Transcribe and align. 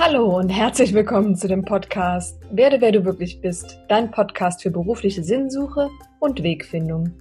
Hallo 0.00 0.38
und 0.38 0.48
herzlich 0.48 0.94
willkommen 0.94 1.34
zu 1.34 1.48
dem 1.48 1.64
Podcast 1.64 2.38
Werde, 2.52 2.80
wer 2.80 2.92
du 2.92 3.04
wirklich 3.04 3.40
bist, 3.40 3.80
dein 3.88 4.12
Podcast 4.12 4.62
für 4.62 4.70
berufliche 4.70 5.24
Sinnsuche 5.24 5.90
und 6.20 6.40
Wegfindung. 6.40 7.20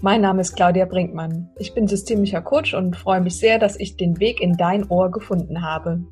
Mein 0.00 0.22
Name 0.22 0.40
ist 0.40 0.56
Claudia 0.56 0.86
Brinkmann. 0.86 1.50
Ich 1.58 1.74
bin 1.74 1.86
systemischer 1.86 2.40
Coach 2.40 2.72
und 2.72 2.96
freue 2.96 3.20
mich 3.20 3.38
sehr, 3.38 3.58
dass 3.58 3.78
ich 3.78 3.98
den 3.98 4.18
Weg 4.20 4.40
in 4.40 4.56
dein 4.56 4.88
Ohr 4.88 5.10
gefunden 5.10 5.60
habe. 5.60 6.02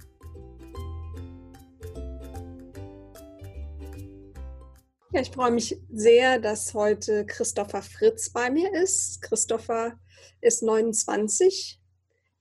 Ich 5.12 5.30
freue 5.30 5.52
mich 5.52 5.80
sehr, 5.90 6.38
dass 6.38 6.74
heute 6.74 7.24
Christopher 7.24 7.80
Fritz 7.80 8.28
bei 8.28 8.50
mir 8.50 8.70
ist. 8.74 9.22
Christopher 9.22 9.94
ist 10.42 10.62
29, 10.62 11.80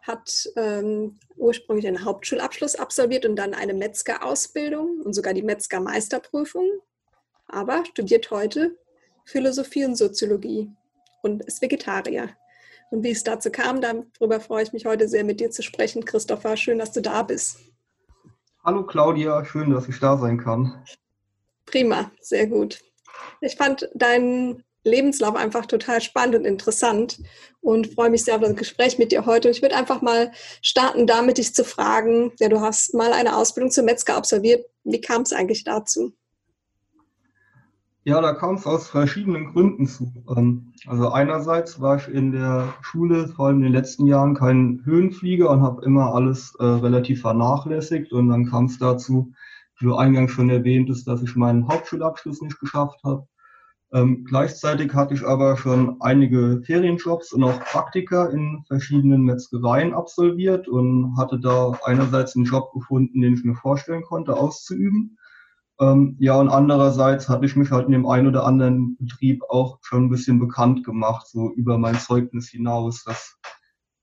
hat 0.08 0.50
ähm, 0.56 1.20
ursprünglich 1.36 1.88
einen 1.88 2.06
Hauptschulabschluss 2.06 2.76
absolviert 2.76 3.26
und 3.26 3.36
dann 3.36 3.54
eine 3.54 3.74
Metzgerausbildung 3.74 5.02
und 5.02 5.14
sogar 5.14 5.34
die 5.34 5.42
Metzgermeisterprüfung, 5.42 6.70
aber 7.48 7.84
studiert 7.86 8.30
heute 8.32 8.78
Philosophie 9.26 9.86
und 9.86 9.96
Soziologie 9.96 10.72
und 11.24 11.44
ist 11.46 11.62
Vegetarier. 11.62 12.30
Und 12.92 13.04
wie 13.04 13.12
es 13.12 13.24
dazu 13.24 13.50
kam, 13.50 13.82
darüber 13.82 14.40
freue 14.40 14.64
ich 14.64 14.74
mich 14.74 14.86
heute 14.86 15.08
sehr 15.08 15.24
mit 15.24 15.40
dir 15.40 15.50
zu 15.50 15.64
sprechen. 15.64 16.06
Christopher, 16.06 16.56
schön, 16.56 16.78
dass 16.78 16.92
du 16.92 17.02
da 17.02 17.24
bist. 17.24 17.58
Hallo 18.64 18.86
Claudia, 18.86 19.44
schön, 19.46 19.72
dass 19.72 19.88
ich 19.88 20.00
da 20.00 20.18
sein 20.18 20.38
kann. 20.38 20.84
Prima, 21.66 22.12
sehr 22.22 22.48
gut. 22.48 22.80
Ich 23.42 23.56
fand 23.56 23.90
deinen 23.94 24.64
Lebenslauf 24.86 25.36
einfach 25.36 25.66
total 25.66 26.00
spannend 26.00 26.36
und 26.36 26.46
interessant 26.46 27.20
und 27.60 27.88
freue 27.94 28.12
mich 28.12 28.24
sehr 28.24 28.36
auf 28.36 28.42
das 28.42 28.56
Gespräch 28.56 28.98
mit 28.98 29.12
dir 29.12 29.26
heute. 29.26 29.50
Und 29.50 29.56
ich 29.56 29.62
würde 29.62 29.76
einfach 29.76 30.02
mal 30.02 30.32
starten, 30.62 31.08
damit 31.08 31.40
dich 31.40 31.54
zu 31.54 31.66
fragen, 31.66 32.32
ja, 32.40 32.48
du 32.48 32.62
hast 32.62 32.94
mal 32.94 33.12
eine 33.12 33.36
Ausbildung 33.36 33.72
zum 33.72 33.86
Metzger 33.86 34.16
absolviert. 34.16 34.66
Wie 34.84 35.02
kam 35.02 35.24
es 35.24 35.34
eigentlich 35.34 35.64
dazu? 35.64 36.14
Ja, 38.04 38.22
da 38.22 38.34
kam 38.34 38.54
es 38.54 38.68
aus 38.68 38.88
verschiedenen 38.88 39.52
Gründen 39.52 39.88
zu. 39.88 40.14
Ähm, 40.38 40.74
also 40.86 41.10
einerseits 41.10 41.82
war 41.82 41.98
ich 41.98 42.08
in 42.08 42.32
der 42.32 42.76
Schule, 42.82 43.30
vor 43.30 43.48
allem 43.48 43.58
in 43.58 43.64
den 43.64 43.74
letzten 43.74 44.06
Jahren, 44.06 44.36
kein 44.36 44.82
Höhenflieger 44.86 45.50
und 45.50 45.64
habe 45.64 45.84
immer 45.84 46.14
alles 46.14 46.54
äh, 46.60 46.64
relativ 46.64 47.22
vernachlässigt. 47.22 48.14
Und 48.14 48.30
dann 48.30 48.46
kam 48.46 48.66
es 48.66 48.78
dazu, 48.78 49.34
wie 49.80 49.86
du 49.86 49.96
eingangs 49.96 50.32
schon 50.32 50.52
erwähnt 50.52 50.88
hast, 50.92 51.06
dass 51.06 51.24
ich 51.24 51.36
meinen 51.36 51.68
Hauptschulabschluss 51.68 52.42
nicht 52.42 52.60
geschafft 52.60 53.00
habe 53.04 53.28
ähm, 53.96 54.26
gleichzeitig 54.26 54.94
hatte 54.94 55.14
ich 55.14 55.26
aber 55.26 55.56
schon 55.56 56.02
einige 56.02 56.62
Ferienjobs 56.66 57.32
und 57.32 57.46
auch 57.46 57.58
Praktika 57.62 58.26
in 58.26 58.62
verschiedenen 58.68 59.22
Metzgereien 59.22 59.94
absolviert 59.94 60.68
und 60.68 61.16
hatte 61.18 61.40
da 61.40 61.80
einerseits 61.86 62.36
einen 62.36 62.44
Job 62.44 62.74
gefunden, 62.74 63.22
den 63.22 63.36
ich 63.36 63.46
mir 63.46 63.56
vorstellen 63.56 64.04
konnte, 64.04 64.36
auszuüben. 64.36 65.18
Ähm, 65.80 66.18
ja, 66.20 66.38
und 66.38 66.50
andererseits 66.50 67.30
hatte 67.30 67.46
ich 67.46 67.56
mich 67.56 67.72
halt 67.72 67.86
in 67.86 67.94
dem 67.94 68.06
einen 68.06 68.28
oder 68.28 68.46
anderen 68.46 68.98
Betrieb 68.98 69.42
auch 69.48 69.80
schon 69.82 70.06
ein 70.06 70.10
bisschen 70.10 70.40
bekannt 70.40 70.84
gemacht, 70.84 71.28
so 71.30 71.54
über 71.54 71.78
mein 71.78 71.96
Zeugnis 71.98 72.50
hinaus. 72.50 73.06
Das 73.06 73.40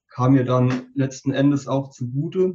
kam 0.08 0.32
mir 0.32 0.44
dann 0.44 0.86
letzten 0.94 1.32
Endes 1.32 1.68
auch 1.68 1.90
zugute, 1.90 2.54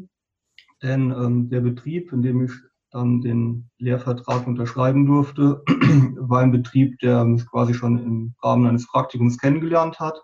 denn 0.81 1.11
ähm, 1.11 1.49
der 1.49 1.61
Betrieb, 1.61 2.11
in 2.13 2.23
dem 2.23 2.45
ich 2.45 2.51
dann 2.97 3.21
den 3.21 3.69
Lehrvertrag 3.77 4.47
unterschreiben 4.47 5.05
durfte, 5.05 5.61
war 6.17 6.41
ein 6.41 6.51
Betrieb, 6.51 6.97
der 6.99 7.23
mich 7.25 7.45
quasi 7.47 7.73
schon 7.73 7.99
im 7.99 8.35
Rahmen 8.41 8.65
eines 8.65 8.87
Praktikums 8.87 9.37
kennengelernt 9.37 9.99
hat 9.99 10.19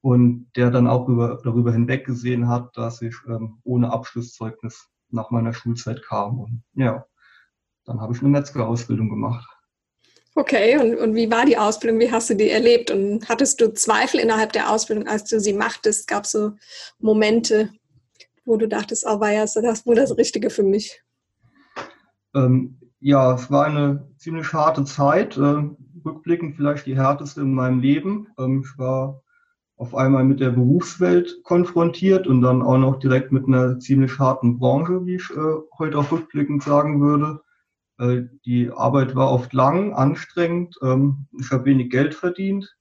und 0.00 0.50
der 0.56 0.70
dann 0.70 0.86
auch 0.86 1.08
über, 1.08 1.40
darüber 1.44 1.72
hinweg 1.72 2.06
gesehen 2.06 2.48
hat, 2.48 2.74
dass 2.74 3.02
ich 3.02 3.14
ähm, 3.28 3.60
ohne 3.64 3.92
Abschlusszeugnis 3.92 4.88
nach 5.10 5.30
meiner 5.30 5.52
Schulzeit 5.52 6.02
kam. 6.02 6.40
Und 6.40 6.62
ja, 6.74 7.04
dann 7.84 8.00
habe 8.00 8.14
ich 8.14 8.20
eine 8.20 8.30
Metzgerausbildung 8.30 9.10
gemacht. 9.10 9.46
Okay, 10.36 10.78
und, 10.78 10.96
und 10.96 11.14
wie 11.14 11.30
war 11.30 11.44
die 11.44 11.58
Ausbildung? 11.58 12.00
Wie 12.00 12.10
hast 12.10 12.30
du 12.30 12.34
die 12.34 12.50
erlebt? 12.50 12.90
Und 12.90 13.28
hattest 13.28 13.60
du 13.60 13.74
Zweifel 13.74 14.20
innerhalb 14.20 14.52
der 14.52 14.70
Ausbildung, 14.70 15.06
als 15.06 15.24
du 15.24 15.38
sie 15.38 15.52
machtest? 15.52 16.06
Gab 16.06 16.24
es 16.24 16.30
so 16.30 16.52
Momente, 16.98 17.70
wo 18.46 18.56
du 18.56 18.68
dachtest, 18.68 19.04
oh, 19.06 19.20
war 19.20 19.32
ja 19.32 19.44
das 19.44 19.84
wohl 19.84 19.96
das 19.96 20.16
Richtige 20.16 20.48
für 20.48 20.62
mich? 20.62 21.02
Ähm, 22.34 22.78
ja, 23.00 23.34
es 23.34 23.50
war 23.50 23.66
eine 23.66 24.08
ziemlich 24.18 24.52
harte 24.52 24.84
Zeit, 24.84 25.36
äh, 25.36 25.62
rückblickend 26.04 26.56
vielleicht 26.56 26.86
die 26.86 26.96
härteste 26.96 27.40
in 27.40 27.54
meinem 27.54 27.80
Leben. 27.80 28.28
Ähm, 28.38 28.62
ich 28.64 28.78
war 28.78 29.22
auf 29.76 29.94
einmal 29.94 30.24
mit 30.24 30.40
der 30.40 30.50
Berufswelt 30.50 31.42
konfrontiert 31.42 32.26
und 32.26 32.42
dann 32.42 32.62
auch 32.62 32.76
noch 32.76 32.98
direkt 32.98 33.32
mit 33.32 33.46
einer 33.46 33.78
ziemlich 33.78 34.18
harten 34.18 34.58
Branche, 34.58 35.06
wie 35.06 35.14
ich 35.14 35.30
äh, 35.30 35.54
heute 35.78 35.98
auch 35.98 36.12
rückblickend 36.12 36.62
sagen 36.62 37.00
würde. 37.00 37.40
Äh, 37.98 38.24
die 38.44 38.70
Arbeit 38.70 39.14
war 39.14 39.30
oft 39.32 39.52
lang, 39.54 39.94
anstrengend. 39.94 40.76
Ähm, 40.82 41.26
ich 41.38 41.50
habe 41.50 41.64
wenig 41.64 41.90
Geld 41.90 42.14
verdient. 42.14 42.76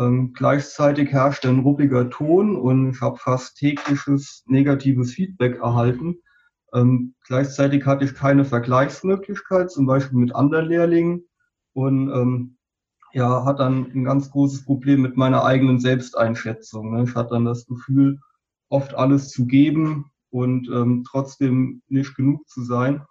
Ähm, 0.00 0.32
gleichzeitig 0.32 1.12
herrschte 1.12 1.50
ein 1.50 1.60
ruppiger 1.60 2.08
Ton 2.08 2.56
und 2.56 2.90
ich 2.90 3.00
habe 3.02 3.18
fast 3.18 3.58
tägliches 3.58 4.42
negatives 4.46 5.12
Feedback 5.12 5.58
erhalten 5.58 6.16
ähm, 6.74 7.14
gleichzeitig 7.26 7.84
hatte 7.86 8.04
ich 8.04 8.14
keine 8.14 8.44
Vergleichsmöglichkeit, 8.44 9.70
zum 9.70 9.86
Beispiel 9.86 10.18
mit 10.18 10.34
anderen 10.34 10.66
Lehrlingen 10.66 11.24
und 11.74 12.10
ähm, 12.10 12.56
ja, 13.12 13.44
hat 13.44 13.60
dann 13.60 13.90
ein 13.92 14.04
ganz 14.04 14.30
großes 14.30 14.64
Problem 14.64 15.02
mit 15.02 15.16
meiner 15.16 15.44
eigenen 15.44 15.80
Selbsteinschätzung. 15.80 16.94
Ne? 16.94 17.04
Ich 17.04 17.14
hatte 17.14 17.34
dann 17.34 17.44
das 17.44 17.66
Gefühl, 17.66 18.20
oft 18.70 18.94
alles 18.94 19.28
zu 19.28 19.46
geben 19.46 20.10
und 20.30 20.68
ähm, 20.68 21.04
trotzdem 21.06 21.82
nicht 21.88 22.16
genug 22.16 22.48
zu 22.48 22.62
sein 22.62 23.04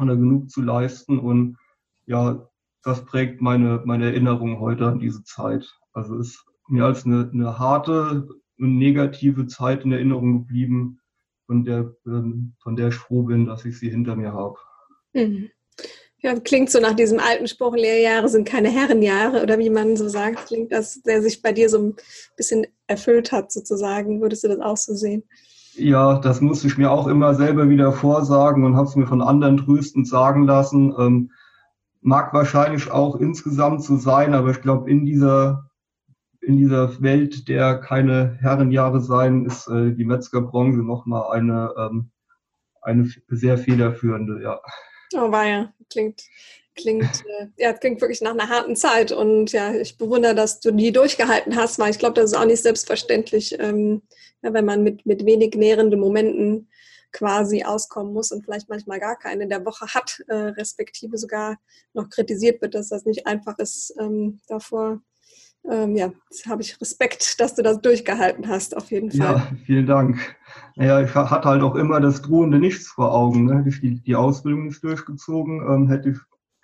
oder 0.00 0.16
genug 0.16 0.50
zu 0.50 0.62
leisten 0.62 1.18
und 1.18 1.58
ja, 2.06 2.48
das 2.82 3.04
prägt 3.04 3.40
meine, 3.40 3.82
meine 3.84 4.06
Erinnerung 4.06 4.60
heute 4.60 4.86
an 4.86 4.98
diese 4.98 5.24
Zeit. 5.24 5.74
Also 5.92 6.18
ist 6.18 6.44
mir 6.68 6.84
als 6.84 7.04
eine, 7.06 7.30
eine 7.32 7.58
harte 7.58 8.28
und 8.58 8.78
negative 8.78 9.46
Zeit 9.46 9.84
in 9.84 9.92
Erinnerung 9.92 10.40
geblieben, 10.40 11.00
von 11.46 11.64
der, 11.64 11.94
ähm, 12.06 12.54
von 12.62 12.76
der 12.76 12.88
ich 12.88 12.94
froh 12.94 13.22
bin, 13.22 13.46
dass 13.46 13.64
ich 13.64 13.78
sie 13.78 13.90
hinter 13.90 14.16
mir 14.16 14.32
habe. 14.32 14.56
Mhm. 15.12 15.50
Ja, 16.18 16.38
klingt 16.40 16.70
so 16.70 16.80
nach 16.80 16.94
diesem 16.94 17.20
alten 17.20 17.46
Spruch, 17.46 17.76
Lehrjahre 17.76 18.30
sind 18.30 18.48
keine 18.48 18.70
Herrenjahre 18.70 19.42
oder 19.42 19.58
wie 19.58 19.68
man 19.68 19.94
so 19.94 20.08
sagt, 20.08 20.46
klingt 20.46 20.72
das, 20.72 21.02
der 21.02 21.20
sich 21.20 21.42
bei 21.42 21.52
dir 21.52 21.68
so 21.68 21.78
ein 21.78 21.96
bisschen 22.36 22.66
erfüllt 22.86 23.30
hat 23.30 23.52
sozusagen. 23.52 24.22
Würdest 24.22 24.42
du 24.42 24.48
das 24.48 24.60
auch 24.60 24.78
so 24.78 24.94
sehen? 24.94 25.24
Ja, 25.74 26.18
das 26.20 26.40
musste 26.40 26.66
ich 26.66 26.78
mir 26.78 26.90
auch 26.90 27.08
immer 27.08 27.34
selber 27.34 27.68
wieder 27.68 27.92
vorsagen 27.92 28.64
und 28.64 28.74
habe 28.74 28.88
es 28.88 28.96
mir 28.96 29.06
von 29.06 29.20
anderen 29.20 29.58
tröstend 29.58 30.08
sagen 30.08 30.46
lassen. 30.46 30.94
Ähm, 30.98 31.30
mag 32.00 32.32
wahrscheinlich 32.32 32.90
auch 32.90 33.16
insgesamt 33.16 33.82
so 33.82 33.96
sein, 33.96 34.34
aber 34.34 34.50
ich 34.50 34.62
glaube, 34.62 34.90
in 34.90 35.04
dieser 35.04 35.68
in 36.46 36.56
dieser 36.56 37.00
Welt 37.02 37.48
der 37.48 37.78
keine 37.78 38.38
Herrenjahre 38.40 39.00
sein, 39.00 39.46
ist 39.46 39.68
äh, 39.68 39.92
die 39.92 40.04
Metzgerbranche 40.04 40.78
nochmal 40.78 41.32
eine, 41.32 41.72
ähm, 41.78 42.10
eine 42.82 43.08
sehr 43.28 43.58
federführende, 43.58 44.42
ja. 44.42 44.60
Oh, 45.14 45.30
war 45.30 45.46
ja, 45.46 45.72
klingt, 45.90 46.22
klingt, 46.74 47.24
äh, 47.38 47.46
ja, 47.56 47.72
klingt 47.72 48.00
wirklich 48.00 48.20
nach 48.20 48.32
einer 48.32 48.48
harten 48.48 48.76
Zeit 48.76 49.12
und 49.12 49.52
ja, 49.52 49.74
ich 49.74 49.96
bewundere, 49.96 50.34
dass 50.34 50.60
du 50.60 50.72
die 50.72 50.92
durchgehalten 50.92 51.56
hast, 51.56 51.78
weil 51.78 51.90
ich 51.90 51.98
glaube, 51.98 52.14
das 52.14 52.32
ist 52.32 52.36
auch 52.36 52.46
nicht 52.46 52.62
selbstverständlich, 52.62 53.56
ähm, 53.58 54.02
ja, 54.42 54.52
wenn 54.52 54.64
man 54.64 54.82
mit, 54.82 55.06
mit 55.06 55.24
wenig 55.24 55.54
nährenden 55.54 56.00
Momenten 56.00 56.68
quasi 57.12 57.62
auskommen 57.62 58.12
muss 58.12 58.32
und 58.32 58.44
vielleicht 58.44 58.68
manchmal 58.68 58.98
gar 58.98 59.16
keine 59.16 59.44
in 59.44 59.48
der 59.48 59.64
Woche 59.64 59.86
hat, 59.94 60.20
äh, 60.26 60.34
respektive 60.34 61.16
sogar 61.16 61.58
noch 61.92 62.10
kritisiert 62.10 62.60
wird, 62.60 62.74
dass 62.74 62.88
das 62.88 63.04
nicht 63.04 63.26
einfach 63.26 63.58
ist, 63.58 63.94
ähm, 64.00 64.40
davor 64.48 65.00
ähm, 65.70 65.96
ja, 65.96 66.12
habe 66.46 66.62
ich 66.62 66.80
Respekt, 66.80 67.40
dass 67.40 67.54
du 67.54 67.62
das 67.62 67.80
durchgehalten 67.80 68.48
hast, 68.48 68.76
auf 68.76 68.90
jeden 68.90 69.10
Fall. 69.10 69.36
Ja, 69.36 69.48
vielen 69.64 69.86
Dank. 69.86 70.36
Naja, 70.76 71.00
ich 71.00 71.14
hatte 71.14 71.48
halt 71.48 71.62
auch 71.62 71.74
immer 71.74 72.00
das 72.00 72.22
drohende 72.22 72.58
Nichts 72.58 72.88
vor 72.88 73.12
Augen. 73.12 73.46
Ne? 73.46 73.58
Hätte 73.58 73.68
ich 73.70 73.80
die, 73.80 74.00
die 74.02 74.16
Ausbildung 74.16 74.66
nicht 74.66 74.82
durchgezogen, 74.82 75.62
ähm, 75.68 75.88
hätte 75.88 76.10
ich 76.10 76.18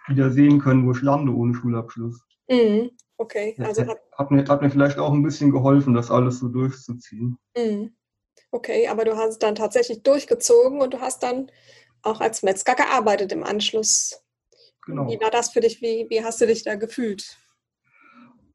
wieder 0.09 0.31
sehen 0.31 0.61
können, 0.61 0.87
wo 0.87 0.93
ich 0.93 1.03
lande 1.03 1.33
ohne 1.33 1.55
Schulabschluss. 1.55 2.21
Mhm. 2.49 2.91
Okay, 3.17 3.55
also 3.59 3.87
hat, 3.87 4.01
hat, 4.17 4.31
mir, 4.31 4.47
hat 4.47 4.63
mir 4.63 4.71
vielleicht 4.71 4.99
auch 4.99 5.13
ein 5.13 5.23
bisschen 5.23 5.51
geholfen, 5.51 5.93
das 5.93 6.11
alles 6.11 6.39
so 6.39 6.49
durchzuziehen. 6.49 7.39
Mhm. 7.57 7.95
Okay, 8.51 8.89
aber 8.89 9.05
du 9.05 9.17
hast 9.17 9.31
es 9.31 9.39
dann 9.39 9.55
tatsächlich 9.55 10.03
durchgezogen 10.03 10.81
und 10.81 10.95
du 10.95 11.01
hast 11.01 11.23
dann 11.23 11.51
auch 12.03 12.21
als 12.21 12.43
Metzger 12.43 12.75
gearbeitet 12.75 13.33
im 13.33 13.45
Anschluss. 13.45 14.25
Genau. 14.87 15.07
Wie 15.09 15.21
war 15.21 15.31
das 15.31 15.51
für 15.51 15.61
dich? 15.61 15.83
Wie, 15.83 16.07
wie 16.09 16.25
hast 16.25 16.41
du 16.41 16.47
dich 16.47 16.65
da 16.65 16.75
gefühlt? 16.77 17.37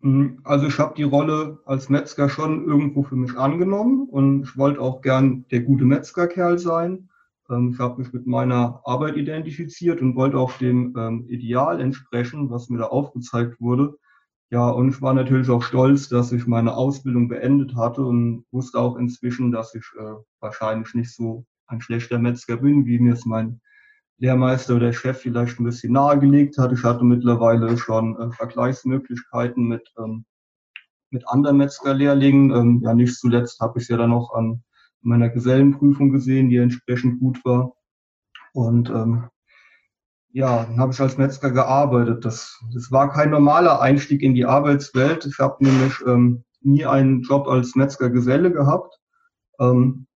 Mhm. 0.06 0.40
Also 0.44 0.68
ich 0.68 0.78
habe 0.78 0.94
die 0.96 1.04
Rolle 1.04 1.57
als 1.66 1.90
Metzger 1.90 2.30
schon 2.30 2.68
irgendwo 2.68 3.02
für 3.02 3.16
mich 3.16 3.36
angenommen 3.36 4.07
und 4.07 4.44
ich 4.44 4.56
wollte 4.56 4.80
auch 4.80 5.02
gern 5.02 5.46
der 5.50 5.62
gute 5.62 5.84
Metzgerkerl 5.84 6.60
sein. 6.60 7.10
Ähm, 7.50 7.72
ich 7.74 7.80
habe 7.80 8.00
mich 8.02 8.13
mit 8.13 8.28
meiner 8.28 8.81
Arbeit 8.86 9.18
identifiziert 9.18 10.02
und 10.02 10.16
wollte 10.16 10.38
auch 10.38 10.60
dem 10.60 10.94
ähm, 10.96 11.25
Ideal 11.28 11.81
entsprechen, 11.81 12.52
was 12.52 12.69
mir 12.69 12.78
da 12.78 12.86
aufgezeigt 12.86 13.60
wurde. 13.60 13.98
Ja, 14.52 14.69
und 14.69 14.90
ich 14.90 15.02
war 15.02 15.16
natürlich 15.16 15.50
auch 15.50 15.63
stolz, 15.63 16.08
dass 16.08 16.31
ich 16.31 16.46
meine 16.46 16.75
Ausbildung 16.78 17.28
beendet 17.28 17.75
hatte 17.75 18.06
und 18.06 18.46
wusste 18.51 18.78
auch 18.78 18.98
inzwischen, 18.98 19.51
dass 19.51 19.74
ich 19.74 19.86
äh, 19.98 20.13
wahrscheinlich 20.40 20.94
nicht 20.94 21.16
so 21.16 21.48
ein 21.66 21.81
schlechter 21.81 22.19
Metzger 22.19 22.58
bin, 22.58 22.86
wie 22.86 23.00
mir 23.00 23.13
es 23.13 23.25
mein 23.25 23.60
Lehrmeister 24.18 24.76
oder 24.76 24.94
Chef 24.94 25.20
vielleicht 25.20 25.60
ein 25.60 25.66
bisschen 25.66 25.94
nahegelegt 25.94 26.58
hat. 26.58 26.72
Ich 26.72 26.84
hatte 26.84 27.04
mittlerweile 27.04 27.78
schon 27.78 28.18
äh, 28.18 28.32
Vergleichsmöglichkeiten 28.32 29.68
mit, 29.68 29.92
ähm, 29.98 30.26
mit 31.10 31.28
anderen 31.28 31.58
Metzgerlehrlingen. 31.58 32.52
Ähm, 32.52 32.82
ja, 32.84 32.94
nicht 32.94 33.16
zuletzt 33.16 33.60
habe 33.60 33.80
ich 33.80 33.84
es 33.84 33.90
ja 33.90 33.98
dann 33.98 34.14
auch 34.14 34.34
an 34.34 34.64
meiner 35.02 35.30
Gesellenprüfung 35.30 36.12
gesehen, 36.12 36.50
die 36.50 36.58
entsprechend 36.58 37.20
gut 37.20 37.44
war. 37.44 37.74
Und 38.54 38.90
ähm, 38.90 39.30
ja, 40.32 40.66
dann 40.66 40.80
habe 40.80 40.94
ich 40.94 41.00
als 41.00 41.18
Metzger 41.18 41.52
gearbeitet. 41.52 42.26
Das, 42.26 42.60
das 42.74 42.92
war 42.92 43.12
kein 43.12 43.30
normaler 43.30 43.82
Einstieg 43.82 44.22
in 44.22 44.34
die 44.34 44.46
Arbeitswelt. 44.46 45.26
Ich 45.26 45.40
habe 45.40 45.64
nämlich 45.64 45.94
ähm, 46.06 46.44
nie 46.62 46.86
einen 46.86 47.22
Job 47.22 47.48
als 47.48 47.76
Metzgergeselle 47.76 48.52
gehabt. 48.52 49.00
Ähm, 49.60 50.08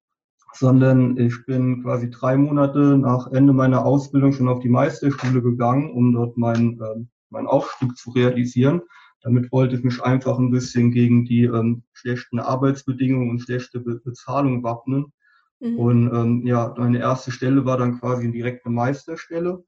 sondern 0.53 1.17
ich 1.17 1.45
bin 1.45 1.83
quasi 1.83 2.09
drei 2.09 2.37
Monate 2.37 2.97
nach 2.97 3.31
Ende 3.31 3.53
meiner 3.53 3.85
Ausbildung 3.85 4.33
schon 4.33 4.49
auf 4.49 4.59
die 4.59 4.69
Meisterschule 4.69 5.41
gegangen, 5.41 5.91
um 5.91 6.13
dort 6.13 6.37
meinen, 6.37 6.81
äh, 6.81 7.05
meinen 7.29 7.47
Aufstieg 7.47 7.95
zu 7.97 8.11
realisieren. 8.11 8.81
Damit 9.21 9.51
wollte 9.51 9.75
ich 9.75 9.83
mich 9.83 10.01
einfach 10.01 10.39
ein 10.39 10.51
bisschen 10.51 10.91
gegen 10.91 11.25
die 11.25 11.43
ähm, 11.43 11.83
schlechten 11.93 12.39
Arbeitsbedingungen 12.39 13.29
und 13.29 13.39
schlechte 13.39 13.79
Be 13.79 13.99
Bezahlung 14.03 14.63
wappnen. 14.63 15.11
Mhm. 15.59 15.77
Und 15.77 16.13
ähm, 16.13 16.47
ja, 16.47 16.73
meine 16.77 16.99
erste 16.99 17.31
Stelle 17.31 17.65
war 17.65 17.77
dann 17.77 17.99
quasi 17.99 18.23
eine 18.23 18.33
direkte 18.33 18.69
Meisterstelle. 18.69 19.63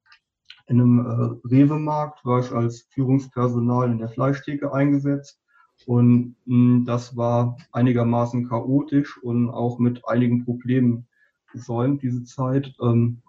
In 0.68 0.80
einem 0.80 1.00
äh, 1.00 1.48
Rewe-Markt 1.48 2.24
war 2.24 2.40
ich 2.40 2.52
als 2.52 2.88
Führungspersonal 2.92 3.92
in 3.92 4.00
der 4.00 4.10
Fleischtheke 4.10 4.74
eingesetzt. 4.74 5.41
Und 5.88 6.36
mh, 6.46 6.56
hm, 6.56 6.86
das 6.86 7.16
war 7.18 7.58
einigermaßen 7.72 8.48
chaotisch 8.48 9.22
und 9.22 9.50
auch 9.50 9.80
mit 9.80 10.08
einigen 10.08 10.46
Problemen 10.46 11.08
gesäumt, 11.52 12.02
diese 12.02 12.24
Zeit. 12.24 12.74
Ähm, 12.82 13.22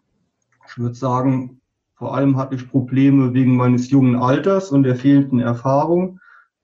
ich 0.67 0.79
würde 0.79 0.95
sagen, 0.95 1.61
vor 1.95 2.15
allem 2.15 2.37
hatte 2.37 2.57
ich 2.57 2.71
Probleme 2.71 3.35
wegen 3.35 3.57
meines 3.57 3.91
jungen 3.91 4.17
Alters 4.17 4.71
und 4.71 4.83
der 4.83 4.97
fehlenden 4.97 5.41
Erfahrung. 5.41 6.19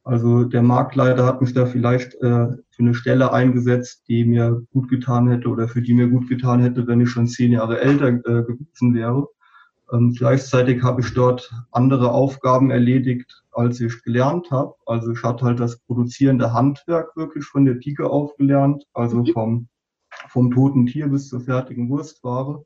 Also 0.04 0.44
der 0.44 0.62
Marktleiter 0.62 1.26
hat 1.26 1.40
mich 1.40 1.52
da 1.52 1.66
vielleicht 1.66 2.14
äh, 2.14 2.48
für 2.70 2.78
eine 2.78 2.94
Stelle 2.94 3.32
eingesetzt, 3.32 4.04
die 4.08 4.24
mir 4.24 4.62
gut 4.72 4.88
getan 4.88 5.28
hätte 5.28 5.48
oder 5.48 5.68
für 5.68 5.82
die 5.82 5.94
mir 5.94 6.08
gut 6.08 6.28
getan 6.28 6.60
hätte, 6.60 6.86
wenn 6.86 7.00
ich 7.00 7.10
schon 7.10 7.26
zehn 7.26 7.52
Jahre 7.52 7.80
älter 7.80 8.08
äh, 8.08 8.42
gewesen 8.42 8.94
wäre. 8.94 9.28
Ähm, 9.92 10.12
gleichzeitig 10.12 10.82
habe 10.82 11.00
ich 11.00 11.14
dort 11.14 11.50
andere 11.70 12.12
Aufgaben 12.12 12.70
erledigt, 12.70 13.42
als 13.52 13.80
ich 13.80 14.02
gelernt 14.02 14.50
habe. 14.50 14.74
Also 14.86 15.12
ich 15.12 15.22
hatte 15.22 15.44
halt 15.46 15.60
das 15.60 15.78
produzierende 15.80 16.52
Handwerk 16.52 17.16
wirklich 17.16 17.44
von 17.44 17.64
der 17.64 17.74
Pike 17.74 18.08
auf 18.08 18.36
gelernt, 18.36 18.84
also 18.92 19.18
mhm. 19.18 19.26
vom, 19.32 19.68
vom 20.28 20.50
toten 20.50 20.86
Tier 20.86 21.08
bis 21.08 21.28
zur 21.28 21.40
fertigen 21.40 21.88
Wurstware. 21.88 22.64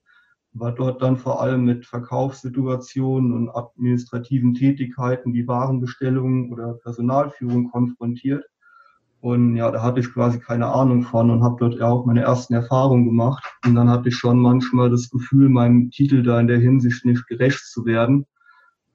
War 0.55 0.73
dort 0.73 1.01
dann 1.01 1.17
vor 1.17 1.41
allem 1.41 1.65
mit 1.65 1.87
Verkaufssituationen 1.87 3.33
und 3.33 3.51
administrativen 3.51 4.55
Tätigkeiten 4.55 5.33
wie 5.33 5.47
Warenbestellungen 5.47 6.53
oder 6.53 6.75
Personalführung 6.75 7.71
konfrontiert. 7.71 8.45
Und 9.23 9.55
ja, 9.55 9.71
da 9.71 9.83
hatte 9.83 10.01
ich 10.01 10.13
quasi 10.13 10.41
keine 10.41 10.67
Ahnung 10.67 11.05
von 11.05 11.31
und 11.31 11.45
habe 11.45 11.55
dort 11.61 11.79
ja 11.79 11.87
auch 11.87 12.05
meine 12.05 12.23
ersten 12.23 12.55
Erfahrungen 12.55 13.05
gemacht. 13.05 13.45
Und 13.65 13.77
dann 13.77 13.89
hatte 13.89 14.09
ich 14.09 14.17
schon 14.17 14.41
manchmal 14.41 14.91
das 14.91 15.11
Gefühl, 15.11 15.49
meinem 15.49 15.93
Titel 15.93 16.25
da 16.25 16.41
in 16.41 16.49
der 16.49 16.59
Hinsicht 16.59 17.05
nicht 17.05 17.29
gerecht 17.29 17.65
zu 17.65 17.85
werden. 17.87 18.27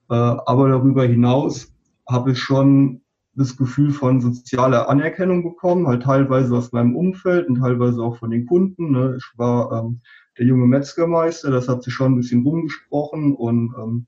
Äh, 0.09 0.15
aber 0.15 0.67
darüber 0.67 1.05
hinaus 1.05 1.73
habe 2.09 2.31
ich 2.31 2.39
schon 2.39 3.03
das 3.35 3.55
Gefühl 3.55 3.91
von 3.91 4.19
sozialer 4.19 4.89
Anerkennung 4.89 5.43
bekommen, 5.43 5.87
halt 5.87 6.03
teilweise 6.03 6.57
aus 6.57 6.73
meinem 6.73 6.97
Umfeld 6.97 7.47
und 7.47 7.59
teilweise 7.59 8.03
auch 8.03 8.17
von 8.17 8.29
den 8.29 8.45
Kunden. 8.47 8.91
Ne. 8.91 9.15
Ich 9.17 9.31
war 9.37 9.71
ähm, 9.71 10.01
der 10.37 10.45
junge 10.45 10.65
Metzgermeister, 10.65 11.51
das 11.51 11.69
hat 11.69 11.83
sich 11.83 11.93
schon 11.93 12.11
ein 12.11 12.17
bisschen 12.17 12.43
rumgesprochen 12.43 13.33
und 13.33 13.73
ähm, 13.81 14.07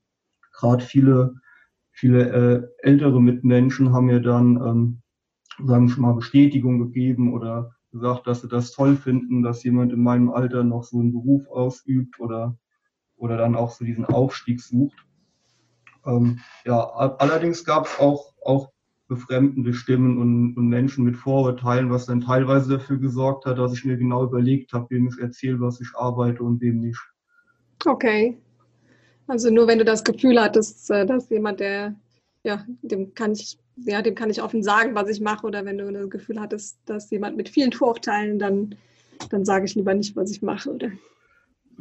gerade 0.51 0.83
viele, 0.83 1.35
viele 1.93 2.29
äh, 2.29 2.67
ältere 2.79 3.21
Mitmenschen 3.21 3.93
haben 3.93 4.07
mir 4.07 4.19
dann, 4.19 4.57
ähm, 4.57 5.01
sagen 5.65 5.89
wir 5.89 5.99
mal, 5.99 6.13
Bestätigung 6.13 6.79
gegeben 6.79 7.33
oder 7.33 7.75
gesagt, 7.91 8.27
dass 8.27 8.41
sie 8.41 8.47
das 8.47 8.71
toll 8.71 8.95
finden, 8.95 9.43
dass 9.43 9.63
jemand 9.63 9.91
in 9.91 10.01
meinem 10.01 10.29
Alter 10.29 10.63
noch 10.63 10.83
so 10.83 10.99
einen 10.99 11.11
Beruf 11.11 11.47
ausübt 11.49 12.19
oder, 12.19 12.57
oder 13.17 13.37
dann 13.37 13.55
auch 13.55 13.71
so 13.71 13.85
diesen 13.85 14.05
Aufstieg 14.05 14.61
sucht. 14.61 14.97
Ähm, 16.05 16.39
ja, 16.65 16.79
allerdings 16.79 17.65
gab 17.65 17.85
es 17.85 17.99
auch, 17.99 18.33
auch 18.43 18.71
befremdende 19.07 19.73
Stimmen 19.73 20.19
und, 20.19 20.55
und, 20.55 20.67
Menschen 20.67 21.03
mit 21.03 21.17
Vorurteilen, 21.17 21.89
was 21.89 22.05
dann 22.05 22.21
teilweise 22.21 22.77
dafür 22.77 22.97
gesorgt 22.97 23.45
hat, 23.45 23.57
dass 23.57 23.73
ich 23.73 23.83
mir 23.83 23.97
genau 23.97 24.23
überlegt 24.23 24.71
habe, 24.71 24.87
wem 24.91 25.07
ich 25.07 25.19
erzähle, 25.19 25.59
was 25.59 25.81
ich 25.81 25.89
arbeite 25.95 26.43
und 26.43 26.61
wem 26.61 26.79
nicht. 26.79 27.01
Okay. 27.85 28.37
Also 29.27 29.49
nur 29.49 29.67
wenn 29.67 29.79
du 29.79 29.85
das 29.85 30.03
Gefühl 30.03 30.39
hattest, 30.39 30.89
äh, 30.91 31.05
dass 31.05 31.29
jemand, 31.29 31.59
der, 31.59 31.95
ja, 32.43 32.65
dem 32.81 33.13
kann 33.13 33.33
ich, 33.33 33.59
ja, 33.75 34.01
dem 34.01 34.15
kann 34.15 34.29
ich 34.29 34.41
offen 34.41 34.63
sagen, 34.63 34.95
was 34.95 35.09
ich 35.09 35.21
mache, 35.21 35.45
oder 35.45 35.65
wenn 35.65 35.77
du 35.77 35.91
das 35.91 36.09
Gefühl 36.09 36.39
hattest, 36.39 36.79
dass 36.85 37.09
jemand 37.11 37.37
mit 37.37 37.49
vielen 37.49 37.73
Vorurteilen, 37.73 38.39
dann, 38.39 38.75
dann 39.29 39.45
sage 39.45 39.65
ich 39.65 39.75
lieber 39.75 39.93
nicht, 39.93 40.15
was 40.15 40.31
ich 40.31 40.41
mache, 40.41 40.73
oder? 40.73 40.91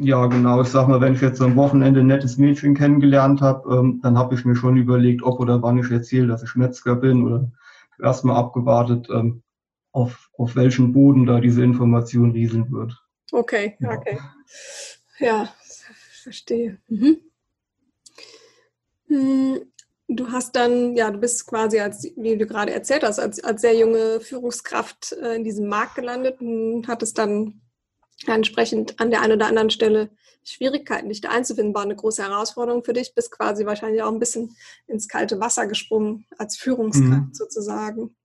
Ja, 0.01 0.27
genau. 0.27 0.63
Ich 0.63 0.69
sag 0.69 0.87
mal, 0.87 1.01
wenn 1.01 1.15
ich 1.15 1.21
jetzt 1.21 1.41
am 1.41 1.57
Wochenende 1.57 2.01
ein 2.01 2.07
nettes 2.07 2.39
Mädchen 2.39 2.75
kennengelernt 2.75 3.41
habe, 3.41 3.77
ähm, 3.77 4.01
dann 4.03 4.17
habe 4.17 4.35
ich 4.35 4.45
mir 4.45 4.55
schon 4.55 4.77
überlegt, 4.77 5.23
ob 5.25 5.41
oder 5.41 5.61
wann 5.63 5.79
ich 5.79 5.91
erzähle, 5.91 6.29
dass 6.29 6.43
ich 6.45 6.55
Metzger 6.55 6.95
bin 6.95 7.25
oder 7.25 7.51
erstmal 8.01 8.37
abgewartet, 8.37 9.09
ähm, 9.11 9.43
auf, 9.91 10.31
auf 10.39 10.55
welchen 10.55 10.93
Boden 10.93 11.27
da 11.27 11.41
diese 11.41 11.65
Information 11.65 12.31
rieseln 12.31 12.71
wird. 12.71 12.97
Okay, 13.33 13.77
ja. 13.81 13.91
okay. 13.91 14.19
Ja, 15.19 15.49
verstehe. 16.23 16.79
Mhm. 16.87 17.17
Du 20.09 20.33
hast 20.33 20.57
dann, 20.57 20.97
ja, 20.97 21.11
du 21.11 21.19
bist 21.19 21.47
quasi, 21.47 21.81
als, 21.81 22.05
wie 22.17 22.39
du 22.39 22.47
gerade 22.47 22.73
erzählt 22.73 23.03
hast, 23.03 23.19
als, 23.19 23.45
als 23.45 23.61
sehr 23.61 23.77
junge 23.77 24.21
Führungskraft 24.21 25.13
äh, 25.13 25.37
in 25.37 25.45
diesem 25.45 25.69
Markt 25.69 25.97
gelandet 25.97 26.41
und 26.41 26.89
hattest 26.89 27.19
dann 27.19 27.61
entsprechend 28.27 28.99
an 29.01 29.11
der 29.11 29.21
einen 29.21 29.35
oder 29.35 29.47
anderen 29.47 29.71
Stelle 29.71 30.11
Schwierigkeiten, 30.45 31.11
dich 31.11 31.21
da 31.21 31.29
einzufinden, 31.29 31.75
war 31.75 31.83
eine 31.83 31.95
große 31.95 32.23
Herausforderung 32.23 32.83
für 32.83 32.95
dich. 32.95 33.15
Bist 33.15 33.31
quasi 33.31 33.67
wahrscheinlich 33.67 34.03
auch 34.03 34.11
ein 34.11 34.19
bisschen 34.19 34.57
ins 34.87 35.09
kalte 35.09 35.41
Wasser 35.41 35.67
gesprungen 35.67 36.27
als 36.39 36.57
Führungskraft 36.57 37.29
mhm. 37.29 37.35
sozusagen. 37.35 38.17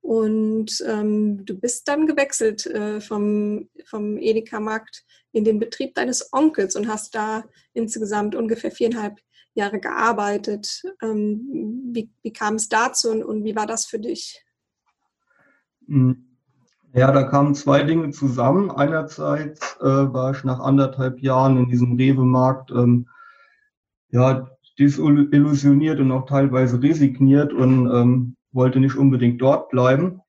Und 0.00 0.84
ähm, 0.86 1.44
du 1.44 1.58
bist 1.58 1.88
dann 1.88 2.06
gewechselt 2.06 2.66
äh, 2.66 3.00
vom, 3.00 3.70
vom 3.86 4.18
Edeka-Markt 4.18 5.04
in 5.32 5.44
den 5.44 5.58
Betrieb 5.58 5.94
deines 5.94 6.32
Onkels 6.32 6.76
und 6.76 6.88
hast 6.88 7.14
da 7.14 7.44
insgesamt 7.72 8.36
ungefähr 8.36 8.70
viereinhalb 8.70 9.18
Jahre 9.54 9.80
gearbeitet. 9.80 10.82
Ähm, 11.02 11.90
wie, 11.92 12.10
wie 12.22 12.32
kam 12.32 12.56
es 12.56 12.68
dazu 12.68 13.10
und, 13.10 13.22
und 13.22 13.44
wie 13.44 13.56
war 13.56 13.66
das 13.66 13.86
für 13.86 13.98
dich? 13.98 14.44
Mhm. 15.86 16.34
Ja, 16.92 17.10
da 17.10 17.24
kamen 17.24 17.56
zwei 17.56 17.82
Dinge 17.82 18.10
zusammen. 18.10 18.70
Einerseits 18.70 19.76
äh, 19.80 19.84
war 19.84 20.30
ich 20.30 20.44
nach 20.44 20.60
anderthalb 20.60 21.20
Jahren 21.20 21.58
in 21.58 21.68
diesem 21.68 21.96
Rewe-Markt 21.96 22.70
ähm, 22.70 23.08
ja, 24.10 24.48
desillusioniert 24.78 25.98
und 25.98 26.12
auch 26.12 26.26
teilweise 26.26 26.80
resigniert 26.80 27.52
und 27.52 27.90
ähm, 27.92 28.36
wollte 28.52 28.78
nicht 28.78 28.96
unbedingt 28.96 29.42
dort 29.42 29.70
bleiben. 29.70 30.20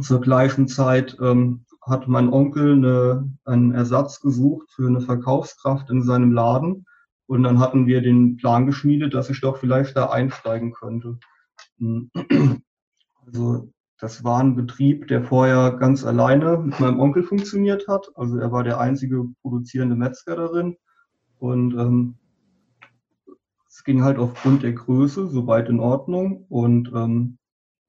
zur 0.00 0.22
gleichen 0.22 0.68
Zeit 0.68 1.18
ähm, 1.20 1.66
hat 1.82 2.08
mein 2.08 2.32
Onkel 2.32 2.72
eine, 2.72 3.30
einen 3.44 3.72
Ersatz 3.72 4.20
gesucht 4.20 4.70
für 4.72 4.86
eine 4.86 5.02
Verkaufskraft 5.02 5.90
in 5.90 6.02
seinem 6.02 6.32
Laden. 6.32 6.86
Und 7.26 7.42
dann 7.42 7.58
hatten 7.58 7.86
wir 7.86 8.02
den 8.02 8.36
Plan 8.36 8.66
geschmiedet, 8.66 9.14
dass 9.14 9.30
ich 9.30 9.40
doch 9.40 9.58
vielleicht 9.58 9.96
da 9.96 10.10
einsteigen 10.10 10.72
könnte. 10.72 11.18
Also 13.24 13.72
das 13.98 14.22
war 14.24 14.40
ein 14.40 14.54
Betrieb, 14.54 15.08
der 15.08 15.24
vorher 15.24 15.72
ganz 15.72 16.04
alleine 16.04 16.58
mit 16.58 16.78
meinem 16.78 17.00
Onkel 17.00 17.22
funktioniert 17.22 17.88
hat. 17.88 18.10
Also 18.14 18.38
er 18.38 18.52
war 18.52 18.62
der 18.62 18.78
einzige 18.78 19.24
produzierende 19.42 19.96
Metzger 19.96 20.36
darin. 20.36 20.76
Und 21.38 21.74
ähm, 21.74 22.18
es 23.68 23.82
ging 23.84 24.02
halt 24.02 24.18
aufgrund 24.18 24.62
der 24.62 24.72
Größe 24.72 25.28
soweit 25.28 25.68
in 25.68 25.80
Ordnung. 25.80 26.44
Und 26.48 26.92
ähm, 26.94 27.38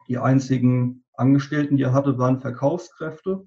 die 0.08 0.18
einzigen 0.18 1.04
Angestellten, 1.14 1.78
die 1.78 1.84
er 1.84 1.94
hatte, 1.94 2.18
waren 2.18 2.40
Verkaufskräfte. 2.40 3.46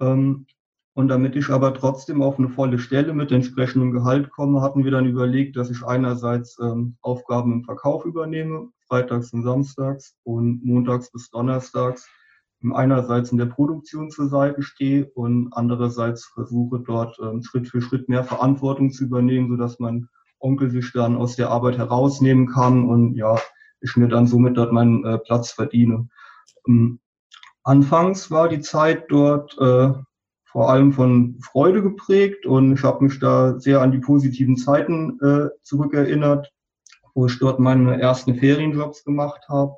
Ähm, 0.00 0.46
und 0.94 1.08
damit 1.08 1.36
ich 1.36 1.50
aber 1.50 1.74
trotzdem 1.74 2.22
auf 2.22 2.38
eine 2.38 2.48
volle 2.48 2.78
Stelle 2.78 3.14
mit 3.14 3.32
entsprechendem 3.32 3.92
Gehalt 3.92 4.30
komme, 4.30 4.60
hatten 4.60 4.84
wir 4.84 4.90
dann 4.90 5.06
überlegt, 5.06 5.56
dass 5.56 5.70
ich 5.70 5.84
einerseits 5.84 6.58
ähm, 6.60 6.96
Aufgaben 7.00 7.52
im 7.52 7.64
Verkauf 7.64 8.04
übernehme, 8.04 8.68
freitags 8.88 9.32
und 9.32 9.44
samstags 9.44 10.16
und 10.24 10.64
montags 10.64 11.10
bis 11.12 11.30
donnerstags 11.30 12.08
einerseits 12.72 13.32
in 13.32 13.38
der 13.38 13.46
Produktion 13.46 14.10
zur 14.10 14.28
Seite 14.28 14.62
stehe 14.62 15.10
und 15.14 15.52
andererseits 15.52 16.26
versuche 16.26 16.80
dort 16.80 17.18
ähm, 17.20 17.42
Schritt 17.42 17.68
für 17.68 17.80
Schritt 17.80 18.08
mehr 18.08 18.24
Verantwortung 18.24 18.90
zu 18.90 19.04
übernehmen, 19.04 19.48
sodass 19.48 19.78
mein 19.78 20.08
Onkel 20.38 20.70
sich 20.70 20.92
dann 20.92 21.16
aus 21.16 21.36
der 21.36 21.50
Arbeit 21.50 21.78
herausnehmen 21.78 22.48
kann 22.48 22.84
und 22.84 23.14
ja, 23.14 23.38
ich 23.80 23.96
mir 23.96 24.08
dann 24.08 24.26
somit 24.26 24.56
dort 24.56 24.72
meinen 24.72 25.04
äh, 25.04 25.18
Platz 25.18 25.52
verdiene. 25.52 26.08
Ähm, 26.68 27.00
anfangs 27.64 28.30
war 28.30 28.48
die 28.48 28.60
Zeit 28.60 29.04
dort 29.08 29.56
äh, 29.58 29.92
vor 30.50 30.68
allem 30.68 30.92
von 30.92 31.38
Freude 31.40 31.82
geprägt 31.82 32.44
und 32.44 32.72
ich 32.72 32.82
habe 32.82 33.04
mich 33.04 33.20
da 33.20 33.58
sehr 33.60 33.80
an 33.80 33.92
die 33.92 33.98
positiven 33.98 34.56
Zeiten 34.56 35.18
äh, 35.20 35.48
zurückerinnert, 35.62 36.52
wo 37.14 37.26
ich 37.26 37.38
dort 37.38 37.60
meine 37.60 38.00
ersten 38.00 38.34
Ferienjobs 38.34 39.04
gemacht 39.04 39.42
habe. 39.48 39.76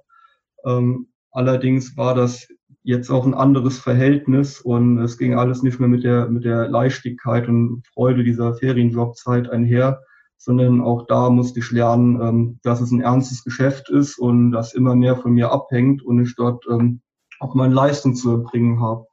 Ähm, 0.65 1.09
allerdings 1.31 1.97
war 1.97 2.15
das 2.15 2.49
jetzt 2.85 3.11
auch 3.11 3.27
ein 3.27 3.35
anderes 3.35 3.79
Verhältnis 3.79 4.61
und 4.61 4.99
es 4.99 5.19
ging 5.19 5.35
alles 5.35 5.63
nicht 5.63 5.79
mehr 5.79 5.89
mit 5.89 6.05
der, 6.05 6.29
mit 6.29 6.45
der 6.45 6.69
Leichtigkeit 6.69 7.49
und 7.49 7.83
Freude 7.93 8.25
dieser 8.25 8.55
Ferienjobzeit 8.55 9.51
einher, 9.51 10.01
sondern 10.39 10.81
auch 10.81 11.07
da 11.07 11.29
musste 11.29 11.61
ich 11.61 11.71
lernen, 11.71 12.21
ähm, 12.21 12.61
dass 12.63 12.81
es 12.81 12.91
ein 12.91 13.03
ernstes 13.03 13.45
Geschäft 13.45 13.91
ist 13.91 14.19
und 14.19 14.53
das 14.53 14.73
immer 14.73 14.97
mehr 14.97 15.17
von 15.17 15.33
mir 15.33 15.53
abhängt 15.53 16.03
und 16.03 16.23
ich 16.23 16.35
dort 16.35 16.65
ähm, 16.71 17.03
auch 17.41 17.55
meine 17.55 17.75
Leistung 17.75 18.15
zu 18.15 18.31
erbringen 18.31 18.81
habe. 18.81 19.07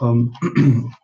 Ähm, 0.00 0.34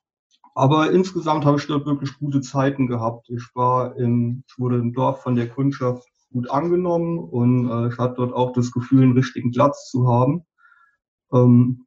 aber 0.54 0.90
insgesamt 0.90 1.44
habe 1.44 1.58
ich 1.58 1.66
dort 1.66 1.86
wirklich 1.86 2.18
gute 2.18 2.40
Zeiten 2.40 2.86
gehabt. 2.86 3.28
Ich 3.30 3.44
war 3.54 3.96
im, 3.96 4.44
ich 4.48 4.58
wurde 4.58 4.78
im 4.78 4.92
Dorf 4.92 5.22
von 5.22 5.34
der 5.34 5.48
Kundschaft 5.48 6.08
gut 6.32 6.50
angenommen 6.50 7.18
und 7.18 7.70
äh, 7.70 7.88
ich 7.88 7.98
hatte 7.98 8.16
dort 8.16 8.32
auch 8.32 8.52
das 8.52 8.72
Gefühl, 8.72 9.02
einen 9.02 9.12
richtigen 9.12 9.52
Platz 9.52 9.90
zu 9.90 10.08
haben. 10.08 10.44
Ähm, 11.32 11.86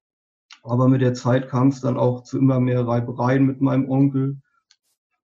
aber 0.63 0.88
mit 0.88 1.01
der 1.01 1.13
Zeit 1.13 1.50
kam 1.50 1.70
es 1.70 1.82
dann 1.82 1.98
auch 1.98 2.24
zu 2.24 2.38
immer 2.38 2.60
mehr 2.60 2.86
Reibereien 2.88 3.46
mit 3.46 3.62
meinem 3.62 3.89
Onkel. 3.89 4.38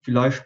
Vielleicht 0.02 0.44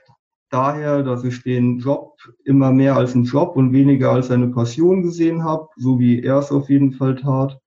daher, 0.50 1.03
dass 1.03 1.25
ich 1.25 1.43
den 1.43 1.79
Job 1.79 2.17
immer 2.45 2.71
mehr 2.71 2.97
als 2.97 3.14
einen 3.14 3.25
Job 3.25 3.57
und 3.57 3.73
weniger 3.73 4.12
als 4.12 4.31
eine 4.31 4.49
Passion 4.49 5.03
gesehen 5.03 5.43
habe, 5.43 5.69
so 5.76 5.99
wie 5.99 6.23
er 6.23 6.38
es 6.38 6.53
auf 6.53 6.69
jeden 6.69 6.93
Fall 6.93 7.17
tat. 7.17 7.59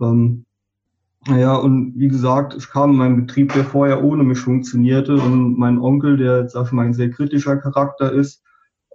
Ähm, 0.00 0.46
naja, 1.26 1.56
und 1.56 1.98
wie 1.98 2.08
gesagt, 2.08 2.54
ich 2.54 2.68
kam 2.68 2.90
in 2.90 2.96
meinem 2.96 3.26
Betrieb, 3.26 3.52
der 3.52 3.64
vorher 3.64 4.04
ohne 4.04 4.24
mich 4.24 4.38
funktionierte 4.38 5.14
und 5.14 5.58
mein 5.58 5.78
Onkel, 5.78 6.16
der, 6.16 6.48
sag 6.48 6.66
ich 6.66 6.72
mal, 6.72 6.84
ein 6.84 6.94
sehr 6.94 7.10
kritischer 7.10 7.56
Charakter 7.56 8.12
ist, 8.12 8.42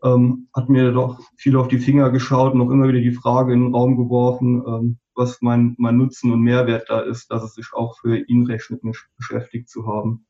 ähm, 0.04 0.48
hat 0.54 0.70
mir 0.70 0.92
doch 0.92 1.20
viel 1.38 1.56
auf 1.56 1.68
die 1.68 1.80
Finger 1.80 2.12
geschaut 2.12 2.54
und 2.54 2.62
auch 2.62 2.70
immer 2.70 2.88
wieder 2.88 3.00
die 3.00 3.12
Frage 3.14 3.54
in 3.54 3.64
den 3.64 3.74
Raum 3.74 3.98
geworfen, 3.98 4.64
ähm, 4.66 5.00
was 5.16 5.42
mein, 5.42 5.76
mein 5.78 5.98
Nutzen 5.98 6.32
und 6.32 6.42
Mehrwert 6.42 6.90
da 6.90 7.02
ist, 7.02 7.32
dass 7.32 7.44
es 7.44 7.56
sich 7.56 7.74
auch 7.74 7.98
für 8.00 8.18
ihn 8.18 8.46
rechnet, 8.46 8.84
mich 8.84 9.00
beschäftigt 9.18 9.70
zu 9.70 9.88
haben. 9.88 10.26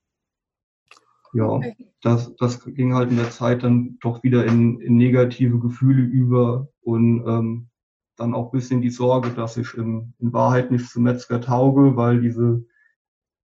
Ja, 1.33 1.59
das, 2.01 2.35
das 2.37 2.63
ging 2.63 2.95
halt 2.95 3.11
in 3.11 3.17
der 3.17 3.29
Zeit 3.29 3.61
dann 3.63 3.97
doch 4.01 4.23
wieder 4.23 4.45
in, 4.45 4.79
in 4.79 4.97
negative 4.97 5.59
Gefühle 5.59 6.01
über 6.01 6.69
und 6.81 7.23
ähm, 7.27 7.68
dann 8.19 8.33
auch 8.33 8.51
ein 8.51 8.57
bisschen 8.57 8.81
die 8.81 8.89
Sorge, 8.89 9.29
dass 9.29 9.57
ich 9.57 9.73
in, 9.75 10.13
in 10.19 10.33
Wahrheit 10.33 10.71
nicht 10.71 10.89
zum 10.89 11.03
Metzger 11.03 11.41
tauge, 11.41 11.95
weil 11.95 12.21
diese, 12.21 12.65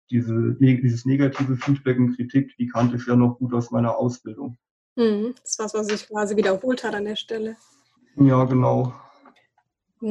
diese, 0.10 0.56
dieses 0.60 1.06
negative 1.06 1.56
Feedback 1.56 1.98
und 1.98 2.16
Kritik, 2.16 2.56
die 2.58 2.68
kannte 2.68 2.98
ich 2.98 3.08
ja 3.08 3.16
noch 3.16 3.38
gut 3.38 3.54
aus 3.54 3.72
meiner 3.72 3.98
Ausbildung. 3.98 4.58
Mhm. 4.96 5.34
Das 5.42 5.52
ist 5.52 5.60
was, 5.60 5.74
was 5.74 5.88
sich 5.88 6.08
quasi 6.08 6.36
wiederholt 6.36 6.84
hat 6.84 6.96
an 6.96 7.06
der 7.06 7.16
Stelle. 7.16 7.56
Ja, 8.16 8.44
genau. 8.44 8.94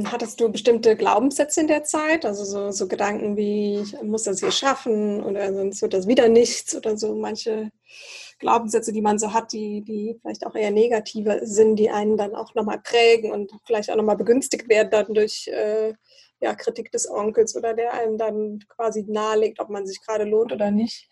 Hattest 0.05 0.41
du 0.41 0.49
bestimmte 0.51 0.97
Glaubenssätze 0.97 1.61
in 1.61 1.67
der 1.67 1.83
Zeit? 1.83 2.25
Also 2.25 2.45
so, 2.45 2.71
so 2.71 2.87
Gedanken 2.87 3.37
wie, 3.37 3.81
ich 3.81 4.01
muss 4.03 4.23
das 4.23 4.39
hier 4.39 4.53
schaffen 4.53 5.21
oder 5.23 5.53
sonst 5.53 5.83
wird 5.83 5.95
das 5.95 6.07
wieder 6.07 6.29
nichts 6.29 6.77
oder 6.77 6.97
so 6.97 7.17
manche 7.17 7.71
Glaubenssätze, 8.41 8.93
die 8.93 9.03
man 9.03 9.19
so 9.19 9.33
hat, 9.33 9.53
die, 9.53 9.83
die 9.83 10.19
vielleicht 10.21 10.47
auch 10.47 10.55
eher 10.55 10.73
negative 10.73 11.41
sind, 11.45 11.77
die 11.77 11.91
einen 11.91 12.17
dann 12.17 12.35
auch 12.35 12.55
nochmal 12.55 12.81
prägen 12.81 13.31
und 13.31 13.53
vielleicht 13.65 13.91
auch 13.91 13.97
nochmal 13.97 14.17
begünstigt 14.17 14.69
werden 14.69 14.91
dann 14.91 15.15
durch 15.15 15.49
äh, 15.49 15.95
ja, 16.41 16.55
Kritik 16.55 16.91
des 16.91 17.09
Onkels 17.09 17.55
oder 17.55 17.75
der 17.75 17.93
einem 17.93 18.19
dann 18.19 18.59
quasi 18.69 19.05
nahelegt, 19.07 19.61
ob 19.61 19.69
man 19.69 19.87
sich 19.87 20.01
gerade 20.05 20.25
lohnt 20.25 20.53
oder 20.53 20.71
nicht? 20.71 21.09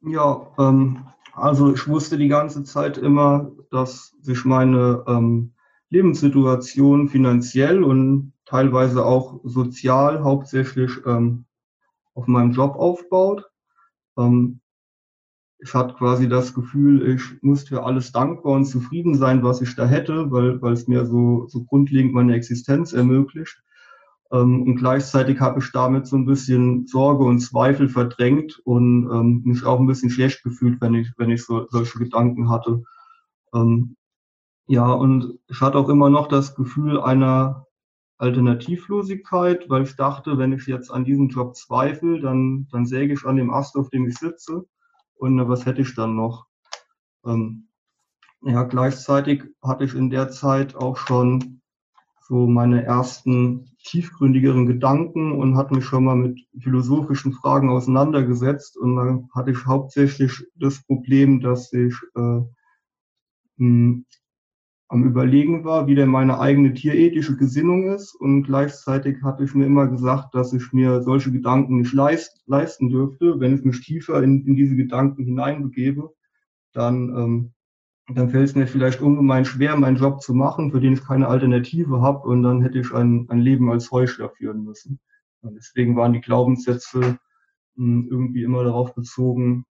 Ja, 0.00 0.52
ähm, 0.58 1.06
also 1.34 1.72
ich 1.72 1.86
wusste 1.86 2.16
die 2.16 2.28
ganze 2.28 2.64
Zeit 2.64 2.96
immer, 2.96 3.52
dass 3.70 4.14
sich 4.22 4.44
meine 4.44 5.04
ähm, 5.06 5.52
Lebenssituation 5.90 7.08
finanziell 7.08 7.84
und 7.84 8.32
teilweise 8.46 9.04
auch 9.04 9.40
sozial 9.44 10.24
hauptsächlich 10.24 10.92
ähm, 11.04 11.44
auf 12.14 12.26
meinem 12.26 12.52
Job 12.52 12.76
aufbaut. 12.76 13.44
Ähm, 14.16 14.60
ich 15.58 15.74
hatte 15.74 15.94
quasi 15.94 16.28
das 16.28 16.54
Gefühl, 16.54 17.08
ich 17.14 17.42
muss 17.42 17.68
für 17.68 17.84
alles 17.84 18.12
dankbar 18.12 18.52
und 18.52 18.66
zufrieden 18.66 19.14
sein, 19.14 19.42
was 19.42 19.62
ich 19.62 19.74
da 19.74 19.86
hätte, 19.86 20.30
weil, 20.30 20.60
weil 20.60 20.74
es 20.74 20.86
mir 20.86 21.06
so, 21.06 21.46
so 21.48 21.64
grundlegend 21.64 22.12
meine 22.12 22.34
Existenz 22.34 22.92
ermöglicht. 22.92 23.62
Ähm, 24.32 24.62
und 24.62 24.76
gleichzeitig 24.76 25.40
habe 25.40 25.60
ich 25.60 25.70
damit 25.72 26.06
so 26.06 26.16
ein 26.16 26.26
bisschen 26.26 26.86
Sorge 26.86 27.24
und 27.24 27.40
Zweifel 27.40 27.88
verdrängt 27.88 28.60
und 28.64 29.10
ähm, 29.10 29.42
mich 29.44 29.64
auch 29.64 29.80
ein 29.80 29.86
bisschen 29.86 30.10
schlecht 30.10 30.42
gefühlt, 30.42 30.80
wenn 30.80 30.94
ich, 30.94 31.12
wenn 31.16 31.30
ich 31.30 31.44
so, 31.44 31.66
solche 31.70 31.98
Gedanken 31.98 32.50
hatte. 32.50 32.82
Ähm, 33.54 33.96
ja, 34.66 34.90
und 34.92 35.38
ich 35.48 35.60
hatte 35.60 35.78
auch 35.78 35.88
immer 35.88 36.10
noch 36.10 36.28
das 36.28 36.54
Gefühl 36.54 37.00
einer 37.00 37.66
Alternativlosigkeit, 38.18 39.68
weil 39.68 39.84
ich 39.84 39.96
dachte, 39.96 40.38
wenn 40.38 40.52
ich 40.52 40.66
jetzt 40.66 40.90
an 40.90 41.04
diesem 41.04 41.28
Job 41.28 41.54
zweifle, 41.56 42.20
dann, 42.20 42.66
dann 42.72 42.86
säge 42.86 43.14
ich 43.14 43.24
an 43.24 43.36
dem 43.36 43.50
Ast, 43.50 43.76
auf 43.76 43.90
dem 43.90 44.06
ich 44.08 44.18
sitze. 44.18 44.66
Und 45.16 45.36
na, 45.36 45.48
was 45.48 45.66
hätte 45.66 45.82
ich 45.82 45.94
dann 45.94 46.16
noch? 46.16 46.46
Ähm, 47.24 47.68
ja, 48.42 48.62
gleichzeitig 48.62 49.44
hatte 49.62 49.84
ich 49.84 49.94
in 49.94 50.10
der 50.10 50.30
Zeit 50.30 50.76
auch 50.76 50.96
schon 50.96 51.60
so 52.28 52.46
meine 52.46 52.82
ersten 52.84 53.70
tiefgründigeren 53.84 54.66
Gedanken 54.66 55.32
und 55.32 55.56
hatte 55.56 55.74
mich 55.74 55.84
schon 55.84 56.04
mal 56.04 56.16
mit 56.16 56.40
philosophischen 56.60 57.32
Fragen 57.32 57.70
auseinandergesetzt. 57.70 58.76
Und 58.76 58.96
dann 58.96 59.28
hatte 59.34 59.52
ich 59.52 59.64
hauptsächlich 59.64 60.44
das 60.56 60.82
Problem, 60.84 61.40
dass 61.40 61.72
ich 61.72 61.94
äh, 62.16 62.40
am 64.88 65.04
Überlegen 65.04 65.64
war, 65.64 65.86
wie 65.86 65.96
denn 65.96 66.08
meine 66.08 66.38
eigene 66.38 66.72
tierethische 66.72 67.36
Gesinnung 67.36 67.90
ist. 67.90 68.14
Und 68.14 68.44
gleichzeitig 68.44 69.22
hatte 69.22 69.44
ich 69.44 69.54
mir 69.54 69.66
immer 69.66 69.88
gesagt, 69.88 70.34
dass 70.34 70.52
ich 70.52 70.72
mir 70.72 71.02
solche 71.02 71.32
Gedanken 71.32 71.78
nicht 71.78 71.92
leist, 71.92 72.42
leisten 72.46 72.88
dürfte. 72.88 73.40
Wenn 73.40 73.54
ich 73.54 73.64
mich 73.64 73.80
tiefer 73.80 74.22
in, 74.22 74.46
in 74.46 74.54
diese 74.54 74.76
Gedanken 74.76 75.24
hineinbegebe, 75.24 76.14
dann, 76.72 77.08
ähm, 77.16 77.52
dann 78.14 78.30
fällt 78.30 78.48
es 78.48 78.54
mir 78.54 78.68
vielleicht 78.68 79.00
ungemein 79.00 79.44
schwer, 79.44 79.76
meinen 79.76 79.96
Job 79.96 80.22
zu 80.22 80.34
machen, 80.34 80.70
für 80.70 80.80
den 80.80 80.92
ich 80.92 81.04
keine 81.04 81.26
Alternative 81.26 82.00
habe. 82.00 82.28
Und 82.28 82.44
dann 82.44 82.62
hätte 82.62 82.78
ich 82.78 82.92
ein, 82.92 83.26
ein 83.28 83.40
Leben 83.40 83.70
als 83.70 83.90
Heuchler 83.90 84.30
führen 84.30 84.62
müssen. 84.62 85.00
Und 85.40 85.54
deswegen 85.54 85.96
waren 85.96 86.12
die 86.12 86.20
Glaubenssätze 86.20 87.18
mh, 87.74 88.02
hm, 88.02 88.08
irgendwie 88.08 88.44
immer 88.44 88.62
darauf 88.62 88.94
bezogen, 88.94 89.64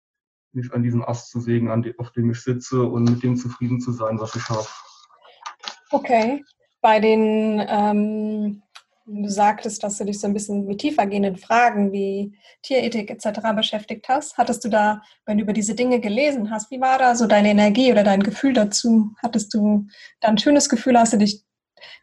mich 0.53 0.73
an 0.73 0.83
diesem 0.83 1.03
Ast 1.03 1.29
zu 1.29 1.39
sägen, 1.39 1.69
an 1.69 1.83
die, 1.83 1.97
auf 1.99 2.11
dem 2.11 2.31
ich 2.31 2.41
sitze 2.41 2.83
und 2.83 3.03
mit 3.03 3.23
dem 3.23 3.35
zufrieden 3.35 3.79
zu 3.79 3.91
sein, 3.91 4.19
was 4.19 4.35
ich 4.35 4.49
habe. 4.49 4.67
Okay. 5.91 6.43
Bei 6.81 6.99
den, 6.99 7.63
ähm, 7.67 8.61
du 9.05 9.29
sagtest, 9.29 9.83
dass 9.83 9.97
du 9.97 10.05
dich 10.05 10.19
so 10.19 10.27
ein 10.27 10.33
bisschen 10.33 10.65
mit 10.65 10.79
tiefergehenden 10.79 11.37
Fragen 11.37 11.91
wie 11.91 12.37
Tierethik 12.61 13.09
etc. 13.09 13.39
beschäftigt 13.55 14.07
hast. 14.09 14.37
Hattest 14.37 14.63
du 14.65 14.69
da, 14.69 15.01
wenn 15.25 15.37
du 15.37 15.43
über 15.43 15.53
diese 15.53 15.75
Dinge 15.75 15.99
gelesen 15.99 16.51
hast, 16.51 16.71
wie 16.71 16.81
war 16.81 16.97
da 16.97 17.15
so 17.15 17.27
deine 17.27 17.51
Energie 17.51 17.91
oder 17.91 18.03
dein 18.03 18.23
Gefühl 18.23 18.53
dazu? 18.53 19.11
Hattest 19.21 19.53
du 19.53 19.87
da 20.19 20.29
ein 20.29 20.37
schönes 20.37 20.69
Gefühl? 20.69 20.97
Hast 20.97 21.13
du 21.13 21.17
dich 21.17 21.43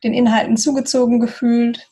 den 0.03 0.15
Inhalten 0.15 0.57
zugezogen 0.57 1.21
gefühlt? 1.21 1.89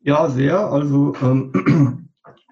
Ja, 0.00 0.28
sehr. 0.28 0.58
Also 0.58 1.14
ähm, 1.22 2.08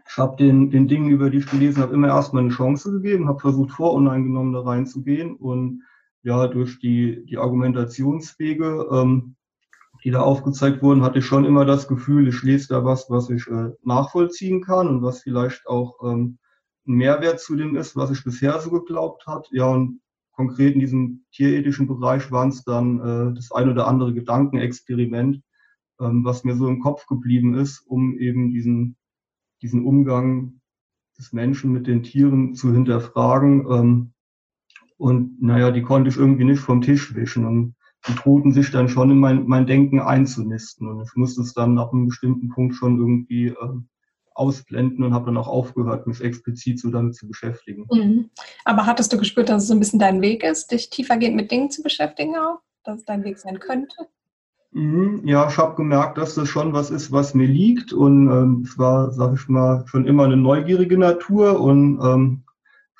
ich 0.08 0.16
habe 0.16 0.36
den, 0.36 0.70
den 0.70 0.88
Dingen, 0.88 1.10
über 1.10 1.30
die 1.30 1.38
ich 1.38 1.50
gelesen 1.50 1.82
habe, 1.82 1.94
immer 1.94 2.08
erstmal 2.08 2.42
eine 2.42 2.52
Chance 2.52 2.92
gegeben, 2.92 3.28
habe 3.28 3.40
versucht, 3.40 3.72
voruneingenommen 3.72 4.52
da 4.52 4.60
reinzugehen 4.60 5.36
und 5.36 5.82
ja, 6.22 6.46
durch 6.48 6.78
die, 6.78 7.24
die 7.26 7.38
Argumentationswege, 7.38 8.88
ähm, 8.90 9.36
die 10.04 10.10
da 10.10 10.20
aufgezeigt 10.20 10.82
wurden, 10.82 11.02
hatte 11.02 11.18
ich 11.18 11.26
schon 11.26 11.44
immer 11.44 11.64
das 11.64 11.88
Gefühl, 11.88 12.28
ich 12.28 12.42
lese 12.42 12.68
da 12.68 12.84
was, 12.84 13.10
was 13.10 13.30
ich 13.30 13.46
äh, 13.48 13.70
nachvollziehen 13.82 14.62
kann 14.62 14.88
und 14.88 15.02
was 15.02 15.22
vielleicht 15.22 15.66
auch 15.66 15.98
ähm, 16.02 16.38
ein 16.86 16.94
Mehrwert 16.94 17.40
zu 17.40 17.56
dem 17.56 17.76
ist, 17.76 17.96
was 17.96 18.10
ich 18.10 18.24
bisher 18.24 18.58
so 18.60 18.70
geglaubt 18.70 19.26
hat. 19.26 19.48
Ja, 19.52 19.66
und 19.66 20.00
konkret 20.32 20.74
in 20.74 20.80
diesem 20.80 21.24
tierethischen 21.32 21.86
Bereich 21.86 22.30
waren 22.30 22.48
es 22.48 22.64
dann 22.64 23.00
äh, 23.00 23.34
das 23.34 23.52
ein 23.52 23.68
oder 23.68 23.86
andere 23.86 24.14
Gedankenexperiment, 24.14 25.42
ähm, 26.00 26.24
was 26.24 26.44
mir 26.44 26.56
so 26.56 26.66
im 26.68 26.80
Kopf 26.80 27.06
geblieben 27.06 27.54
ist, 27.54 27.80
um 27.86 28.18
eben 28.18 28.50
diesen, 28.50 28.96
diesen 29.60 29.84
Umgang 29.84 30.60
des 31.18 31.32
Menschen 31.32 31.72
mit 31.72 31.86
den 31.86 32.02
Tieren 32.02 32.54
zu 32.54 32.72
hinterfragen. 32.72 33.66
Ähm, 33.70 34.12
und 35.00 35.40
naja, 35.40 35.70
die 35.70 35.80
konnte 35.80 36.10
ich 36.10 36.18
irgendwie 36.18 36.44
nicht 36.44 36.60
vom 36.60 36.82
Tisch 36.82 37.14
wischen. 37.14 37.46
Und 37.46 37.74
die 38.06 38.14
drohten 38.14 38.52
sich 38.52 38.70
dann 38.70 38.90
schon 38.90 39.10
in 39.10 39.18
mein, 39.18 39.46
mein 39.46 39.66
Denken 39.66 39.98
einzunisten. 39.98 40.86
Und 40.88 41.02
ich 41.02 41.16
musste 41.16 41.40
es 41.40 41.54
dann 41.54 41.78
ab 41.78 41.94
einem 41.94 42.08
bestimmten 42.08 42.50
Punkt 42.50 42.74
schon 42.74 42.98
irgendwie 42.98 43.46
äh, 43.46 43.80
ausblenden 44.34 45.02
und 45.02 45.14
habe 45.14 45.24
dann 45.24 45.38
auch 45.38 45.48
aufgehört, 45.48 46.06
mich 46.06 46.20
explizit 46.20 46.80
so 46.80 46.90
damit 46.90 47.14
zu 47.14 47.26
beschäftigen. 47.26 47.86
Mhm. 47.90 48.28
Aber 48.66 48.84
hattest 48.84 49.10
du 49.10 49.16
gespürt, 49.16 49.48
dass 49.48 49.62
es 49.62 49.68
so 49.68 49.74
ein 49.74 49.80
bisschen 49.80 49.98
dein 49.98 50.20
Weg 50.20 50.44
ist, 50.44 50.70
dich 50.70 50.90
tiefergehend 50.90 51.34
mit 51.34 51.50
Dingen 51.50 51.70
zu 51.70 51.82
beschäftigen 51.82 52.36
auch? 52.36 52.58
Dass 52.84 52.98
es 52.98 53.04
dein 53.06 53.24
Weg 53.24 53.38
sein 53.38 53.58
könnte? 53.58 53.96
Mhm, 54.72 55.22
ja, 55.24 55.48
ich 55.48 55.56
habe 55.56 55.76
gemerkt, 55.76 56.18
dass 56.18 56.34
das 56.34 56.50
schon 56.50 56.74
was 56.74 56.90
ist, 56.90 57.10
was 57.10 57.32
mir 57.32 57.48
liegt. 57.48 57.94
Und 57.94 58.28
ähm, 58.28 58.64
es 58.66 58.76
war, 58.76 59.12
sag 59.12 59.32
ich 59.32 59.48
mal, 59.48 59.82
schon 59.86 60.06
immer 60.06 60.24
eine 60.24 60.36
neugierige 60.36 60.98
Natur 60.98 61.58
und 61.58 61.98
ähm, 62.02 62.42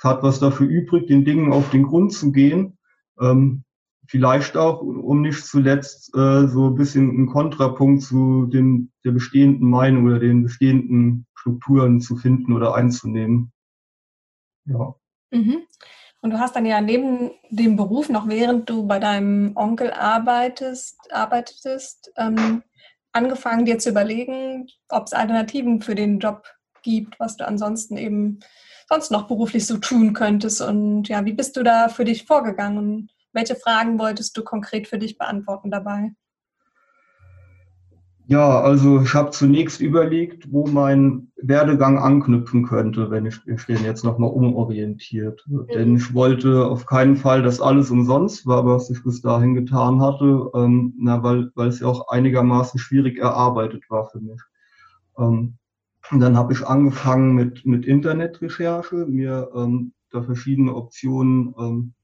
hat 0.02 0.22
was 0.22 0.40
dafür 0.40 0.66
übrig, 0.66 1.06
den 1.06 1.24
Dingen 1.24 1.52
auf 1.52 1.70
den 1.70 1.84
Grund 1.84 2.12
zu 2.12 2.32
gehen. 2.32 2.78
Ähm, 3.20 3.64
vielleicht 4.06 4.56
auch, 4.56 4.80
um 4.80 5.20
nicht 5.20 5.44
zuletzt 5.44 6.14
äh, 6.16 6.48
so 6.48 6.68
ein 6.68 6.74
bisschen 6.74 7.10
einen 7.10 7.26
Kontrapunkt 7.26 8.02
zu 8.02 8.46
den, 8.46 8.90
der 9.04 9.12
bestehenden 9.12 9.68
Meinung 9.68 10.06
oder 10.06 10.18
den 10.18 10.42
bestehenden 10.42 11.26
Strukturen 11.34 12.00
zu 12.00 12.16
finden 12.16 12.52
oder 12.52 12.74
einzunehmen. 12.74 13.52
Ja. 14.64 14.94
Mhm. 15.30 15.62
Und 16.22 16.30
du 16.32 16.38
hast 16.38 16.56
dann 16.56 16.66
ja 16.66 16.80
neben 16.80 17.30
dem 17.50 17.76
Beruf, 17.76 18.08
noch 18.08 18.28
während 18.28 18.68
du 18.68 18.86
bei 18.86 18.98
deinem 18.98 19.56
Onkel 19.56 19.90
arbeitest, 19.92 20.98
arbeitetest, 21.12 22.12
ähm, 22.16 22.62
angefangen 23.12 23.64
dir 23.64 23.78
zu 23.78 23.90
überlegen, 23.90 24.66
ob 24.88 25.06
es 25.06 25.12
Alternativen 25.12 25.80
für 25.80 25.94
den 25.94 26.18
Job 26.18 26.44
gibt, 26.82 27.18
was 27.18 27.36
du 27.36 27.46
ansonsten 27.46 27.96
eben 27.96 28.40
sonst 28.90 29.10
noch 29.10 29.28
beruflich 29.28 29.66
so 29.66 29.78
tun 29.78 30.12
könntest. 30.12 30.60
Und 30.60 31.08
ja, 31.08 31.24
wie 31.24 31.32
bist 31.32 31.56
du 31.56 31.62
da 31.62 31.88
für 31.88 32.04
dich 32.04 32.26
vorgegangen 32.26 32.78
und 32.78 33.10
welche 33.32 33.54
Fragen 33.54 33.98
wolltest 33.98 34.36
du 34.36 34.42
konkret 34.42 34.88
für 34.88 34.98
dich 34.98 35.16
beantworten 35.16 35.70
dabei? 35.70 36.12
Ja, 38.26 38.60
also 38.60 39.00
ich 39.00 39.12
habe 39.14 39.30
zunächst 39.30 39.80
überlegt, 39.80 40.52
wo 40.52 40.66
mein 40.66 41.32
Werdegang 41.36 41.98
anknüpfen 41.98 42.64
könnte, 42.64 43.10
wenn 43.10 43.26
ich, 43.26 43.40
ich 43.46 43.64
den 43.64 43.82
jetzt 43.82 44.04
nochmal 44.04 44.30
umorientiert. 44.30 45.44
Mhm. 45.48 45.66
Denn 45.74 45.96
ich 45.96 46.14
wollte 46.14 46.66
auf 46.66 46.86
keinen 46.86 47.16
Fall, 47.16 47.42
dass 47.42 47.60
alles 47.60 47.90
umsonst 47.90 48.46
war, 48.46 48.64
was 48.64 48.88
ich 48.88 49.02
bis 49.02 49.20
dahin 49.20 49.54
getan 49.54 50.00
hatte, 50.00 50.48
ähm, 50.54 50.94
na, 50.98 51.24
weil, 51.24 51.50
weil 51.56 51.68
es 51.68 51.80
ja 51.80 51.88
auch 51.88 52.08
einigermaßen 52.08 52.78
schwierig 52.78 53.18
erarbeitet 53.18 53.82
war 53.88 54.08
für 54.10 54.20
mich. 54.20 54.40
Ähm, 55.18 55.58
und 56.10 56.20
dann 56.20 56.36
habe 56.36 56.52
ich 56.52 56.66
angefangen 56.66 57.34
mit, 57.34 57.64
mit 57.64 57.86
Internetrecherche, 57.86 59.06
mir 59.06 59.50
ähm, 59.54 59.92
da 60.10 60.22
verschiedene 60.22 60.74
Optionen 60.74 61.54
ähm, 61.58 61.94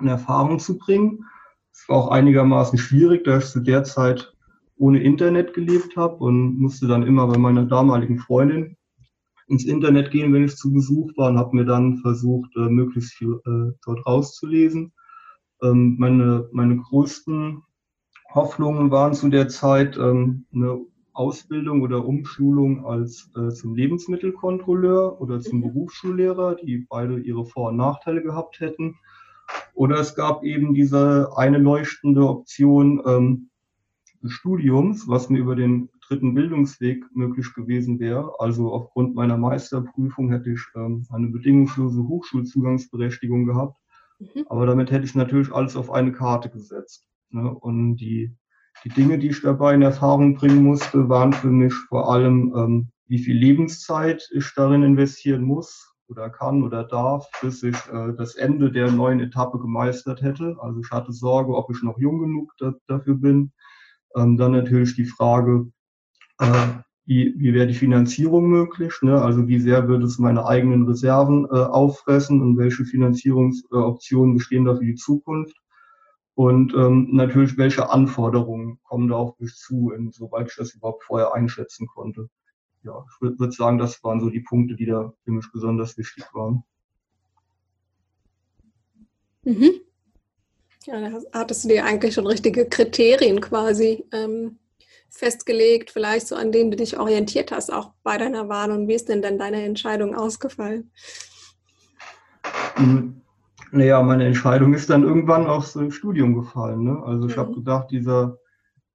in 0.00 0.08
Erfahrung 0.08 0.58
zu 0.58 0.78
bringen. 0.78 1.24
Es 1.72 1.88
war 1.88 1.96
auch 1.96 2.08
einigermaßen 2.08 2.78
schwierig, 2.78 3.24
da 3.24 3.38
ich 3.38 3.46
zu 3.46 3.60
der 3.60 3.84
Zeit 3.84 4.34
ohne 4.76 5.02
Internet 5.02 5.52
gelebt 5.52 5.96
habe 5.96 6.16
und 6.16 6.58
musste 6.58 6.86
dann 6.86 7.02
immer 7.02 7.26
bei 7.26 7.36
meiner 7.36 7.66
damaligen 7.66 8.18
Freundin 8.18 8.76
ins 9.46 9.66
Internet 9.66 10.10
gehen, 10.10 10.32
wenn 10.32 10.44
ich 10.44 10.56
zu 10.56 10.72
Besuch 10.72 11.10
war 11.16 11.28
und 11.28 11.38
habe 11.38 11.56
mir 11.56 11.64
dann 11.66 11.98
versucht, 11.98 12.50
äh, 12.56 12.68
möglichst 12.70 13.12
viel 13.12 13.40
äh, 13.44 13.76
dort 13.84 14.06
rauszulesen. 14.06 14.92
Ähm, 15.62 15.96
meine, 15.98 16.48
meine 16.52 16.76
größten 16.76 17.62
Hoffnungen 18.32 18.90
waren 18.90 19.12
zu 19.12 19.28
der 19.28 19.48
Zeit 19.48 19.98
ähm, 19.98 20.46
eine 20.54 20.80
Ausbildung 21.20 21.82
oder 21.82 22.04
Umschulung 22.04 22.86
als 22.86 23.30
äh, 23.36 23.50
zum 23.50 23.74
Lebensmittelkontrolleur 23.74 25.20
oder 25.20 25.40
zum 25.40 25.58
mhm. 25.58 25.64
Berufsschullehrer, 25.64 26.54
die 26.56 26.86
beide 26.88 27.18
ihre 27.18 27.44
Vor- 27.44 27.68
und 27.68 27.76
Nachteile 27.76 28.22
gehabt 28.22 28.60
hätten. 28.60 28.96
Oder 29.74 29.98
es 29.98 30.14
gab 30.14 30.44
eben 30.44 30.74
diese 30.74 31.30
eine 31.36 31.58
leuchtende 31.58 32.26
Option, 32.26 33.02
ähm, 33.04 33.50
des 34.22 34.32
Studiums, 34.32 35.08
was 35.08 35.30
mir 35.30 35.38
über 35.38 35.56
den 35.56 35.88
dritten 36.06 36.34
Bildungsweg 36.34 37.04
möglich 37.14 37.52
gewesen 37.54 38.00
wäre. 38.00 38.34
Also 38.38 38.72
aufgrund 38.72 39.14
meiner 39.14 39.36
Meisterprüfung 39.36 40.30
hätte 40.30 40.50
ich 40.50 40.60
ähm, 40.74 41.06
eine 41.10 41.28
bedingungslose 41.28 42.06
Hochschulzugangsberechtigung 42.06 43.46
gehabt. 43.46 43.78
Mhm. 44.18 44.44
Aber 44.48 44.66
damit 44.66 44.90
hätte 44.90 45.04
ich 45.04 45.14
natürlich 45.14 45.52
alles 45.52 45.76
auf 45.76 45.90
eine 45.90 46.12
Karte 46.12 46.50
gesetzt. 46.50 47.06
Ne? 47.30 47.48
Und 47.48 47.96
die, 47.96 48.34
die 48.84 48.88
Dinge, 48.88 49.18
die 49.18 49.28
ich 49.28 49.42
dabei 49.42 49.74
in 49.74 49.82
Erfahrung 49.82 50.34
bringen 50.34 50.62
musste, 50.62 51.08
waren 51.08 51.32
für 51.32 51.48
mich 51.48 51.74
vor 51.88 52.12
allem, 52.12 52.52
ähm, 52.56 52.88
wie 53.06 53.18
viel 53.18 53.36
Lebenszeit 53.36 54.28
ich 54.32 54.52
darin 54.54 54.82
investieren 54.82 55.42
muss 55.42 55.94
oder 56.08 56.30
kann 56.30 56.62
oder 56.62 56.84
darf, 56.84 57.28
bis 57.40 57.62
ich 57.62 57.76
äh, 57.92 58.12
das 58.16 58.36
Ende 58.36 58.72
der 58.72 58.90
neuen 58.90 59.20
Etappe 59.20 59.58
gemeistert 59.58 60.22
hätte. 60.22 60.56
Also 60.60 60.80
ich 60.80 60.90
hatte 60.90 61.12
Sorge, 61.12 61.54
ob 61.54 61.70
ich 61.70 61.82
noch 61.82 61.98
jung 61.98 62.20
genug 62.20 62.52
da, 62.58 62.74
dafür 62.86 63.14
bin 63.14 63.52
ähm, 64.16 64.36
dann 64.36 64.52
natürlich 64.52 64.94
die 64.94 65.04
Frage, 65.04 65.70
äh, 66.38 66.66
wie, 67.06 67.34
wie 67.38 67.54
wäre 67.54 67.66
die 67.66 67.74
Finanzierung 67.74 68.48
möglich? 68.48 68.94
Ne? 69.02 69.20
Also 69.20 69.48
wie 69.48 69.58
sehr 69.58 69.88
würde 69.88 70.04
es 70.04 70.18
meine 70.18 70.46
eigenen 70.46 70.86
Reserven 70.86 71.46
äh, 71.46 71.56
auffressen 71.56 72.40
und 72.40 72.56
welche 72.56 72.84
Finanzierungsoptionen 72.84 74.36
bestehen 74.36 74.64
da 74.64 74.76
für 74.76 74.84
die 74.84 74.94
Zukunft? 74.94 75.56
Und 76.40 76.72
ähm, 76.72 77.08
natürlich, 77.10 77.58
welche 77.58 77.90
Anforderungen 77.90 78.78
kommen 78.84 79.08
da 79.08 79.16
auf 79.16 79.38
mich 79.40 79.54
zu, 79.56 79.90
insoweit 79.90 80.48
ich 80.48 80.56
das 80.56 80.72
überhaupt 80.72 81.04
vorher 81.04 81.34
einschätzen 81.34 81.86
konnte. 81.86 82.30
Ja, 82.82 83.04
ich 83.10 83.20
würde 83.20 83.38
würd 83.38 83.52
sagen, 83.52 83.76
das 83.76 84.02
waren 84.02 84.20
so 84.20 84.30
die 84.30 84.40
Punkte, 84.40 84.74
die 84.74 84.86
da 84.86 85.12
für 85.22 85.32
mich 85.32 85.44
besonders 85.52 85.98
wichtig 85.98 86.24
waren. 86.32 86.64
Mhm. 89.44 89.82
Ja, 90.86 91.10
da 91.10 91.20
hattest 91.34 91.64
du 91.64 91.68
dir 91.68 91.84
eigentlich 91.84 92.14
schon 92.14 92.26
richtige 92.26 92.64
Kriterien 92.64 93.42
quasi 93.42 94.06
ähm, 94.10 94.58
festgelegt, 95.10 95.90
vielleicht 95.90 96.26
so 96.26 96.36
an 96.36 96.52
denen 96.52 96.70
du 96.70 96.78
dich 96.78 96.98
orientiert 96.98 97.52
hast, 97.52 97.70
auch 97.70 97.92
bei 98.02 98.16
deiner 98.16 98.48
Wahl. 98.48 98.70
Und 98.70 98.88
wie 98.88 98.94
ist 98.94 99.10
denn 99.10 99.20
dann 99.20 99.38
deine 99.38 99.62
Entscheidung 99.62 100.14
ausgefallen? 100.14 100.90
Mhm. 102.78 103.20
Naja, 103.72 104.02
meine 104.02 104.26
Entscheidung 104.26 104.74
ist 104.74 104.90
dann 104.90 105.04
irgendwann 105.04 105.46
aufs 105.46 105.78
Studium 105.90 106.34
gefallen. 106.34 106.82
Ne? 106.82 107.02
Also 107.04 107.28
ich 107.28 107.36
mhm. 107.36 107.40
habe 107.40 107.54
gedacht, 107.54 107.90
dieser, 107.90 108.38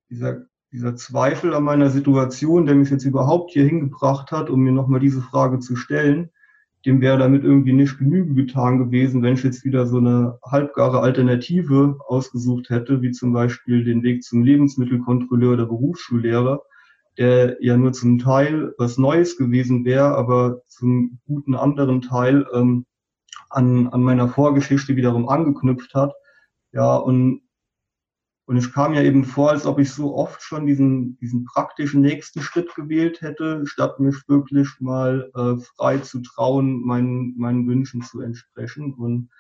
dieser, 0.09 0.43
dieser 0.71 0.95
Zweifel 0.95 1.53
an 1.53 1.63
meiner 1.63 1.89
Situation, 1.89 2.65
der 2.65 2.75
mich 2.75 2.89
jetzt 2.89 3.05
überhaupt 3.05 3.51
hier 3.51 3.65
hingebracht 3.65 4.31
hat, 4.31 4.49
um 4.49 4.61
mir 4.61 4.73
nochmal 4.73 4.99
diese 4.99 5.21
Frage 5.21 5.59
zu 5.59 5.75
stellen, 5.75 6.29
dem 6.85 7.01
wäre 7.01 7.17
damit 7.17 7.43
irgendwie 7.43 7.73
nicht 7.73 7.97
Genüge 7.97 8.33
getan 8.35 8.77
gewesen, 8.77 9.23
wenn 9.23 9.33
ich 9.33 9.43
jetzt 9.43 9.65
wieder 9.65 9.87
so 9.87 9.97
eine 9.97 10.37
halbgare 10.45 10.99
Alternative 10.99 11.97
ausgesucht 12.05 12.69
hätte, 12.69 13.01
wie 13.01 13.11
zum 13.11 13.33
Beispiel 13.33 13.83
den 13.83 14.03
Weg 14.03 14.23
zum 14.23 14.43
Lebensmittelkontrolleur 14.43 15.53
oder 15.53 15.65
Berufsschullehrer, 15.65 16.61
der 17.17 17.57
ja 17.63 17.75
nur 17.77 17.93
zum 17.93 18.19
Teil 18.19 18.73
was 18.77 18.97
Neues 18.97 19.37
gewesen 19.37 19.83
wäre, 19.85 20.15
aber 20.15 20.61
zum 20.67 21.19
guten 21.25 21.55
anderen 21.55 22.01
Teil 22.01 22.45
ähm, 22.53 22.85
an, 23.55 23.87
an 23.87 24.01
meiner 24.03 24.27
Vorgeschichte 24.27 24.95
wiederum 24.95 25.29
angeknüpft 25.29 25.93
hat. 25.93 26.13
Ja, 26.71 26.95
und 26.95 27.41
und 28.47 28.57
ich 28.57 28.71
kam 28.71 28.93
ja 28.93 29.01
eben 29.01 29.25
vor, 29.25 29.49
als 29.49 29.65
ob 29.65 29.79
ich 29.79 29.91
so 29.91 30.15
oft 30.15 30.41
schon 30.41 30.67
diesen, 30.67 31.17
diesen 31.17 31.45
praktischen 31.45 32.01
nächsten 32.01 32.41
Schritt 32.41 32.75
gewählt 32.75 33.21
hätte, 33.21 33.65
statt 33.65 33.99
mich 33.99 34.15
wirklich 34.27 34.69
mal 34.79 35.31
äh, 35.33 35.59
frei 35.75 35.97
zu 35.97 36.21
trauen, 36.21 36.81
meinen, 36.85 37.35
meinen 37.37 37.67
Wünschen 37.67 38.03
zu 38.03 38.21
entsprechen. 38.21 38.93
Und 38.93 39.31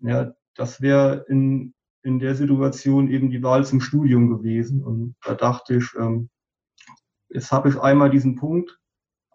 ja, 0.00 0.34
das 0.56 0.80
wäre 0.80 1.24
in, 1.28 1.72
in 2.02 2.18
der 2.18 2.34
Situation 2.34 3.08
eben 3.08 3.30
die 3.30 3.44
Wahl 3.44 3.64
zum 3.64 3.80
Studium 3.80 4.28
gewesen. 4.28 4.82
Und 4.82 5.14
da 5.22 5.34
dachte 5.34 5.76
ich, 5.76 5.94
ähm, 5.96 6.28
jetzt 7.28 7.52
habe 7.52 7.68
ich 7.68 7.78
einmal 7.78 8.10
diesen 8.10 8.34
Punkt, 8.34 8.77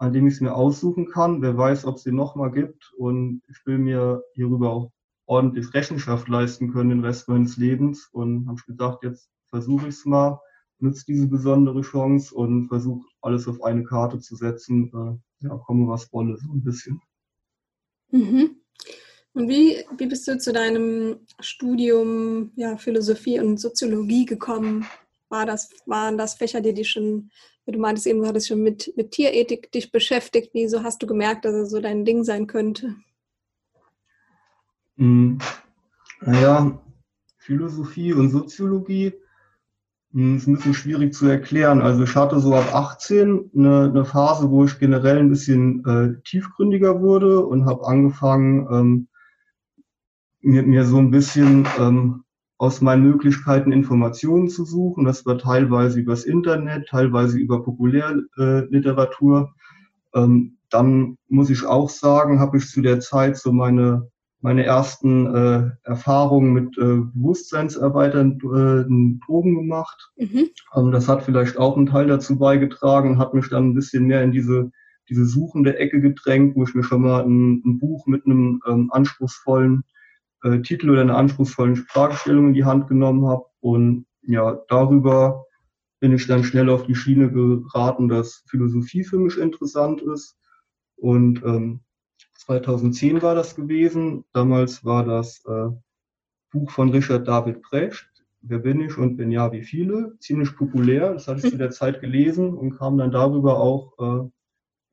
an 0.03 0.11
dem 0.11 0.27
ich 0.27 0.35
es 0.35 0.41
mir 0.41 0.53
aussuchen 0.53 1.07
kann. 1.09 1.41
Wer 1.41 1.57
weiß, 1.57 1.85
ob 1.85 1.95
es 1.95 2.03
den 2.03 2.15
nochmal 2.15 2.51
gibt. 2.51 2.91
Und 2.97 3.41
ich 3.47 3.65
will 3.65 3.77
mir 3.77 4.21
hierüber 4.33 4.71
auch 4.71 4.91
ordentlich 5.25 5.73
Rechenschaft 5.73 6.27
leisten 6.27 6.73
können 6.73 6.89
den 6.89 7.05
Rest 7.05 7.29
meines 7.29 7.55
Lebens 7.55 8.09
und 8.11 8.45
habe 8.49 8.59
gedacht, 8.67 8.99
jetzt 9.03 9.29
versuche 9.47 9.87
ich 9.87 9.95
es 9.95 10.05
mal, 10.05 10.41
nutze 10.79 11.05
diese 11.07 11.27
besondere 11.27 11.81
Chance 11.81 12.35
und 12.35 12.67
versuche 12.67 13.07
alles 13.21 13.47
auf 13.47 13.63
eine 13.63 13.85
Karte 13.85 14.19
zu 14.19 14.35
setzen, 14.35 14.91
äh, 14.93 15.47
ja, 15.47 15.57
komme 15.65 15.87
was 15.87 16.11
wolle, 16.11 16.37
so 16.37 16.51
ein 16.51 16.63
bisschen. 16.63 17.01
Mhm. 18.11 18.57
Und 19.31 19.47
wie, 19.47 19.85
wie 19.97 20.05
bist 20.05 20.27
du 20.27 20.37
zu 20.37 20.51
deinem 20.51 21.19
Studium 21.39 22.51
ja, 22.57 22.75
Philosophie 22.75 23.39
und 23.39 23.57
Soziologie 23.57 24.25
gekommen? 24.25 24.85
War 25.33 25.47
das, 25.47 25.71
waren 25.87 26.19
das 26.19 26.35
Fächer, 26.35 26.61
die 26.61 26.75
dich 26.75 26.91
schon, 26.91 27.31
wie 27.65 27.71
du 27.71 27.79
meintest 27.79 28.05
eben, 28.05 28.21
du 28.21 28.27
hattest 28.27 28.49
schon 28.49 28.61
mit, 28.61 28.93
mit 28.95 29.09
Tierethik 29.09 29.71
dich 29.71 29.91
beschäftigt. 29.91 30.51
Wieso 30.53 30.83
hast 30.83 31.01
du 31.01 31.07
gemerkt, 31.07 31.43
dass 31.43 31.55
es 31.55 31.71
so 31.71 31.79
dein 31.79 32.05
Ding 32.05 32.23
sein 32.23 32.45
könnte? 32.45 32.95
Hm, 34.97 35.39
naja, 36.21 36.79
Philosophie 37.39 38.13
und 38.13 38.29
Soziologie 38.29 39.13
hm, 40.11 40.37
ist 40.37 40.45
ein 40.45 40.53
bisschen 40.53 40.75
schwierig 40.75 41.15
zu 41.15 41.25
erklären. 41.25 41.81
Also 41.81 42.03
ich 42.03 42.15
hatte 42.15 42.39
so 42.39 42.53
ab 42.53 42.71
18 42.71 43.49
eine, 43.55 43.85
eine 43.85 44.05
Phase, 44.05 44.51
wo 44.51 44.65
ich 44.65 44.77
generell 44.77 45.17
ein 45.17 45.29
bisschen 45.29 45.83
äh, 45.87 46.21
tiefgründiger 46.25 47.01
wurde 47.01 47.43
und 47.43 47.65
habe 47.65 47.87
angefangen, 47.87 48.67
ähm, 48.71 49.07
mir, 50.41 50.61
mir 50.61 50.85
so 50.85 50.99
ein 50.99 51.09
bisschen 51.09 51.67
ähm, 51.79 52.22
aus 52.63 52.79
meinen 52.79 53.03
Möglichkeiten 53.03 53.73
Informationen 53.73 54.47
zu 54.47 54.63
suchen. 54.63 55.03
Das 55.03 55.25
war 55.25 55.37
teilweise 55.37 55.99
übers 55.99 56.23
Internet, 56.23 56.87
teilweise 56.87 57.37
über 57.37 57.61
Populärliteratur. 57.61 59.53
Äh, 60.13 60.21
ähm, 60.21 60.57
dann 60.69 61.17
muss 61.27 61.49
ich 61.49 61.65
auch 61.65 61.89
sagen, 61.89 62.39
habe 62.39 62.57
ich 62.57 62.69
zu 62.69 62.81
der 62.81 63.01
Zeit 63.01 63.35
so 63.35 63.51
meine 63.51 64.07
meine 64.39 64.63
ersten 64.63 65.25
äh, 65.33 65.71
Erfahrungen 65.83 66.53
mit 66.53 66.77
äh, 66.77 67.01
bewusstseinserweiternden 67.13 69.19
äh, 69.19 69.25
Drogen 69.25 69.55
gemacht. 69.55 70.11
Mhm. 70.17 70.49
Ähm, 70.73 70.91
das 70.91 71.09
hat 71.09 71.23
vielleicht 71.23 71.57
auch 71.57 71.75
einen 71.75 71.87
Teil 71.87 72.07
dazu 72.07 72.37
beigetragen, 72.37 73.19
hat 73.19 73.33
mich 73.33 73.49
dann 73.49 73.69
ein 73.69 73.73
bisschen 73.73 74.05
mehr 74.05 74.23
in 74.23 74.31
diese, 74.31 74.71
diese 75.09 75.25
suchende 75.25 75.79
Ecke 75.79 75.99
gedrängt, 75.99 76.55
wo 76.55 76.63
ich 76.63 76.75
mir 76.75 76.83
schon 76.83 77.01
mal 77.01 77.25
ein, 77.25 77.61
ein 77.65 77.79
Buch 77.79 78.07
mit 78.07 78.25
einem 78.25 78.61
ähm, 78.67 78.89
anspruchsvollen 78.91 79.83
äh, 80.43 80.61
Titel 80.61 80.89
oder 80.89 81.01
einer 81.01 81.17
anspruchsvollen 81.17 81.75
Fragestellung 81.75 82.49
in 82.49 82.53
die 82.53 82.65
Hand 82.65 82.87
genommen 82.87 83.27
habe. 83.27 83.45
Und 83.59 84.05
ja, 84.21 84.59
darüber 84.67 85.45
bin 85.99 86.13
ich 86.13 86.27
dann 86.27 86.43
schnell 86.43 86.69
auf 86.69 86.85
die 86.85 86.95
Schiene 86.95 87.31
geraten, 87.31 88.09
dass 88.09 88.43
Philosophie 88.47 89.03
für 89.03 89.17
mich 89.17 89.37
interessant 89.37 90.01
ist. 90.01 90.37
Und 90.95 91.43
ähm, 91.43 91.81
2010 92.37 93.21
war 93.21 93.35
das 93.35 93.55
gewesen. 93.55 94.25
Damals 94.33 94.83
war 94.83 95.05
das 95.05 95.43
äh, 95.45 95.69
Buch 96.51 96.71
von 96.71 96.89
Richard 96.89 97.27
David 97.27 97.61
Brecht, 97.61 98.13
Wer 98.45 98.59
bin 98.59 98.81
ich 98.81 98.97
und 98.97 99.15
bin 99.15 99.31
ja 99.31 99.53
wie 99.53 99.63
viele, 99.63 100.17
ziemlich 100.19 100.53
populär. 100.57 101.13
Das 101.13 101.29
hatte 101.29 101.45
ich 101.45 101.51
zu 101.51 101.57
der 101.57 101.71
Zeit 101.71 102.01
gelesen 102.01 102.53
und 102.53 102.77
kam 102.77 102.97
dann 102.97 103.11
darüber 103.11 103.57
auch 103.57 103.93
äh, 103.99 104.29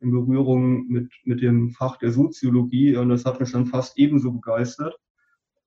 in 0.05 0.13
Berührung 0.13 0.87
mit, 0.87 1.11
mit 1.25 1.43
dem 1.43 1.71
Fach 1.71 1.97
der 1.99 2.13
Soziologie 2.13 2.97
und 2.97 3.09
das 3.09 3.25
hat 3.25 3.41
mich 3.41 3.51
dann 3.51 3.67
fast 3.67 3.99
ebenso 3.99 4.31
begeistert. 4.31 4.97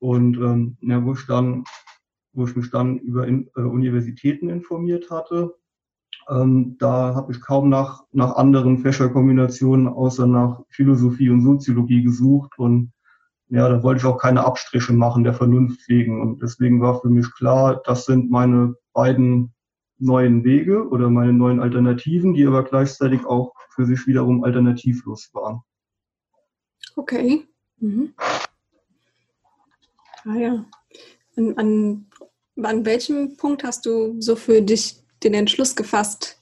Und 0.03 0.35
ähm, 0.35 0.75
ja, 0.81 1.01
wo 1.05 1.13
ich 1.13 1.25
dann, 1.27 1.63
wo 2.33 2.45
ich 2.45 2.57
mich 2.57 2.69
dann 2.69 2.97
über 2.97 3.25
in, 3.25 3.49
äh, 3.55 3.61
Universitäten 3.61 4.49
informiert 4.49 5.09
hatte, 5.09 5.55
ähm, 6.27 6.75
da 6.77 7.15
habe 7.15 7.31
ich 7.31 7.39
kaum 7.39 7.69
nach, 7.69 8.03
nach 8.11 8.35
anderen 8.35 8.79
Fächerkombinationen 8.79 9.87
außer 9.87 10.27
nach 10.27 10.59
Philosophie 10.67 11.29
und 11.29 11.45
Soziologie 11.45 12.03
gesucht 12.03 12.51
und 12.59 12.91
ja, 13.47 13.69
da 13.69 13.81
wollte 13.81 13.99
ich 13.99 14.05
auch 14.05 14.17
keine 14.17 14.43
Abstriche 14.43 14.91
machen 14.91 15.23
der 15.23 15.35
Vernunft 15.35 15.87
wegen 15.87 16.21
und 16.21 16.41
deswegen 16.43 16.81
war 16.81 16.99
für 16.99 17.09
mich 17.09 17.33
klar, 17.35 17.81
das 17.85 18.03
sind 18.03 18.29
meine 18.29 18.75
beiden 18.91 19.53
neuen 19.99 20.43
Wege 20.43 20.85
oder 20.89 21.09
meine 21.09 21.31
neuen 21.31 21.61
Alternativen, 21.61 22.33
die 22.33 22.45
aber 22.45 22.63
gleichzeitig 22.63 23.25
auch 23.25 23.53
für 23.73 23.85
sich 23.85 24.05
wiederum 24.05 24.43
alternativlos 24.43 25.29
waren. 25.33 25.61
Okay. 26.97 27.45
Mhm. 27.79 28.13
Ah 30.25 30.35
ja. 30.35 30.65
An, 31.35 31.57
an, 31.57 32.05
an 32.61 32.85
welchem 32.85 33.37
Punkt 33.37 33.63
hast 33.63 33.85
du 33.85 34.21
so 34.21 34.35
für 34.35 34.61
dich 34.61 34.97
den 35.23 35.33
Entschluss 35.33 35.75
gefasst, 35.75 36.41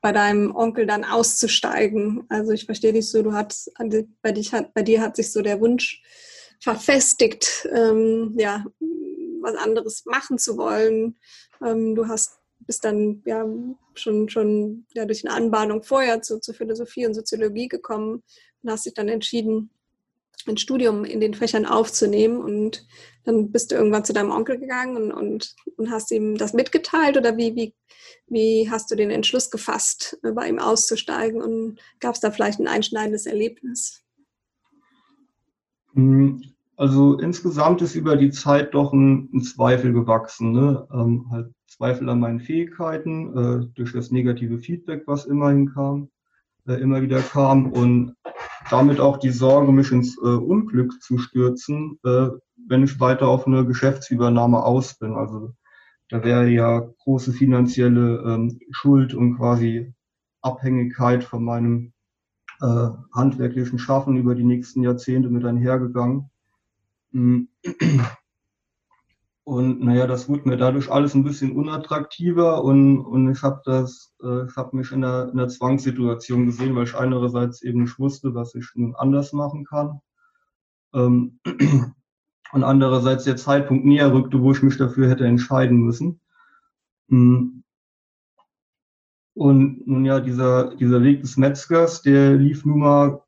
bei 0.00 0.12
deinem 0.12 0.54
Onkel 0.54 0.86
dann 0.86 1.04
auszusteigen? 1.04 2.24
Also 2.28 2.52
ich 2.52 2.66
verstehe 2.66 2.92
dich 2.92 3.08
so, 3.08 3.22
du 3.22 3.32
hast 3.32 3.72
bei, 4.22 4.32
dich 4.32 4.52
bei 4.74 4.82
dir 4.82 5.00
hat 5.00 5.16
sich 5.16 5.32
so 5.32 5.42
der 5.42 5.60
Wunsch 5.60 6.02
verfestigt, 6.60 7.68
ähm, 7.72 8.34
ja, 8.38 8.64
was 9.40 9.56
anderes 9.56 10.04
machen 10.06 10.38
zu 10.38 10.56
wollen. 10.56 11.16
Ähm, 11.64 11.94
du 11.94 12.06
hast 12.06 12.38
bist 12.66 12.84
dann 12.84 13.22
ja 13.26 13.44
schon, 13.94 14.28
schon 14.28 14.86
ja, 14.94 15.04
durch 15.04 15.26
eine 15.26 15.34
Anbahnung 15.34 15.82
vorher 15.82 16.22
zu, 16.22 16.40
zu 16.40 16.52
Philosophie 16.52 17.06
und 17.06 17.14
Soziologie 17.14 17.68
gekommen 17.68 18.22
und 18.62 18.70
hast 18.70 18.86
dich 18.86 18.94
dann 18.94 19.08
entschieden, 19.08 19.70
ein 20.46 20.56
Studium 20.56 21.04
in 21.04 21.20
den 21.20 21.34
Fächern 21.34 21.66
aufzunehmen 21.66 22.38
und 22.38 22.86
dann 23.24 23.52
bist 23.52 23.70
du 23.70 23.76
irgendwann 23.76 24.04
zu 24.04 24.12
deinem 24.12 24.30
Onkel 24.30 24.58
gegangen 24.58 24.96
und, 24.96 25.12
und, 25.12 25.54
und 25.76 25.90
hast 25.90 26.10
ihm 26.10 26.36
das 26.36 26.52
mitgeteilt 26.52 27.16
oder 27.16 27.36
wie, 27.36 27.54
wie, 27.54 27.74
wie 28.26 28.70
hast 28.70 28.90
du 28.90 28.96
den 28.96 29.10
Entschluss 29.10 29.50
gefasst, 29.50 30.18
bei 30.34 30.48
ihm 30.48 30.58
auszusteigen 30.58 31.40
und 31.40 31.78
gab 32.00 32.14
es 32.14 32.20
da 32.20 32.30
vielleicht 32.30 32.58
ein 32.58 32.68
einschneidendes 32.68 33.26
Erlebnis? 33.26 34.02
Hm, 35.94 36.42
also 36.76 37.18
insgesamt 37.18 37.82
ist 37.82 37.94
über 37.94 38.16
die 38.16 38.30
Zeit 38.30 38.74
doch 38.74 38.92
ein, 38.92 39.28
ein 39.32 39.42
Zweifel 39.42 39.92
gewachsen, 39.92 40.52
ne? 40.52 40.88
ähm, 40.92 41.26
halt 41.30 41.52
Zweifel 41.68 42.08
an 42.08 42.20
meinen 42.20 42.40
Fähigkeiten 42.40 43.36
äh, 43.36 43.66
durch 43.74 43.92
das 43.92 44.10
negative 44.10 44.58
Feedback, 44.58 45.04
was 45.06 45.24
immerhin 45.24 45.72
kam, 45.72 46.10
äh, 46.66 46.74
immer 46.74 47.02
wieder 47.02 47.20
kam 47.20 47.72
und 47.72 48.14
damit 48.72 49.00
auch 49.00 49.18
die 49.18 49.30
Sorge, 49.30 49.70
mich 49.70 49.92
ins 49.92 50.16
äh, 50.16 50.20
Unglück 50.20 51.02
zu 51.02 51.18
stürzen, 51.18 51.98
äh, 52.04 52.28
wenn 52.68 52.82
ich 52.82 52.98
weiter 53.00 53.28
auf 53.28 53.46
eine 53.46 53.66
Geschäftsübernahme 53.66 54.64
aus 54.64 54.98
bin. 54.98 55.12
Also 55.14 55.52
da 56.08 56.24
wäre 56.24 56.48
ja 56.48 56.80
große 57.04 57.32
finanzielle 57.32 58.22
ähm, 58.26 58.58
Schuld 58.70 59.14
und 59.14 59.36
quasi 59.36 59.92
Abhängigkeit 60.40 61.22
von 61.22 61.44
meinem 61.44 61.92
äh, 62.60 62.88
handwerklichen 63.14 63.78
Schaffen 63.78 64.16
über 64.16 64.34
die 64.34 64.44
nächsten 64.44 64.82
Jahrzehnte 64.82 65.28
mit 65.28 65.44
einhergegangen. 65.44 66.30
Und 69.44 69.82
naja, 69.82 70.06
das 70.06 70.28
wurde 70.28 70.48
mir 70.48 70.56
dadurch 70.56 70.90
alles 70.90 71.14
ein 71.14 71.24
bisschen 71.24 71.56
unattraktiver 71.56 72.62
und, 72.62 73.00
und 73.00 73.32
ich 73.32 73.42
habe 73.42 73.60
das, 73.64 74.14
äh, 74.22 74.46
ich 74.46 74.56
habe 74.56 74.76
mich 74.76 74.92
in 74.92 75.02
einer, 75.02 75.24
in 75.24 75.38
einer 75.38 75.48
Zwangssituation 75.48 76.46
gesehen, 76.46 76.76
weil 76.76 76.84
ich 76.84 76.94
einerseits 76.94 77.60
eben 77.62 77.82
nicht 77.82 77.98
wusste, 77.98 78.34
was 78.34 78.54
ich 78.54 78.66
nun 78.76 78.94
anders 78.94 79.32
machen 79.32 79.64
kann. 79.64 80.00
Ähm, 80.94 81.40
und 82.52 82.64
andererseits 82.64 83.24
der 83.24 83.36
Zeitpunkt 83.36 83.84
näher 83.84 84.12
rückte, 84.12 84.40
wo 84.40 84.52
ich 84.52 84.62
mich 84.62 84.76
dafür 84.76 85.10
hätte 85.10 85.26
entscheiden 85.26 85.78
müssen. 85.78 86.20
Mm. 87.08 87.62
Und 89.34 89.86
nun 89.88 90.04
ja, 90.04 90.20
dieser, 90.20 90.76
dieser 90.76 91.02
Weg 91.02 91.22
des 91.22 91.36
Metzgers, 91.36 92.02
der 92.02 92.34
lief 92.34 92.64
nun 92.64 92.80
mal 92.80 93.22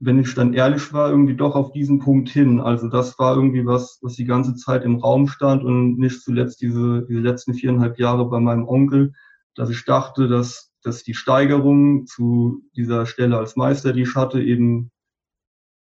wenn 0.00 0.20
ich 0.20 0.34
dann 0.34 0.54
ehrlich 0.54 0.92
war, 0.92 1.10
irgendwie 1.10 1.34
doch 1.34 1.56
auf 1.56 1.72
diesen 1.72 1.98
Punkt 1.98 2.28
hin. 2.28 2.60
Also 2.60 2.88
das 2.88 3.18
war 3.18 3.34
irgendwie 3.34 3.66
was, 3.66 3.98
was 4.02 4.14
die 4.14 4.24
ganze 4.24 4.54
Zeit 4.54 4.84
im 4.84 4.96
Raum 4.96 5.26
stand 5.26 5.64
und 5.64 5.98
nicht 5.98 6.22
zuletzt 6.22 6.60
diese, 6.60 7.04
diese 7.08 7.20
letzten 7.20 7.54
viereinhalb 7.54 7.98
Jahre 7.98 8.28
bei 8.28 8.38
meinem 8.38 8.68
Onkel, 8.68 9.12
dass 9.56 9.70
ich 9.70 9.84
dachte, 9.84 10.28
dass, 10.28 10.72
dass 10.82 11.02
die 11.02 11.14
Steigerung 11.14 12.06
zu 12.06 12.62
dieser 12.76 13.06
Stelle 13.06 13.38
als 13.38 13.56
Meister, 13.56 13.92
die 13.92 14.02
ich 14.02 14.14
hatte, 14.14 14.40
eben 14.40 14.92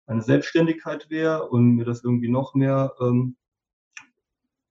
eine 0.07 0.21
Selbstständigkeit 0.21 1.09
wäre 1.09 1.47
und 1.49 1.75
mir 1.75 1.85
das 1.85 2.03
irgendwie 2.03 2.29
noch 2.29 2.55
mehr 2.55 2.93
ähm, 2.99 3.35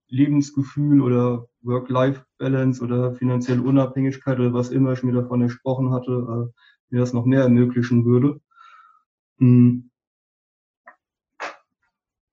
Lebensgefühl 0.09 1.01
oder 1.03 1.47
Work-Life-Balance 1.63 2.83
oder 2.83 3.15
finanzielle 3.15 3.63
Unabhängigkeit 3.63 4.41
oder 4.41 4.55
was 4.55 4.71
immer 4.71 4.93
ich 4.93 5.03
mir 5.03 5.13
davon 5.13 5.41
gesprochen 5.41 5.93
hatte, 5.93 6.13
äh, 6.13 6.95
mir 6.95 7.01
das 7.01 7.13
noch 7.13 7.27
mehr 7.27 7.43
ermöglichen 7.43 8.05
würde. 8.05 8.41
Hm. 9.39 9.91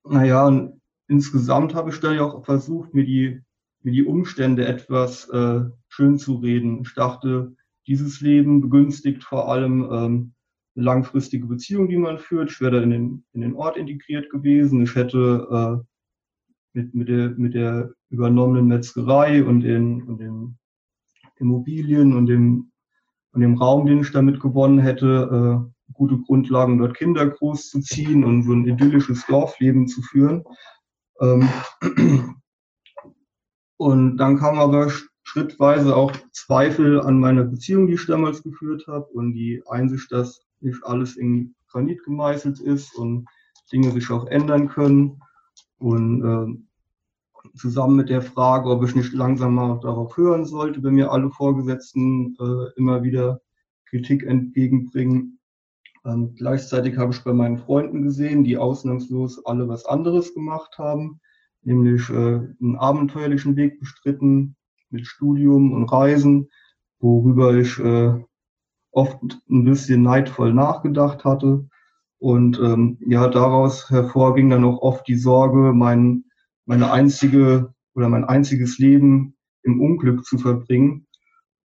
Naja, 0.05 0.47
und 0.47 0.81
insgesamt 1.07 1.73
habe 1.75 1.89
ich 1.89 1.99
dann 1.99 2.15
ja 2.15 2.23
auch 2.23 2.43
versucht, 2.45 2.93
mir 2.93 3.05
die, 3.05 3.41
mir 3.83 3.91
die 3.91 4.03
Umstände 4.03 4.65
etwas 4.65 5.29
äh, 5.29 5.61
schön 5.89 6.17
zu 6.17 6.35
reden. 6.35 6.81
Ich 6.81 6.93
dachte, 6.93 7.55
dieses 7.87 8.21
Leben 8.21 8.61
begünstigt 8.61 9.23
vor 9.23 9.49
allem 9.49 9.83
ähm, 9.91 10.33
eine 10.75 10.85
langfristige 10.85 11.45
Beziehung, 11.45 11.87
die 11.87 11.97
man 11.97 12.17
führt. 12.17 12.51
Ich 12.51 12.61
wäre 12.61 12.71
da 12.71 12.81
in 12.81 12.89
den, 12.89 13.25
in 13.33 13.41
den 13.41 13.55
Ort 13.55 13.77
integriert 13.77 14.29
gewesen. 14.29 14.83
Ich 14.83 14.95
hätte 14.95 15.47
äh, 15.51 15.85
mit, 16.73 16.95
mit, 16.95 17.09
der, 17.09 17.29
mit 17.31 17.53
der 17.53 17.93
übernommenen 18.09 18.67
Metzgerei 18.67 19.43
und 19.43 19.61
den, 19.61 20.03
und 20.03 20.17
den 20.19 20.57
Immobilien 21.37 22.15
und 22.15 22.25
dem, 22.25 22.71
und 23.31 23.41
dem 23.41 23.55
Raum, 23.55 23.85
den 23.85 24.01
ich 24.01 24.11
damit 24.11 24.39
gewonnen 24.39 24.79
hätte, 24.79 25.67
äh, 25.67 25.72
gute 25.93 26.17
Grundlagen, 26.17 26.77
dort 26.77 26.95
Kinder 26.95 27.29
großzuziehen 27.29 28.23
und 28.23 28.43
so 28.43 28.53
ein 28.53 28.65
idyllisches 28.65 29.25
Dorfleben 29.25 29.87
zu 29.87 30.01
führen. 30.01 30.43
Ähm, 31.21 31.49
und 33.77 34.17
dann 34.17 34.37
kam 34.37 34.59
aber 34.59 34.91
schrittweise 35.23 35.95
auch 35.95 36.11
Zweifel 36.31 37.01
an 37.01 37.19
meiner 37.19 37.43
Beziehung, 37.43 37.87
die 37.87 37.93
ich 37.93 38.05
damals 38.05 38.43
geführt 38.43 38.85
habe 38.87 39.05
und 39.05 39.33
die 39.33 39.63
Einsicht, 39.67 40.11
dass 40.11 40.41
nicht 40.59 40.83
alles 40.83 41.15
in 41.17 41.55
Granit 41.67 42.03
gemeißelt 42.03 42.59
ist 42.59 42.95
und 42.95 43.27
Dinge 43.71 43.91
sich 43.91 44.09
auch 44.11 44.27
ändern 44.27 44.69
können. 44.69 45.19
Und 45.79 46.23
äh, 46.23 47.57
zusammen 47.57 47.97
mit 47.97 48.09
der 48.09 48.21
Frage, 48.21 48.69
ob 48.69 48.83
ich 48.83 48.95
nicht 48.95 49.13
langsam 49.13 49.55
mal 49.55 49.79
darauf 49.81 50.15
hören 50.17 50.45
sollte, 50.45 50.81
wenn 50.83 50.95
mir 50.95 51.11
alle 51.11 51.29
Vorgesetzten 51.29 52.37
äh, 52.39 52.79
immer 52.79 53.03
wieder 53.03 53.41
Kritik 53.85 54.23
entgegenbringen, 54.23 55.39
ähm, 56.05 56.35
gleichzeitig 56.35 56.97
habe 56.97 57.13
ich 57.13 57.23
bei 57.23 57.33
meinen 57.33 57.57
Freunden 57.57 58.03
gesehen, 58.03 58.43
die 58.43 58.57
ausnahmslos 58.57 59.45
alle 59.45 59.67
was 59.67 59.85
anderes 59.85 60.33
gemacht 60.33 60.77
haben, 60.77 61.21
nämlich 61.61 62.09
äh, 62.09 62.13
einen 62.13 62.75
abenteuerlichen 62.77 63.55
Weg 63.55 63.79
bestritten 63.79 64.55
mit 64.89 65.07
Studium 65.07 65.71
und 65.71 65.85
Reisen, 65.85 66.49
worüber 66.99 67.55
ich 67.55 67.79
äh, 67.79 68.13
oft 68.91 69.17
ein 69.49 69.63
bisschen 69.63 70.03
neidvoll 70.03 70.53
nachgedacht 70.53 71.25
hatte. 71.25 71.67
Und 72.19 72.59
ähm, 72.59 72.97
ja, 73.05 73.27
daraus 73.27 73.89
hervorging 73.89 74.49
dann 74.49 74.63
auch 74.63 74.81
oft 74.81 75.07
die 75.07 75.17
Sorge, 75.17 75.73
mein, 75.73 76.25
meine 76.65 76.91
einzige 76.91 77.73
oder 77.95 78.07
mein 78.07 78.23
einziges 78.23 78.77
Leben 78.77 79.35
im 79.63 79.81
Unglück 79.81 80.23
zu 80.25 80.37
verbringen. 80.37 81.07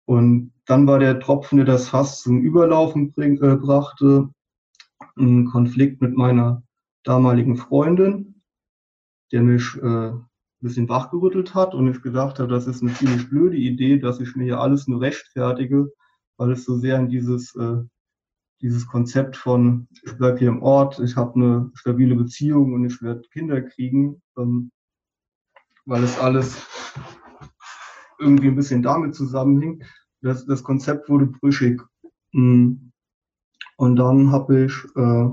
Und 0.07 0.53
dann 0.69 0.87
war 0.87 0.99
der 0.99 1.19
Tropfen, 1.19 1.57
der 1.57 1.65
das 1.65 1.89
Fass 1.89 2.21
zum 2.21 2.43
Überlaufen 2.43 3.13
bring, 3.13 3.43
äh, 3.43 3.57
brachte, 3.57 4.29
ein 5.17 5.47
Konflikt 5.47 6.03
mit 6.03 6.15
meiner 6.15 6.63
damaligen 7.05 7.57
Freundin, 7.57 8.43
der 9.33 9.43
mich 9.43 9.75
äh, 9.77 10.11
ein 10.11 10.29
bisschen 10.61 10.89
wachgerüttelt 10.91 11.55
hat 11.55 11.75
und 11.75 11.89
ich 11.89 12.03
gedacht 12.03 12.39
habe, 12.39 12.49
das 12.49 12.67
ist 12.67 12.83
eine 12.83 12.93
ziemlich 12.93 13.31
blöde 13.31 13.57
Idee, 13.57 13.99
dass 13.99 14.21
ich 14.21 14.37
mir 14.37 14.45
hier 14.45 14.61
alles 14.61 14.87
nur 14.87 15.01
rechtfertige, 15.01 15.91
weil 16.37 16.53
es 16.53 16.67
so 16.67 16.77
sehr 16.77 16.99
in 16.99 17.09
dieses, 17.09 17.55
äh, 17.57 17.79
dieses 18.61 18.87
Konzept 18.87 19.39
von, 19.39 19.89
ich 20.05 20.19
bleibe 20.19 20.39
hier 20.39 20.49
im 20.49 20.63
Ort, 20.63 21.01
ich 21.01 21.17
habe 21.17 21.35
eine 21.37 21.71
stabile 21.75 22.15
Beziehung 22.15 22.75
und 22.75 22.85
ich 22.85 23.01
werde 23.01 23.23
Kinder 23.33 23.63
kriegen, 23.63 24.21
ähm, 24.37 24.71
weil 25.87 26.05
es 26.05 26.19
alles 26.19 26.67
irgendwie 28.19 28.49
ein 28.49 28.57
bisschen 28.57 28.83
damit 28.83 29.15
zusammenhing. 29.15 29.83
Das, 30.21 30.47
das 30.47 30.63
Konzept 30.63 31.09
wurde 31.09 31.27
brüchig. 31.27 31.83
Mm. 32.33 32.91
Und 33.77 33.97
dann 33.97 34.33
habe 34.33 34.65
ich 34.65 34.75
äh, 34.97 35.29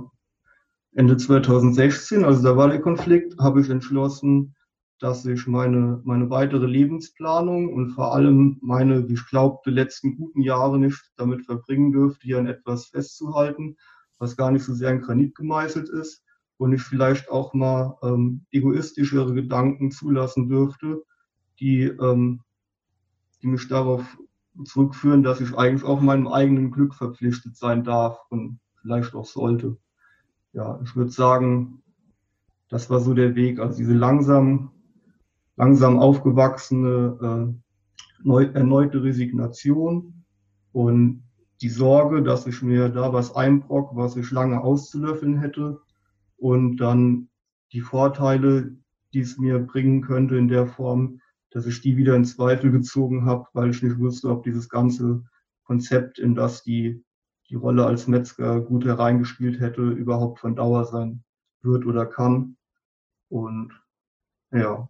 Ende 0.93 1.17
2016, 1.17 2.24
also 2.24 2.43
da 2.43 2.56
war 2.56 2.69
der 2.69 2.82
Konflikt, 2.82 3.38
habe 3.39 3.60
ich 3.60 3.69
entschlossen, 3.69 4.56
dass 5.00 5.26
ich 5.26 5.45
meine, 5.45 6.02
meine 6.06 6.30
weitere 6.30 6.67
Lebensplanung 6.67 7.74
und 7.74 7.91
vor 7.91 8.13
allem 8.13 8.58
meine, 8.62 9.10
wie 9.10 9.13
ich 9.13 9.26
glaubte, 9.28 9.71
letzten 9.71 10.15
guten 10.15 10.41
Jahre 10.41 10.80
nicht 10.80 11.12
damit 11.17 11.45
verbringen 11.45 11.91
dürfte, 11.91 12.21
hier 12.24 12.38
an 12.38 12.48
etwas 12.48 12.86
festzuhalten, 12.86 13.76
was 14.19 14.38
gar 14.38 14.52
nicht 14.52 14.63
so 14.63 14.74
sehr 14.74 14.91
in 14.91 15.02
Granit 15.02 15.36
gemeißelt 15.36 15.89
ist 15.89 16.24
und 16.58 16.71
ich 16.71 16.82
vielleicht 16.82 17.30
auch 17.30 17.54
mal 17.54 17.98
ähm, 18.02 18.45
egoistischere 18.52 19.34
Gedanken 19.34 19.91
zulassen 19.91 20.48
dürfte, 20.48 21.04
die, 21.60 21.84
ähm, 21.84 22.41
die 23.41 23.48
mich 23.48 23.67
darauf 23.67 24.17
zurückführen, 24.63 25.23
dass 25.23 25.41
ich 25.41 25.55
eigentlich 25.57 25.83
auch 25.83 26.01
meinem 26.01 26.27
eigenen 26.27 26.71
Glück 26.71 26.95
verpflichtet 26.95 27.57
sein 27.57 27.83
darf 27.83 28.19
und 28.29 28.59
vielleicht 28.81 29.13
auch 29.13 29.25
sollte. 29.25 29.77
Ja, 30.53 30.79
ich 30.83 30.95
würde 30.95 31.11
sagen, 31.11 31.81
das 32.69 32.89
war 32.89 32.99
so 32.99 33.13
der 33.13 33.35
Weg. 33.35 33.59
Also 33.59 33.77
diese 33.77 33.93
langsam, 33.93 34.71
langsam 35.57 35.99
aufgewachsene, 35.99 37.53
äh, 37.53 38.23
neu, 38.23 38.45
erneute 38.45 39.03
Resignation 39.03 40.23
und 40.71 41.23
die 41.61 41.69
Sorge, 41.69 42.21
dass 42.21 42.47
ich 42.47 42.61
mir 42.61 42.89
da 42.89 43.13
was 43.13 43.35
einbrock, 43.35 43.95
was 43.95 44.15
ich 44.15 44.31
lange 44.31 44.61
auszulöffeln 44.61 45.39
hätte 45.39 45.81
und 46.37 46.77
dann 46.77 47.29
die 47.71 47.81
Vorteile, 47.81 48.75
die 49.13 49.21
es 49.21 49.37
mir 49.37 49.59
bringen 49.59 50.01
könnte 50.01 50.37
in 50.37 50.47
der 50.47 50.67
Form, 50.67 51.21
dass 51.55 51.65
ich 51.67 51.79
die 51.79 51.95
wieder 51.95 52.17
in 52.17 52.25
Zweifel 52.25 52.69
gezogen 52.69 53.23
habe, 53.23 53.47
weil 53.53 53.69
ich 53.69 53.81
nicht 53.81 53.97
wusste, 53.97 54.29
ob 54.29 54.43
dieses 54.43 54.67
ganze 54.67 55.23
Konzept, 55.63 56.19
in 56.19 56.35
das 56.35 56.63
die, 56.63 57.01
die 57.49 57.55
Rolle 57.55 57.85
als 57.85 58.07
Metzger 58.07 58.59
gut 58.59 58.83
hereingespielt 58.83 59.61
hätte, 59.61 59.89
überhaupt 59.89 60.39
von 60.39 60.57
Dauer 60.57 60.83
sein 60.83 61.23
wird 61.61 61.85
oder 61.85 62.05
kann. 62.05 62.57
Und 63.29 63.71
ja, 64.51 64.89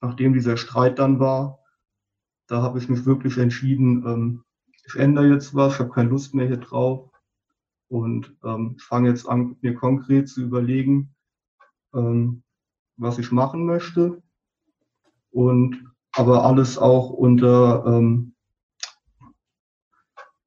nachdem 0.00 0.32
dieser 0.32 0.56
Streit 0.56 1.00
dann 1.00 1.18
war, 1.18 1.58
da 2.46 2.62
habe 2.62 2.78
ich 2.78 2.88
mich 2.88 3.04
wirklich 3.04 3.36
entschieden, 3.36 4.06
ähm, 4.06 4.44
ich 4.86 4.94
ändere 4.94 5.26
jetzt 5.26 5.56
was, 5.56 5.74
ich 5.74 5.80
habe 5.80 5.90
keine 5.90 6.10
Lust 6.10 6.36
mehr 6.36 6.46
hier 6.46 6.58
drauf 6.58 7.10
und 7.88 8.32
ähm, 8.44 8.76
fange 8.78 9.08
jetzt 9.08 9.28
an, 9.28 9.56
mir 9.60 9.74
konkret 9.74 10.28
zu 10.28 10.42
überlegen, 10.42 11.16
ähm, 11.92 12.44
was 12.96 13.18
ich 13.18 13.32
machen 13.32 13.66
möchte 13.66 14.22
und 15.32 15.95
aber 16.16 16.44
alles 16.44 16.78
auch 16.78 17.10
unter, 17.10 17.84
ähm, 17.86 18.32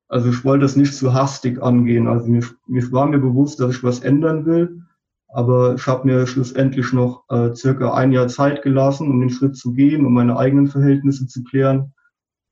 also 0.07 0.29
ich 0.29 0.43
wollte 0.43 0.65
es 0.65 0.75
nicht 0.75 0.95
zu 0.95 1.13
hastig 1.13 1.61
angehen. 1.61 2.07
Also 2.07 2.27
mir, 2.27 2.43
mir 2.67 2.91
war 2.91 3.05
mir 3.05 3.19
bewusst, 3.19 3.59
dass 3.59 3.75
ich 3.75 3.83
was 3.83 3.99
ändern 3.99 4.45
will, 4.45 4.81
aber 5.27 5.75
ich 5.75 5.85
habe 5.85 6.07
mir 6.07 6.25
schlussendlich 6.25 6.91
noch 6.91 7.23
äh, 7.29 7.53
circa 7.55 7.93
ein 7.93 8.11
Jahr 8.11 8.27
Zeit 8.27 8.63
gelassen, 8.63 9.09
um 9.09 9.19
den 9.19 9.29
Schritt 9.29 9.55
zu 9.55 9.73
gehen, 9.73 10.05
um 10.05 10.13
meine 10.13 10.37
eigenen 10.37 10.67
Verhältnisse 10.67 11.27
zu 11.27 11.43
klären 11.43 11.93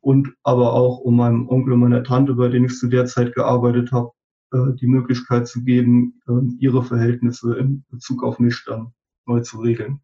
und 0.01 0.33
aber 0.43 0.73
auch 0.73 0.99
um 0.99 1.17
meinem 1.17 1.49
Onkel 1.49 1.73
und 1.73 1.79
meiner 1.79 2.03
Tante, 2.03 2.35
bei 2.35 2.49
denen 2.49 2.67
ich 2.67 2.77
zu 2.77 2.87
der 2.87 3.07
Zeit 3.07 3.33
gearbeitet 3.33 3.91
habe, 3.91 4.11
äh, 4.53 4.73
die 4.79 4.87
Möglichkeit 4.87 5.47
zu 5.47 5.63
geben, 5.63 6.21
äh, 6.27 6.55
ihre 6.59 6.83
Verhältnisse 6.83 7.55
in 7.57 7.83
Bezug 7.89 8.23
auf 8.23 8.37
mich 8.37 8.63
dann 8.67 8.93
neu 9.25 9.41
zu 9.41 9.59
regeln. 9.59 10.01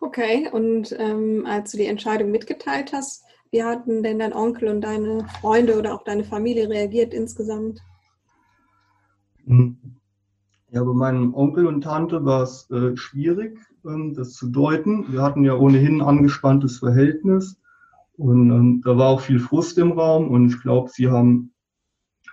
Okay, 0.00 0.48
und 0.52 0.94
ähm, 0.98 1.44
als 1.46 1.72
du 1.72 1.78
die 1.78 1.86
Entscheidung 1.86 2.30
mitgeteilt 2.30 2.92
hast, 2.92 3.24
wie 3.50 3.62
hatten 3.62 4.02
denn 4.02 4.18
dein 4.18 4.32
Onkel 4.32 4.68
und 4.68 4.82
deine 4.82 5.26
Freunde 5.40 5.78
oder 5.78 5.94
auch 5.94 6.04
deine 6.04 6.24
Familie 6.24 6.68
reagiert 6.68 7.14
insgesamt? 7.14 7.80
Hm. 9.46 9.76
Ja, 10.70 10.82
bei 10.82 10.92
meinem 10.92 11.32
Onkel 11.34 11.66
und 11.66 11.82
Tante 11.82 12.24
war 12.24 12.42
es 12.42 12.68
äh, 12.70 12.96
schwierig, 12.96 13.58
ähm, 13.84 14.14
das 14.14 14.34
zu 14.34 14.48
deuten. 14.48 15.12
Wir 15.12 15.22
hatten 15.22 15.44
ja 15.44 15.54
ohnehin 15.54 16.00
ein 16.00 16.06
angespanntes 16.06 16.80
Verhältnis 16.80 17.56
und 18.16 18.50
ähm, 18.50 18.82
da 18.84 18.98
war 18.98 19.08
auch 19.08 19.20
viel 19.20 19.38
Frust 19.38 19.78
im 19.78 19.92
Raum 19.92 20.28
und 20.28 20.48
ich 20.48 20.60
glaube, 20.60 20.90
sie 20.92 21.08
haben 21.08 21.52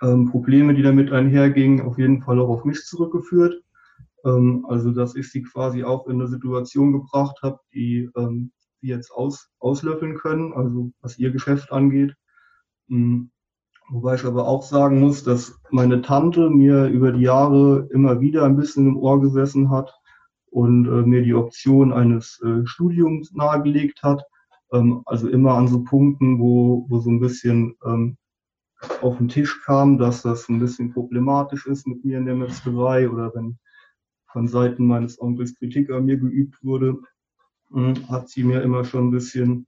ähm, 0.02 0.30
Probleme, 0.30 0.74
die 0.74 0.82
damit 0.82 1.12
einhergingen, 1.12 1.86
auf 1.86 1.98
jeden 1.98 2.22
Fall 2.22 2.38
auch 2.40 2.48
auf 2.48 2.64
mich 2.64 2.84
zurückgeführt. 2.84 3.63
Ähm, 4.24 4.66
also 4.68 4.90
dass 4.90 5.14
ich 5.16 5.30
sie 5.30 5.42
quasi 5.42 5.84
auch 5.84 6.06
in 6.06 6.20
eine 6.20 6.28
Situation 6.28 6.92
gebracht 6.92 7.38
habe, 7.42 7.58
die 7.72 8.08
ähm, 8.16 8.52
sie 8.80 8.88
jetzt 8.88 9.10
aus, 9.10 9.50
auslöffeln 9.58 10.16
können, 10.16 10.52
also 10.52 10.92
was 11.00 11.18
ihr 11.18 11.30
Geschäft 11.30 11.72
angeht. 11.72 12.14
Mhm. 12.88 13.30
Wobei 13.90 14.14
ich 14.14 14.24
aber 14.24 14.48
auch 14.48 14.62
sagen 14.62 15.00
muss, 15.00 15.24
dass 15.24 15.60
meine 15.70 16.00
Tante 16.00 16.48
mir 16.48 16.86
über 16.86 17.12
die 17.12 17.22
Jahre 17.22 17.86
immer 17.92 18.20
wieder 18.20 18.44
ein 18.44 18.56
bisschen 18.56 18.86
im 18.86 18.96
Ohr 18.96 19.20
gesessen 19.20 19.70
hat 19.70 19.92
und 20.50 20.86
äh, 20.86 21.02
mir 21.02 21.22
die 21.22 21.34
Option 21.34 21.92
eines 21.92 22.40
äh, 22.42 22.66
Studiums 22.66 23.32
nahegelegt 23.32 24.02
hat. 24.02 24.22
Ähm, 24.72 25.02
also 25.04 25.28
immer 25.28 25.54
an 25.54 25.68
so 25.68 25.84
Punkten, 25.84 26.38
wo, 26.38 26.86
wo 26.88 26.98
so 27.00 27.10
ein 27.10 27.20
bisschen 27.20 27.76
ähm, 27.84 28.16
auf 29.02 29.18
den 29.18 29.28
Tisch 29.28 29.62
kam, 29.64 29.98
dass 29.98 30.22
das 30.22 30.48
ein 30.48 30.60
bisschen 30.60 30.92
problematisch 30.92 31.66
ist 31.66 31.86
mit 31.86 32.04
mir 32.04 32.18
in 32.18 32.26
der 32.26 32.36
Metzgerei 32.36 33.08
oder 33.08 33.34
wenn 33.34 33.58
von 34.34 34.48
Seiten 34.48 34.84
meines 34.86 35.18
Onkels 35.20 35.54
Kritik 35.54 35.90
an 35.90 36.06
mir 36.06 36.18
geübt 36.18 36.62
wurde, 36.62 36.98
hm, 37.70 38.08
hat 38.08 38.28
sie 38.28 38.42
mir 38.42 38.62
immer 38.62 38.84
schon 38.84 39.06
ein 39.06 39.10
bisschen 39.12 39.66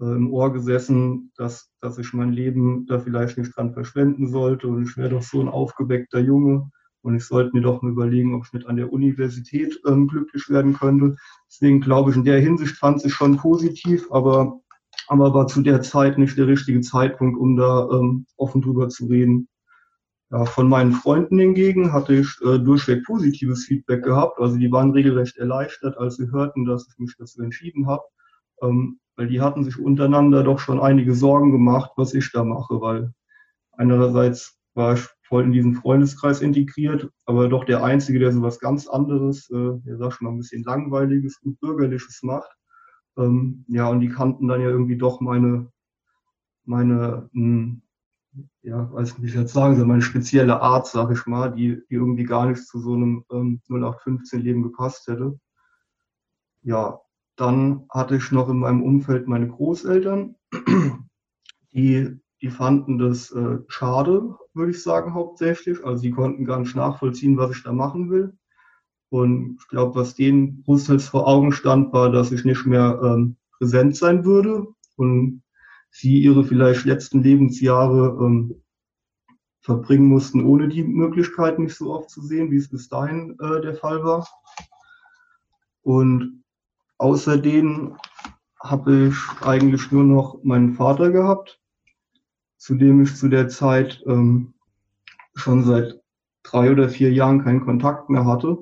äh, 0.00 0.04
im 0.04 0.32
Ohr 0.32 0.52
gesessen, 0.52 1.32
dass, 1.36 1.70
dass 1.80 1.98
ich 1.98 2.12
mein 2.14 2.32
Leben 2.32 2.86
da 2.86 3.00
vielleicht 3.00 3.36
nicht 3.36 3.56
dran 3.56 3.74
verschwenden 3.74 4.28
sollte 4.28 4.68
und 4.68 4.84
ich 4.84 4.96
wäre 4.96 5.10
doch 5.10 5.22
so 5.22 5.40
ein 5.40 5.48
aufgeweckter 5.48 6.20
Junge 6.20 6.70
und 7.02 7.16
ich 7.16 7.24
sollte 7.24 7.50
mir 7.52 7.62
doch 7.62 7.82
mal 7.82 7.90
überlegen, 7.90 8.34
ob 8.36 8.46
ich 8.46 8.52
nicht 8.52 8.68
an 8.68 8.76
der 8.76 8.92
Universität 8.92 9.76
ähm, 9.88 10.06
glücklich 10.06 10.48
werden 10.48 10.74
könnte. 10.74 11.16
Deswegen 11.50 11.80
glaube 11.80 12.12
ich, 12.12 12.16
in 12.16 12.24
der 12.24 12.40
Hinsicht 12.40 12.76
fand 12.76 13.00
sie 13.00 13.10
schon 13.10 13.36
positiv, 13.36 14.10
aber, 14.12 14.60
aber 15.08 15.34
war 15.34 15.48
zu 15.48 15.62
der 15.62 15.82
Zeit 15.82 16.16
nicht 16.16 16.38
der 16.38 16.46
richtige 16.46 16.80
Zeitpunkt, 16.80 17.36
um 17.38 17.56
da 17.56 17.88
ähm, 17.90 18.26
offen 18.36 18.62
drüber 18.62 18.88
zu 18.88 19.06
reden. 19.06 19.48
Ja, 20.30 20.44
von 20.44 20.68
meinen 20.68 20.92
Freunden 20.92 21.38
hingegen 21.38 21.92
hatte 21.92 22.14
ich 22.14 22.28
äh, 22.42 22.58
durchweg 22.58 23.04
positives 23.04 23.64
Feedback 23.66 24.02
gehabt. 24.04 24.40
Also 24.40 24.56
die 24.56 24.72
waren 24.72 24.90
regelrecht 24.90 25.36
erleichtert, 25.36 25.96
als 25.98 26.16
sie 26.16 26.30
hörten, 26.32 26.64
dass 26.64 26.88
ich 26.88 26.98
mich 26.98 27.14
dazu 27.16 27.42
entschieden 27.42 27.86
habe. 27.86 28.02
Ähm, 28.62 28.98
weil 29.16 29.28
die 29.28 29.40
hatten 29.40 29.64
sich 29.64 29.78
untereinander 29.78 30.42
doch 30.42 30.58
schon 30.58 30.80
einige 30.80 31.14
Sorgen 31.14 31.52
gemacht, 31.52 31.92
was 31.96 32.12
ich 32.14 32.30
da 32.32 32.44
mache, 32.44 32.80
weil 32.80 33.12
einerseits 33.72 34.58
war 34.74 34.94
ich 34.94 35.06
voll 35.22 35.44
in 35.44 35.52
diesen 35.52 35.74
Freundeskreis 35.74 36.40
integriert, 36.40 37.10
aber 37.24 37.48
doch 37.48 37.64
der 37.64 37.82
Einzige, 37.84 38.18
der 38.18 38.32
so 38.32 38.42
was 38.42 38.60
ganz 38.60 38.86
anderes, 38.88 39.50
äh, 39.50 39.78
der 39.86 39.96
sag 39.98 40.12
schon 40.12 40.26
mal 40.26 40.32
ein 40.32 40.38
bisschen 40.38 40.64
langweiliges 40.64 41.38
und 41.42 41.60
bürgerliches 41.60 42.22
macht. 42.22 42.50
Ähm, 43.18 43.64
ja, 43.68 43.88
und 43.88 44.00
die 44.00 44.08
kannten 44.08 44.48
dann 44.48 44.60
ja 44.60 44.68
irgendwie 44.68 44.98
doch 44.98 45.20
meine, 45.20 45.70
meine 46.64 47.28
mh, 47.32 47.42
hm, 47.42 47.82
ja, 48.62 48.92
weiß 48.92 49.12
nicht, 49.12 49.22
wie 49.22 49.26
ich 49.28 49.34
jetzt 49.34 49.52
sagen 49.52 49.76
soll, 49.76 49.86
meine 49.86 50.02
spezielle 50.02 50.60
Art, 50.60 50.86
sag 50.86 51.10
ich 51.10 51.26
mal, 51.26 51.52
die, 51.52 51.82
die 51.88 51.94
irgendwie 51.94 52.24
gar 52.24 52.46
nicht 52.46 52.66
zu 52.66 52.78
so 52.78 52.94
einem 52.94 53.24
ähm, 53.30 53.60
0815-Leben 53.68 54.62
gepasst 54.62 55.06
hätte. 55.08 55.38
Ja, 56.62 57.00
dann 57.36 57.86
hatte 57.90 58.16
ich 58.16 58.32
noch 58.32 58.48
in 58.48 58.58
meinem 58.58 58.82
Umfeld 58.82 59.28
meine 59.28 59.48
Großeltern, 59.48 60.36
die, 61.72 62.18
die 62.42 62.50
fanden 62.50 62.98
das 62.98 63.30
äh, 63.30 63.58
schade, 63.68 64.36
würde 64.54 64.70
ich 64.70 64.82
sagen, 64.82 65.14
hauptsächlich. 65.14 65.84
Also 65.84 66.02
sie 66.02 66.10
konnten 66.10 66.44
gar 66.44 66.58
nicht 66.58 66.74
nachvollziehen, 66.74 67.36
was 67.36 67.56
ich 67.56 67.62
da 67.62 67.72
machen 67.72 68.10
will. 68.10 68.36
Und 69.08 69.58
ich 69.60 69.68
glaube, 69.68 69.94
was 69.94 70.14
denen 70.14 70.62
großteils 70.64 71.08
vor 71.08 71.28
Augen 71.28 71.52
stand, 71.52 71.92
war, 71.92 72.10
dass 72.10 72.32
ich 72.32 72.44
nicht 72.44 72.66
mehr 72.66 73.00
ähm, 73.02 73.36
präsent 73.58 73.96
sein 73.96 74.24
würde 74.24 74.66
und 74.96 75.42
sie 75.98 76.18
ihre 76.18 76.44
vielleicht 76.44 76.84
letzten 76.84 77.22
Lebensjahre 77.22 78.18
ähm, 78.20 78.62
verbringen 79.60 80.06
mussten, 80.06 80.44
ohne 80.44 80.68
die 80.68 80.84
Möglichkeit, 80.84 81.58
mich 81.58 81.74
so 81.74 81.92
oft 81.92 82.10
zu 82.10 82.20
sehen, 82.22 82.50
wie 82.50 82.56
es 82.56 82.68
bis 82.68 82.88
dahin 82.88 83.36
äh, 83.40 83.60
der 83.62 83.74
Fall 83.74 84.04
war. 84.04 84.28
Und 85.82 86.44
außerdem 86.98 87.96
habe 88.60 89.08
ich 89.08 89.46
eigentlich 89.46 89.90
nur 89.90 90.04
noch 90.04 90.42
meinen 90.44 90.74
Vater 90.74 91.10
gehabt, 91.10 91.60
zu 92.58 92.74
dem 92.74 93.02
ich 93.02 93.14
zu 93.16 93.28
der 93.28 93.48
Zeit 93.48 94.02
ähm, 94.06 94.54
schon 95.34 95.64
seit 95.64 96.00
drei 96.42 96.70
oder 96.70 96.88
vier 96.88 97.12
Jahren 97.12 97.42
keinen 97.42 97.64
Kontakt 97.64 98.10
mehr 98.10 98.24
hatte. 98.26 98.58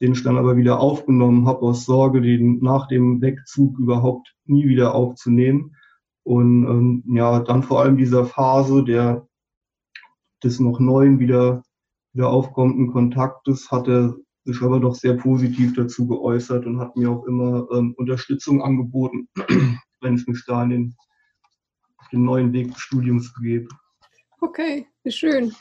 den 0.00 0.14
ich 0.14 0.24
dann 0.24 0.36
aber 0.36 0.56
wieder 0.56 0.80
aufgenommen 0.80 1.46
habe 1.46 1.60
aus 1.60 1.84
Sorge, 1.84 2.20
den 2.20 2.58
nach 2.58 2.88
dem 2.88 3.20
Wegzug 3.22 3.78
überhaupt 3.78 4.34
nie 4.46 4.66
wieder 4.66 4.96
aufzunehmen. 4.96 5.76
Und 6.24 6.64
ähm, 6.66 7.04
ja, 7.06 7.40
dann 7.40 7.62
vor 7.62 7.80
allem 7.80 7.96
dieser 7.96 8.24
Phase 8.24 8.84
der 8.84 9.26
des 10.42 10.60
noch 10.60 10.80
neuen 10.80 11.18
wieder, 11.18 11.62
wieder 12.12 12.28
aufkommenden 12.28 12.92
Kontaktes 12.92 13.70
hat 13.70 13.88
er 13.88 14.16
sich 14.44 14.60
aber 14.60 14.80
doch 14.80 14.94
sehr 14.94 15.14
positiv 15.14 15.74
dazu 15.74 16.06
geäußert 16.06 16.66
und 16.66 16.80
hat 16.80 16.96
mir 16.96 17.10
auch 17.10 17.24
immer 17.26 17.68
ähm, 17.72 17.94
Unterstützung 17.96 18.62
angeboten, 18.62 19.28
wenn 20.00 20.16
ich 20.16 20.26
mich 20.26 20.42
da 20.46 20.64
in 20.64 20.70
den, 20.70 20.96
auf 21.98 22.08
den 22.08 22.24
neuen 22.24 22.52
Weg 22.52 22.72
des 22.72 22.80
Studiums 22.80 23.32
begebe. 23.34 23.68
Okay, 24.40 24.86
schön. 25.06 25.54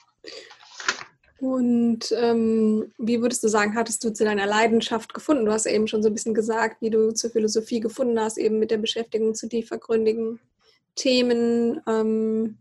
Und 1.39 2.11
ähm, 2.17 2.91
wie 2.97 3.21
würdest 3.21 3.43
du 3.43 3.47
sagen, 3.47 3.75
hattest 3.75 4.03
du 4.03 4.13
zu 4.13 4.23
deiner 4.23 4.45
Leidenschaft 4.47 5.13
gefunden? 5.13 5.45
Du 5.45 5.51
hast 5.51 5.65
eben 5.65 5.87
schon 5.87 6.01
so 6.01 6.09
ein 6.09 6.13
bisschen 6.13 6.33
gesagt, 6.33 6.81
wie 6.81 6.89
du 6.89 7.13
zur 7.13 7.31
Philosophie 7.31 7.79
gefunden 7.79 8.19
hast, 8.19 8.37
eben 8.37 8.59
mit 8.59 8.71
der 8.71 8.77
Beschäftigung 8.77 9.33
zu 9.33 9.47
tiefergründigen 9.47 10.39
Themen. 11.01 11.81
Ähm, 11.87 12.57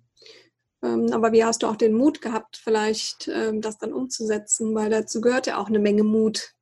ähm, 0.83 1.11
aber 1.13 1.33
wie 1.33 1.45
hast 1.45 1.63
du 1.63 1.67
auch 1.67 1.77
den 1.77 1.93
Mut 1.93 2.23
gehabt, 2.23 2.57
vielleicht 2.57 3.29
ähm, 3.29 3.61
das 3.61 3.77
dann 3.77 3.93
umzusetzen? 3.93 4.75
Weil 4.75 4.89
dazu 4.89 5.21
gehört 5.21 5.47
ja 5.47 5.59
auch 5.59 5.69
eine 5.69 5.79
Menge 5.79 6.05
Mut. 6.05 6.55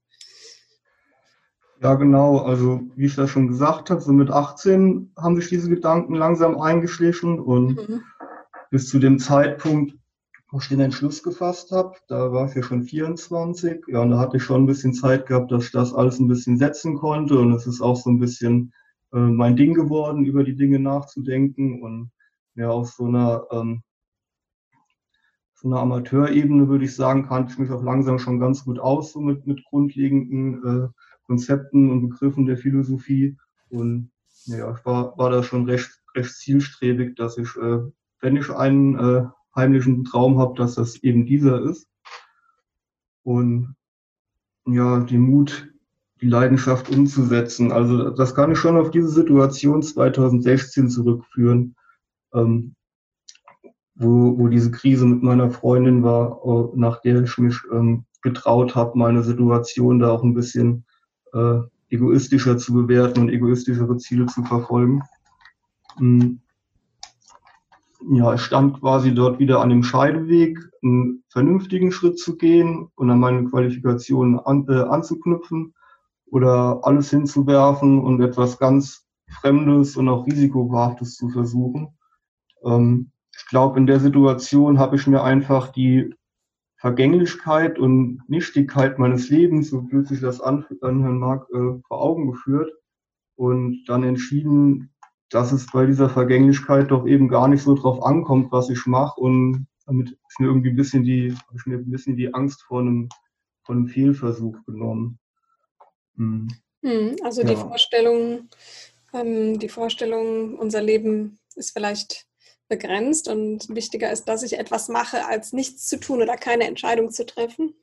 Ja, 1.81 1.95
genau. 1.95 2.39
Also 2.39 2.81
wie 2.97 3.07
ich 3.07 3.15
das 3.15 3.31
schon 3.31 3.47
gesagt 3.47 3.91
habe, 3.91 4.01
so 4.01 4.13
mit 4.13 4.31
18 4.31 5.13
haben 5.17 5.37
sich 5.37 5.49
diese 5.49 5.69
Gedanken 5.69 6.15
langsam 6.15 6.61
eingeschlichen 6.61 7.39
und 7.39 7.77
mhm. 7.77 8.03
bis 8.73 8.89
zu 8.89 8.99
dem 8.99 9.21
Zeitpunkt, 9.21 9.95
wo 10.51 10.59
ich 10.59 10.69
den 10.69 10.81
Entschluss 10.81 11.23
gefasst 11.23 11.71
habe, 11.71 11.95
da 12.09 12.33
war 12.33 12.49
ich 12.49 12.57
ja 12.57 12.65
schon 12.65 12.83
24. 12.83 13.85
Ja, 13.87 14.01
und 14.01 14.11
da 14.11 14.19
hatte 14.19 14.39
ich 14.39 14.43
schon 14.43 14.63
ein 14.63 14.67
bisschen 14.67 14.95
Zeit 14.95 15.27
gehabt, 15.27 15.53
dass 15.53 15.67
ich 15.67 15.73
das 15.73 15.95
alles 15.95 16.19
ein 16.19 16.27
bisschen 16.27 16.59
setzen 16.59 16.97
konnte 16.97 17.39
und 17.39 17.53
es 17.53 17.69
ist 17.69 17.81
auch 17.81 17.97
so 17.97 18.11
ein 18.11 18.19
bisschen 18.19 18.73
äh, 19.13 19.19
mein 19.19 19.57
Ding 19.57 19.75
geworden, 19.75 20.25
über 20.25 20.45
die 20.45 20.57
Dinge 20.57 20.79
nachzudenken 20.79 21.83
und 21.83 22.11
ja, 22.55 22.71
auf 22.71 22.91
so 22.91 23.07
einer 23.07 23.47
ähm, 23.51 23.83
von 25.59 25.73
einer 25.73 25.83
Amateurebene 25.83 26.69
würde 26.69 26.85
ich 26.85 26.95
sagen, 26.95 27.27
kannte 27.27 27.53
ich 27.53 27.59
mich 27.59 27.71
auch 27.71 27.83
langsam 27.83 28.19
schon 28.21 28.39
ganz 28.39 28.65
gut 28.65 28.79
aus, 28.79 29.13
so 29.13 29.21
mit, 29.21 29.47
mit 29.47 29.65
grundlegenden 29.65 30.65
äh, 30.65 30.89
Konzepten 31.27 31.91
und 31.91 32.09
Begriffen 32.09 32.47
der 32.47 32.57
Philosophie. 32.57 33.37
Und 33.69 34.13
ja, 34.45 34.73
ich 34.73 34.85
war, 34.87 35.19
war 35.19 35.31
da 35.31 35.43
schon 35.43 35.69
recht, 35.69 35.91
recht 36.15 36.33
zielstrebig, 36.33 37.17
dass 37.17 37.39
ich, 37.39 37.49
äh, 37.57 37.81
wenn 38.21 38.37
ich 38.37 38.51
einen 38.51 38.99
äh, 38.99 39.25
heimlichen 39.57 40.05
Traum 40.05 40.39
habe, 40.39 40.55
dass 40.55 40.77
das 40.77 41.03
eben 41.03 41.27
dieser 41.27 41.61
ist. 41.63 41.89
Und 43.25 43.75
ja, 44.65 45.01
den 45.01 45.23
Mut, 45.23 45.73
die 46.21 46.29
Leidenschaft 46.29 46.91
umzusetzen. 46.91 47.73
Also 47.73 48.11
das 48.11 48.35
kann 48.35 48.53
ich 48.53 48.59
schon 48.59 48.77
auf 48.77 48.91
diese 48.91 49.09
Situation 49.09 49.83
2016 49.83 50.91
zurückführen. 50.91 51.77
Ähm, 52.35 52.75
wo, 53.99 54.39
wo 54.39 54.49
diese 54.49 54.71
Krise 54.71 55.05
mit 55.07 55.23
meiner 55.23 55.51
Freundin 55.51 56.03
war, 56.03 56.41
äh, 56.45 56.79
nach 56.79 57.01
der 57.01 57.23
ich 57.23 57.37
mich 57.39 57.57
ähm, 57.73 58.05
getraut 58.23 58.75
habe, 58.75 58.97
meine 58.97 59.23
Situation 59.23 59.99
da 59.99 60.11
auch 60.11 60.23
ein 60.23 60.35
bisschen 60.35 60.85
äh, 61.33 61.59
egoistischer 61.91 62.59
zu 62.59 62.75
bewerten 62.75 63.21
und 63.21 63.29
egoistischere 63.29 63.97
Ziele 63.97 64.27
zu 64.27 64.45
verfolgen. 64.45 65.03
Mhm. 65.99 66.41
Ja, 68.13 68.35
ich 68.35 68.43
stand 68.43 68.79
quasi 68.81 69.13
dort 69.13 69.41
wieder 69.41 69.61
an 69.61 69.71
dem 69.71 69.83
Scheideweg, 69.83 70.57
einen 70.83 71.25
vernünftigen 71.29 71.91
Schritt 71.91 72.19
zu 72.19 72.37
gehen 72.37 72.89
und 72.95 73.11
an 73.11 73.19
meine 73.19 73.45
Qualifikationen 73.45 74.39
an, 74.39 74.65
äh, 74.69 74.83
anzuknüpfen 74.83 75.75
oder 76.31 76.81
alles 76.83 77.11
hinzuwerfen 77.11 78.01
und 78.01 78.21
etwas 78.21 78.59
ganz 78.59 79.07
Fremdes 79.41 79.97
und 79.97 80.09
auch 80.09 80.27
Risikobehaftes 80.27 81.17
zu 81.17 81.29
versuchen. 81.29 81.99
Ähm, 82.65 83.11
ich 83.37 83.47
glaube, 83.47 83.79
in 83.79 83.87
der 83.87 84.01
Situation 84.01 84.79
habe 84.79 84.97
ich 84.97 85.07
mir 85.07 85.23
einfach 85.23 85.69
die 85.69 86.15
Vergänglichkeit 86.77 87.79
und 87.79 88.21
Nichtigkeit 88.29 88.99
meines 88.99 89.31
Lebens, 89.31 89.71
so 89.71 89.83
blöd 89.83 90.07
sich 90.07 90.21
das 90.21 90.41
anhören 90.41 91.19
mag, 91.19 91.47
äh, 91.53 91.81
vor 91.87 92.01
Augen 92.01 92.31
geführt 92.31 92.73
und 93.37 93.85
dann 93.87 94.03
entschieden, 94.05 94.93
dass 95.31 95.53
es 95.53 95.67
bei 95.71 95.87
dieser 95.87 96.09
Vergänglichkeit 96.09 96.91
doch 96.91 97.07
eben 97.07 97.29
gar 97.29 97.49
nicht 97.49 97.63
so 97.63 97.75
drauf 97.75 98.03
ankommt, 98.03 98.51
was 98.51 98.71
ich 98.71 98.87
mache 98.87 99.21
und 99.21 99.67
damit 99.87 100.11
ist 100.11 100.41
mir 100.41 100.47
irgendwie 100.47 100.71
ein 100.71 100.77
bisschen 100.77 101.03
die, 101.03 101.33
habe 101.33 101.57
ich 101.57 101.67
mir 101.67 101.79
ein 101.79 101.91
bisschen 101.91 102.17
die 102.17 102.33
Angst 102.33 102.63
vor 102.63 102.81
einem, 102.81 103.09
vor 103.65 103.75
einem 103.75 103.89
Fehlversuch 103.89 104.57
genommen. 104.65 105.19
Hm. 106.19 106.49
hm 106.83 107.17
also 107.23 107.43
ja. 107.43 107.49
die 107.49 107.57
Vorstellung, 107.57 108.49
ähm, 109.15 109.59
die 109.59 109.69
Vorstellung, 109.69 110.59
unser 110.59 110.83
Leben 110.83 111.39
ist 111.55 111.73
vielleicht 111.73 112.27
begrenzt 112.69 113.29
und 113.29 113.69
wichtiger 113.71 114.13
ist, 114.13 114.27
dass 114.27 114.43
ich 114.43 114.59
etwas 114.59 114.89
mache, 114.89 115.27
als 115.27 115.53
nichts 115.53 115.87
zu 115.89 115.99
tun 115.99 116.21
oder 116.21 116.37
keine 116.37 116.65
Entscheidung 116.65 117.11
zu 117.11 117.25
treffen? 117.25 117.75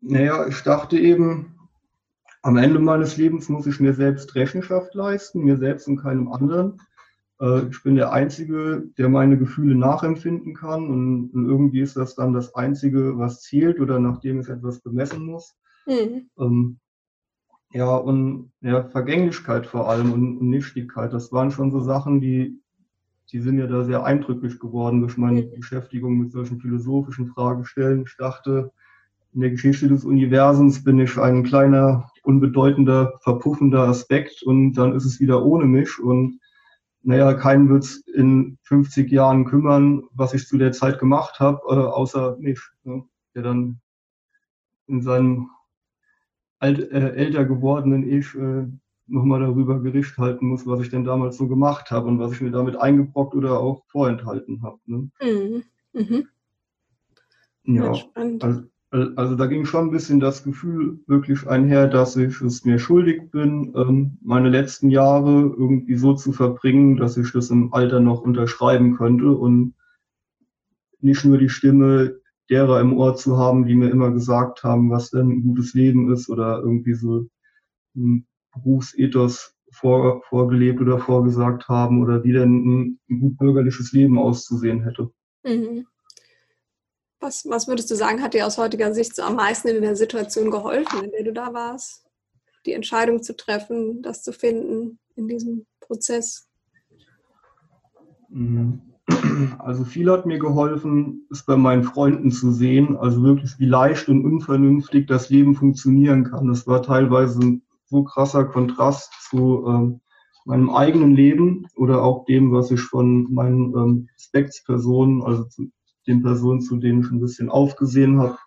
Naja, 0.00 0.46
ich 0.46 0.60
dachte 0.62 0.98
eben, 0.98 1.54
am 2.42 2.56
Ende 2.56 2.78
meines 2.78 3.16
Lebens 3.16 3.48
muss 3.48 3.66
ich 3.66 3.80
mir 3.80 3.94
selbst 3.94 4.34
Rechenschaft 4.34 4.94
leisten, 4.94 5.40
mir 5.44 5.56
selbst 5.56 5.88
und 5.88 5.96
keinem 5.96 6.30
anderen. 6.30 6.80
Äh, 7.40 7.68
ich 7.70 7.82
bin 7.82 7.96
der 7.96 8.12
Einzige, 8.12 8.84
der 8.98 9.08
meine 9.08 9.38
Gefühle 9.38 9.74
nachempfinden 9.74 10.54
kann 10.54 10.88
und, 10.88 11.30
irgendwie 11.34 11.80
ist 11.80 11.96
das 11.96 12.14
dann 12.14 12.32
das 12.32 12.54
Einzige, 12.54 13.18
was 13.18 13.40
zählt 13.40 13.80
oder 13.80 13.98
nachdem 13.98 14.40
ich 14.40 14.48
etwas 14.48 14.80
bemessen 14.80 15.24
muss. 15.24 15.56
Mhm. 15.86 16.30
Ähm, 16.38 16.78
ja, 17.72 17.96
und 17.96 18.52
ja, 18.60 18.84
Vergänglichkeit 18.84 19.66
vor 19.66 19.88
allem 19.88 20.12
und, 20.12 20.38
und 20.38 20.48
Nichtigkeit, 20.48 21.12
das 21.12 21.32
waren 21.32 21.50
schon 21.50 21.70
so 21.70 21.80
Sachen, 21.80 22.20
die 22.20 22.60
die 23.32 23.40
sind 23.40 23.58
ja 23.58 23.66
da 23.66 23.84
sehr 23.84 24.04
eindrücklich 24.04 24.58
geworden 24.58 25.00
durch 25.00 25.16
meine 25.16 25.42
mhm. 25.42 25.50
Beschäftigung 25.56 26.18
mit 26.18 26.32
solchen 26.32 26.60
philosophischen 26.60 27.28
Fragestellen. 27.28 28.04
Ich 28.06 28.16
dachte, 28.16 28.70
in 29.32 29.40
der 29.40 29.50
Geschichte 29.50 29.88
des 29.88 30.04
Universums 30.04 30.84
bin 30.84 31.00
ich 31.00 31.18
ein 31.18 31.42
kleiner, 31.42 32.10
unbedeutender, 32.22 33.18
verpuffender 33.22 33.88
Aspekt 33.88 34.42
und 34.44 34.74
dann 34.74 34.94
ist 34.94 35.04
es 35.04 35.18
wieder 35.18 35.44
ohne 35.44 35.64
mich 35.64 35.98
und 35.98 36.38
naja, 37.02 37.34
keinen 37.34 37.68
wird 37.68 37.84
es 37.84 38.06
in 38.14 38.56
50 38.62 39.10
Jahren 39.10 39.44
kümmern, 39.44 40.04
was 40.14 40.32
ich 40.32 40.46
zu 40.46 40.56
der 40.56 40.72
Zeit 40.72 40.98
gemacht 40.98 41.38
habe, 41.40 41.60
äh, 41.68 41.74
außer 41.74 42.36
mich, 42.38 42.60
ne, 42.84 43.04
der 43.34 43.42
dann 43.42 43.80
in 44.86 45.02
seinem 45.02 45.50
alt, 46.58 46.78
äh, 46.92 47.14
älter 47.14 47.44
gewordenen 47.44 48.08
Ich 48.08 48.34
äh, 48.34 48.66
nochmal 49.06 49.40
darüber 49.40 49.80
Gericht 49.80 50.16
halten 50.18 50.48
muss, 50.48 50.66
was 50.66 50.80
ich 50.80 50.90
denn 50.90 51.04
damals 51.04 51.36
so 51.36 51.46
gemacht 51.46 51.90
habe 51.90 52.08
und 52.08 52.18
was 52.18 52.32
ich 52.32 52.40
mir 52.40 52.50
damit 52.50 52.76
eingebrockt 52.76 53.34
oder 53.34 53.60
auch 53.60 53.84
vorenthalten 53.88 54.62
habe. 54.62 54.78
Ne? 54.86 55.10
Mhm. 55.22 55.62
Mhm. 55.92 56.28
Ja, 57.66 57.92
also, 58.40 58.62
also, 59.16 59.34
da 59.34 59.46
ging 59.46 59.64
schon 59.64 59.86
ein 59.86 59.90
bisschen 59.90 60.20
das 60.20 60.44
Gefühl 60.44 61.00
wirklich 61.06 61.48
einher, 61.48 61.88
dass 61.88 62.14
ich 62.16 62.40
es 62.40 62.64
mir 62.64 62.78
schuldig 62.78 63.30
bin, 63.30 63.72
ähm, 63.74 64.18
meine 64.22 64.50
letzten 64.50 64.88
Jahre 64.90 65.52
irgendwie 65.58 65.96
so 65.96 66.14
zu 66.14 66.32
verbringen, 66.32 66.96
dass 66.96 67.16
ich 67.16 67.32
das 67.32 67.50
im 67.50 67.72
Alter 67.74 68.00
noch 68.00 68.20
unterschreiben 68.20 68.96
könnte 68.96 69.30
und 69.32 69.74
nicht 71.00 71.24
nur 71.24 71.38
die 71.38 71.48
Stimme 71.48 72.20
derer 72.50 72.80
im 72.80 72.96
Ohr 72.96 73.16
zu 73.16 73.36
haben, 73.38 73.66
die 73.66 73.74
mir 73.74 73.90
immer 73.90 74.10
gesagt 74.10 74.62
haben, 74.62 74.90
was 74.90 75.10
denn 75.10 75.28
ein 75.28 75.42
gutes 75.42 75.74
Leben 75.74 76.12
ist 76.12 76.28
oder 76.28 76.60
irgendwie 76.60 76.94
so 76.94 77.26
hm, 77.94 78.26
Berufsethos 78.52 79.54
vor, 79.72 80.22
vorgelebt 80.28 80.80
oder 80.80 80.98
vorgesagt 80.98 81.68
haben 81.68 82.02
oder 82.02 82.22
wie 82.22 82.32
denn 82.32 82.64
ein, 82.64 83.00
ein 83.10 83.20
gut 83.20 83.38
bürgerliches 83.38 83.92
Leben 83.92 84.18
auszusehen 84.18 84.84
hätte. 84.84 85.10
Mhm. 85.42 85.86
Was, 87.20 87.44
was 87.48 87.66
würdest 87.66 87.90
du 87.90 87.96
sagen, 87.96 88.22
hat 88.22 88.34
dir 88.34 88.46
aus 88.46 88.58
heutiger 88.58 88.92
Sicht 88.92 89.16
so 89.16 89.22
am 89.22 89.36
meisten 89.36 89.68
in 89.68 89.82
der 89.82 89.96
Situation 89.96 90.50
geholfen, 90.50 91.04
in 91.04 91.10
der 91.10 91.24
du 91.24 91.32
da 91.32 91.52
warst? 91.54 92.04
Die 92.66 92.72
Entscheidung 92.72 93.22
zu 93.22 93.34
treffen, 93.36 94.02
das 94.02 94.22
zu 94.22 94.32
finden 94.32 94.98
in 95.16 95.28
diesem 95.28 95.66
Prozess? 95.80 96.46
Mhm. 98.28 98.93
Also 99.58 99.84
viel 99.84 100.10
hat 100.10 100.26
mir 100.26 100.38
geholfen, 100.38 101.26
es 101.30 101.44
bei 101.44 101.56
meinen 101.56 101.84
Freunden 101.84 102.30
zu 102.30 102.52
sehen, 102.52 102.96
also 102.96 103.22
wirklich 103.22 103.58
wie 103.58 103.66
leicht 103.66 104.08
und 104.08 104.24
unvernünftig 104.24 105.06
das 105.06 105.28
Leben 105.30 105.54
funktionieren 105.54 106.24
kann. 106.24 106.48
Das 106.48 106.66
war 106.66 106.82
teilweise 106.82 107.40
ein 107.40 107.62
so 107.86 108.04
krasser 108.04 108.44
Kontrast 108.44 109.12
zu 109.28 109.64
ähm, 109.66 110.00
meinem 110.44 110.70
eigenen 110.70 111.14
Leben 111.14 111.66
oder 111.76 112.02
auch 112.02 112.24
dem, 112.24 112.52
was 112.52 112.70
ich 112.70 112.80
von 112.80 113.32
meinen 113.32 113.74
ähm, 113.74 114.08
Specs-Personen, 114.16 115.22
also 115.22 115.44
zu 115.44 115.70
den 116.06 116.22
Personen, 116.22 116.60
zu 116.60 116.76
denen 116.76 117.00
ich 117.00 117.10
ein 117.10 117.20
bisschen 117.20 117.48
aufgesehen 117.48 118.18
habe, 118.18 118.38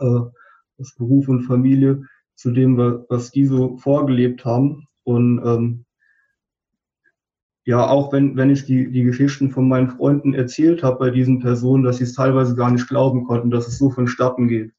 äh, 0.00 0.30
das 0.78 0.94
Beruf 0.96 1.28
und 1.28 1.42
Familie, 1.42 2.02
zu 2.34 2.52
dem, 2.52 2.76
was 2.76 3.32
die 3.32 3.46
so 3.46 3.76
vorgelebt 3.78 4.44
haben. 4.44 4.86
Und 5.02 5.40
ähm, 5.44 5.84
ja, 7.68 7.86
auch 7.86 8.14
wenn, 8.14 8.34
wenn 8.34 8.48
ich 8.48 8.64
die, 8.64 8.90
die 8.90 9.02
Geschichten 9.02 9.50
von 9.50 9.68
meinen 9.68 9.90
Freunden 9.90 10.32
erzählt 10.32 10.82
habe 10.82 10.98
bei 11.00 11.10
diesen 11.10 11.38
Personen, 11.38 11.84
dass 11.84 11.98
sie 11.98 12.04
es 12.04 12.14
teilweise 12.14 12.54
gar 12.56 12.70
nicht 12.70 12.88
glauben 12.88 13.24
konnten, 13.24 13.50
dass 13.50 13.68
es 13.68 13.76
so 13.76 13.90
vonstatten 13.90 14.48
geht. 14.48 14.72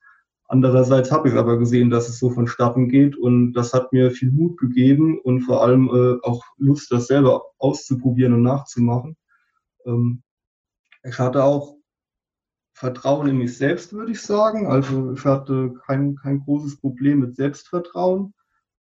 Andererseits 0.47 1.11
habe 1.11 1.29
ich 1.29 1.35
aber 1.35 1.59
gesehen, 1.59 1.91
dass 1.91 2.09
es 2.09 2.17
so 2.17 2.31
vonstatten 2.31 2.89
geht 2.89 3.15
und 3.15 3.53
das 3.53 3.73
hat 3.73 3.93
mir 3.93 4.09
viel 4.09 4.31
Mut 4.31 4.57
gegeben 4.57 5.19
und 5.19 5.41
vor 5.41 5.61
allem 5.63 5.87
äh, 5.89 6.17
auch 6.27 6.43
Lust, 6.57 6.91
das 6.91 7.05
selber 7.05 7.43
auszuprobieren 7.59 8.33
und 8.33 8.41
nachzumachen. 8.41 9.15
Ähm, 9.85 10.23
ich 11.03 11.19
hatte 11.19 11.43
auch 11.43 11.75
Vertrauen 12.73 13.27
in 13.27 13.37
mich 13.37 13.55
selbst, 13.55 13.93
würde 13.93 14.13
ich 14.13 14.21
sagen. 14.23 14.65
Also 14.65 15.13
ich 15.13 15.23
hatte 15.25 15.75
kein, 15.85 16.15
kein 16.15 16.39
großes 16.39 16.79
Problem 16.79 17.19
mit 17.19 17.35
Selbstvertrauen. 17.35 18.33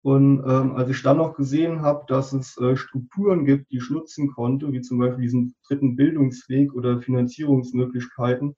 Und 0.06 0.44
ähm, 0.46 0.76
als 0.76 0.92
ich 0.92 1.02
dann 1.02 1.18
noch 1.18 1.36
gesehen 1.36 1.82
habe, 1.82 2.06
dass 2.08 2.32
es 2.32 2.56
äh, 2.60 2.76
Strukturen 2.76 3.44
gibt, 3.44 3.72
die 3.72 3.78
ich 3.78 3.90
nutzen 3.90 4.32
konnte, 4.32 4.72
wie 4.72 4.82
zum 4.82 5.00
Beispiel 5.00 5.24
diesen 5.24 5.56
dritten 5.68 5.96
Bildungsweg 5.96 6.76
oder 6.76 7.02
Finanzierungsmöglichkeiten, 7.02 8.56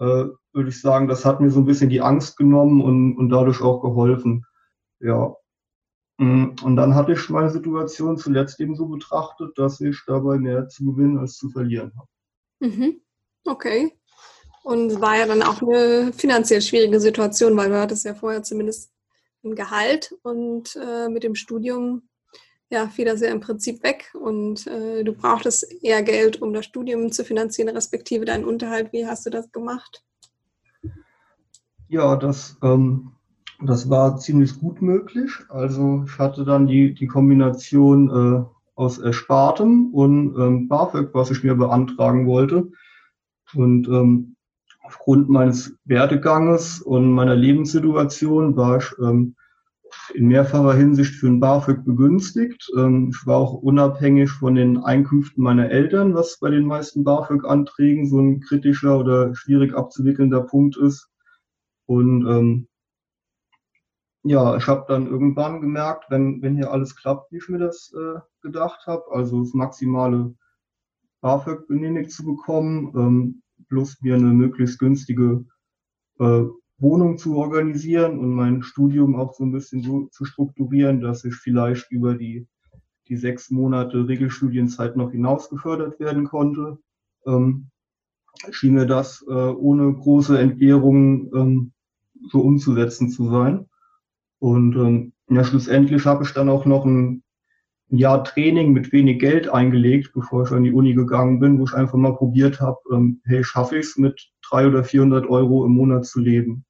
äh, 0.00 0.24
würde 0.52 0.68
ich 0.70 0.80
sagen, 0.80 1.06
das 1.06 1.24
hat 1.24 1.40
mir 1.40 1.52
so 1.52 1.60
ein 1.60 1.66
bisschen 1.66 1.88
die 1.88 2.00
Angst 2.00 2.36
genommen 2.36 2.82
und, 2.82 3.16
und 3.16 3.28
dadurch 3.28 3.60
auch 3.62 3.80
geholfen. 3.80 4.44
Ja. 4.98 5.36
Mm, 6.18 6.56
und 6.64 6.74
dann 6.74 6.96
hatte 6.96 7.12
ich 7.12 7.30
meine 7.30 7.50
Situation 7.50 8.18
zuletzt 8.18 8.58
eben 8.58 8.74
so 8.74 8.86
betrachtet, 8.86 9.56
dass 9.56 9.80
ich 9.80 10.02
dabei 10.08 10.38
mehr 10.38 10.66
zu 10.66 10.84
gewinnen 10.84 11.18
als 11.18 11.36
zu 11.36 11.48
verlieren 11.50 11.92
habe. 11.96 12.08
Mhm. 12.72 13.00
Okay. 13.44 13.92
Und 14.64 15.00
war 15.00 15.16
ja 15.16 15.28
dann 15.28 15.42
auch 15.42 15.62
eine 15.62 16.12
finanziell 16.12 16.60
schwierige 16.60 16.98
Situation, 16.98 17.56
weil 17.56 17.68
du 17.68 17.78
hattest 17.78 18.04
ja 18.04 18.14
vorher 18.14 18.42
zumindest 18.42 18.90
ein 19.44 19.54
Gehalt 19.54 20.14
und 20.22 20.76
äh, 20.76 21.08
mit 21.08 21.22
dem 21.22 21.34
Studium 21.34 22.02
ja, 22.70 22.86
fiel 22.88 23.06
das 23.06 23.20
ja 23.20 23.28
im 23.28 23.40
Prinzip 23.40 23.82
weg 23.82 24.14
und 24.14 24.66
äh, 24.66 25.02
du 25.02 25.12
brauchtest 25.12 25.82
eher 25.82 26.02
Geld, 26.02 26.42
um 26.42 26.52
das 26.52 26.66
Studium 26.66 27.10
zu 27.10 27.24
finanzieren, 27.24 27.74
respektive 27.74 28.24
deinen 28.24 28.44
Unterhalt. 28.44 28.92
Wie 28.92 29.06
hast 29.06 29.24
du 29.24 29.30
das 29.30 29.50
gemacht? 29.52 30.04
Ja, 31.88 32.16
das, 32.16 32.58
ähm, 32.62 33.12
das 33.62 33.88
war 33.88 34.18
ziemlich 34.18 34.58
gut 34.60 34.82
möglich. 34.82 35.32
Also 35.48 36.04
ich 36.06 36.18
hatte 36.18 36.44
dann 36.44 36.66
die, 36.66 36.92
die 36.92 37.06
Kombination 37.06 38.10
äh, 38.10 38.44
aus 38.74 38.98
Erspartem 38.98 39.92
und 39.94 40.36
ähm, 40.38 40.68
BAföG, 40.68 41.14
was 41.14 41.30
ich 41.30 41.42
mir 41.42 41.54
beantragen 41.54 42.26
wollte. 42.26 42.70
Und 43.54 43.88
ähm, 43.88 44.36
aufgrund 44.88 45.28
meines 45.28 45.76
Werdeganges 45.84 46.80
und 46.80 47.12
meiner 47.12 47.36
Lebenssituation 47.36 48.56
war 48.56 48.78
ich 48.78 48.90
ähm, 48.98 49.36
in 50.14 50.28
mehrfacher 50.28 50.72
Hinsicht 50.72 51.14
für 51.14 51.26
ein 51.26 51.40
BAföG 51.40 51.84
begünstigt. 51.84 52.70
Ähm, 52.74 53.10
ich 53.10 53.26
war 53.26 53.36
auch 53.36 53.52
unabhängig 53.52 54.30
von 54.30 54.54
den 54.54 54.78
Einkünften 54.78 55.44
meiner 55.44 55.70
Eltern, 55.70 56.14
was 56.14 56.38
bei 56.40 56.48
den 56.48 56.64
meisten 56.64 57.04
BAföG-Anträgen 57.04 58.08
so 58.08 58.18
ein 58.18 58.40
kritischer 58.40 58.98
oder 58.98 59.34
schwierig 59.34 59.74
abzuwickelnder 59.74 60.40
Punkt 60.40 60.78
ist. 60.78 61.10
Und 61.84 62.26
ähm, 62.26 62.68
ja, 64.22 64.56
ich 64.56 64.66
habe 64.68 64.86
dann 64.88 65.06
irgendwann 65.06 65.60
gemerkt, 65.60 66.06
wenn, 66.08 66.40
wenn 66.40 66.56
hier 66.56 66.72
alles 66.72 66.96
klappt, 66.96 67.30
wie 67.30 67.36
ich 67.36 67.48
mir 67.50 67.58
das 67.58 67.92
äh, 67.94 68.20
gedacht 68.40 68.86
habe, 68.86 69.04
also 69.10 69.40
das 69.40 69.52
maximale 69.52 70.34
BAföG 71.20 71.68
genehmigt 71.68 72.10
zu 72.10 72.24
bekommen, 72.24 72.94
ähm, 72.96 73.42
plus 73.68 74.00
mir 74.02 74.14
eine 74.14 74.32
möglichst 74.32 74.78
günstige 74.78 75.44
äh, 76.18 76.42
Wohnung 76.78 77.18
zu 77.18 77.36
organisieren 77.36 78.18
und 78.18 78.34
mein 78.34 78.62
Studium 78.62 79.16
auch 79.16 79.34
so 79.34 79.44
ein 79.44 79.52
bisschen 79.52 79.82
so 79.82 80.06
zu 80.06 80.24
strukturieren, 80.24 81.00
dass 81.00 81.24
ich 81.24 81.34
vielleicht 81.34 81.90
über 81.90 82.14
die, 82.14 82.46
die 83.08 83.16
sechs 83.16 83.50
Monate 83.50 84.06
Regelstudienzeit 84.06 84.96
noch 84.96 85.10
hinaus 85.10 85.50
gefördert 85.50 85.98
werden 85.98 86.24
konnte. 86.24 86.78
Ähm, 87.26 87.70
schien 88.50 88.74
mir 88.74 88.86
das 88.86 89.24
äh, 89.28 89.32
ohne 89.32 89.92
große 89.92 90.38
Entbehrungen 90.38 91.30
ähm, 91.34 91.72
so 92.30 92.40
umzusetzen 92.40 93.10
zu 93.10 93.28
sein. 93.28 93.66
Und 94.38 94.76
ähm, 94.76 95.12
ja, 95.28 95.42
schlussendlich 95.42 96.06
habe 96.06 96.22
ich 96.24 96.32
dann 96.32 96.48
auch 96.48 96.64
noch 96.64 96.84
ein 96.84 97.24
ein 97.90 97.96
Jahr 97.96 98.22
Training 98.24 98.72
mit 98.72 98.92
wenig 98.92 99.18
Geld 99.18 99.48
eingelegt, 99.48 100.12
bevor 100.12 100.44
ich 100.44 100.52
an 100.52 100.64
die 100.64 100.72
Uni 100.72 100.94
gegangen 100.94 101.40
bin, 101.40 101.58
wo 101.58 101.64
ich 101.64 101.74
einfach 101.74 101.96
mal 101.96 102.14
probiert 102.14 102.60
habe, 102.60 102.78
ähm, 102.92 103.20
hey, 103.24 103.42
schaffe 103.42 103.78
ich 103.78 103.86
es 103.86 103.96
mit 103.96 104.30
drei 104.48 104.66
oder 104.66 104.84
400 104.84 105.26
Euro 105.28 105.64
im 105.64 105.72
Monat 105.72 106.04
zu 106.04 106.20
leben. 106.20 106.64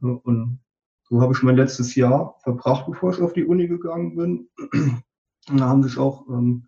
Und 0.00 0.60
so 1.08 1.20
habe 1.20 1.32
ich 1.34 1.42
mein 1.42 1.56
letztes 1.56 1.94
Jahr 1.94 2.36
verbracht, 2.42 2.86
bevor 2.86 3.12
ich 3.12 3.20
auf 3.20 3.32
die 3.32 3.44
Uni 3.44 3.68
gegangen 3.68 4.16
bin. 4.16 4.48
Und 5.48 5.60
da 5.60 5.68
haben 5.68 5.82
sich 5.82 5.98
auch, 5.98 6.26
ähm, 6.28 6.66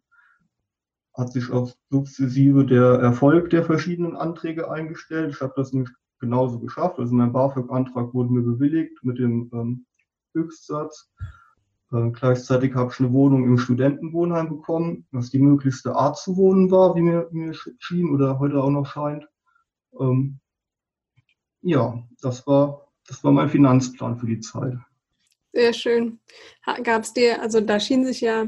hat 1.14 1.32
sich 1.32 1.50
auch 1.50 1.72
sukzessive 1.90 2.64
der 2.64 3.00
Erfolg 3.00 3.50
der 3.50 3.64
verschiedenen 3.64 4.16
Anträge 4.16 4.70
eingestellt. 4.70 5.34
Ich 5.34 5.40
habe 5.40 5.54
das 5.56 5.72
nicht 5.72 5.90
genauso 6.20 6.60
geschafft. 6.60 6.98
Also 6.98 7.14
mein 7.14 7.32
BAföG-Antrag 7.32 8.14
wurde 8.14 8.32
mir 8.32 8.42
bewilligt 8.42 9.02
mit 9.02 9.18
dem 9.18 9.50
ähm, 9.52 9.86
Höchstsatz. 10.34 11.10
Äh, 11.92 12.10
gleichzeitig 12.10 12.74
habe 12.74 12.92
ich 12.92 13.00
eine 13.00 13.12
Wohnung 13.12 13.44
im 13.44 13.58
Studentenwohnheim 13.58 14.48
bekommen, 14.48 15.06
was 15.10 15.30
die 15.30 15.38
möglichste 15.38 15.94
Art 15.94 16.18
zu 16.18 16.36
wohnen 16.36 16.70
war, 16.70 16.94
wie 16.94 17.00
mir, 17.00 17.28
mir 17.30 17.54
schien 17.78 18.10
oder 18.10 18.38
heute 18.38 18.62
auch 18.62 18.70
noch 18.70 18.86
scheint. 18.86 19.26
Ähm, 19.98 20.38
ja, 21.62 22.02
das 22.20 22.46
war, 22.46 22.88
das 23.06 23.24
war 23.24 23.32
mein 23.32 23.48
Finanzplan 23.48 24.18
für 24.18 24.26
die 24.26 24.40
Zeit. 24.40 24.74
Sehr 25.52 25.72
schön. 25.72 26.20
Gab 26.84 27.02
es 27.02 27.14
dir, 27.14 27.40
also 27.40 27.60
da 27.60 27.80
schien 27.80 28.04
sich 28.04 28.20
ja, 28.20 28.46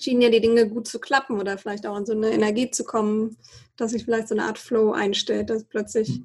schienen 0.00 0.22
ja 0.22 0.30
die 0.30 0.40
Dinge 0.40 0.68
gut 0.68 0.88
zu 0.88 0.98
klappen 0.98 1.38
oder 1.38 1.58
vielleicht 1.58 1.86
auch 1.86 1.98
in 1.98 2.06
so 2.06 2.12
eine 2.12 2.30
Energie 2.30 2.70
zu 2.70 2.84
kommen, 2.84 3.36
dass 3.76 3.90
sich 3.90 4.04
vielleicht 4.04 4.28
so 4.28 4.34
eine 4.34 4.44
Art 4.44 4.58
Flow 4.58 4.92
einstellt, 4.92 5.50
dass 5.50 5.64
plötzlich 5.64 6.22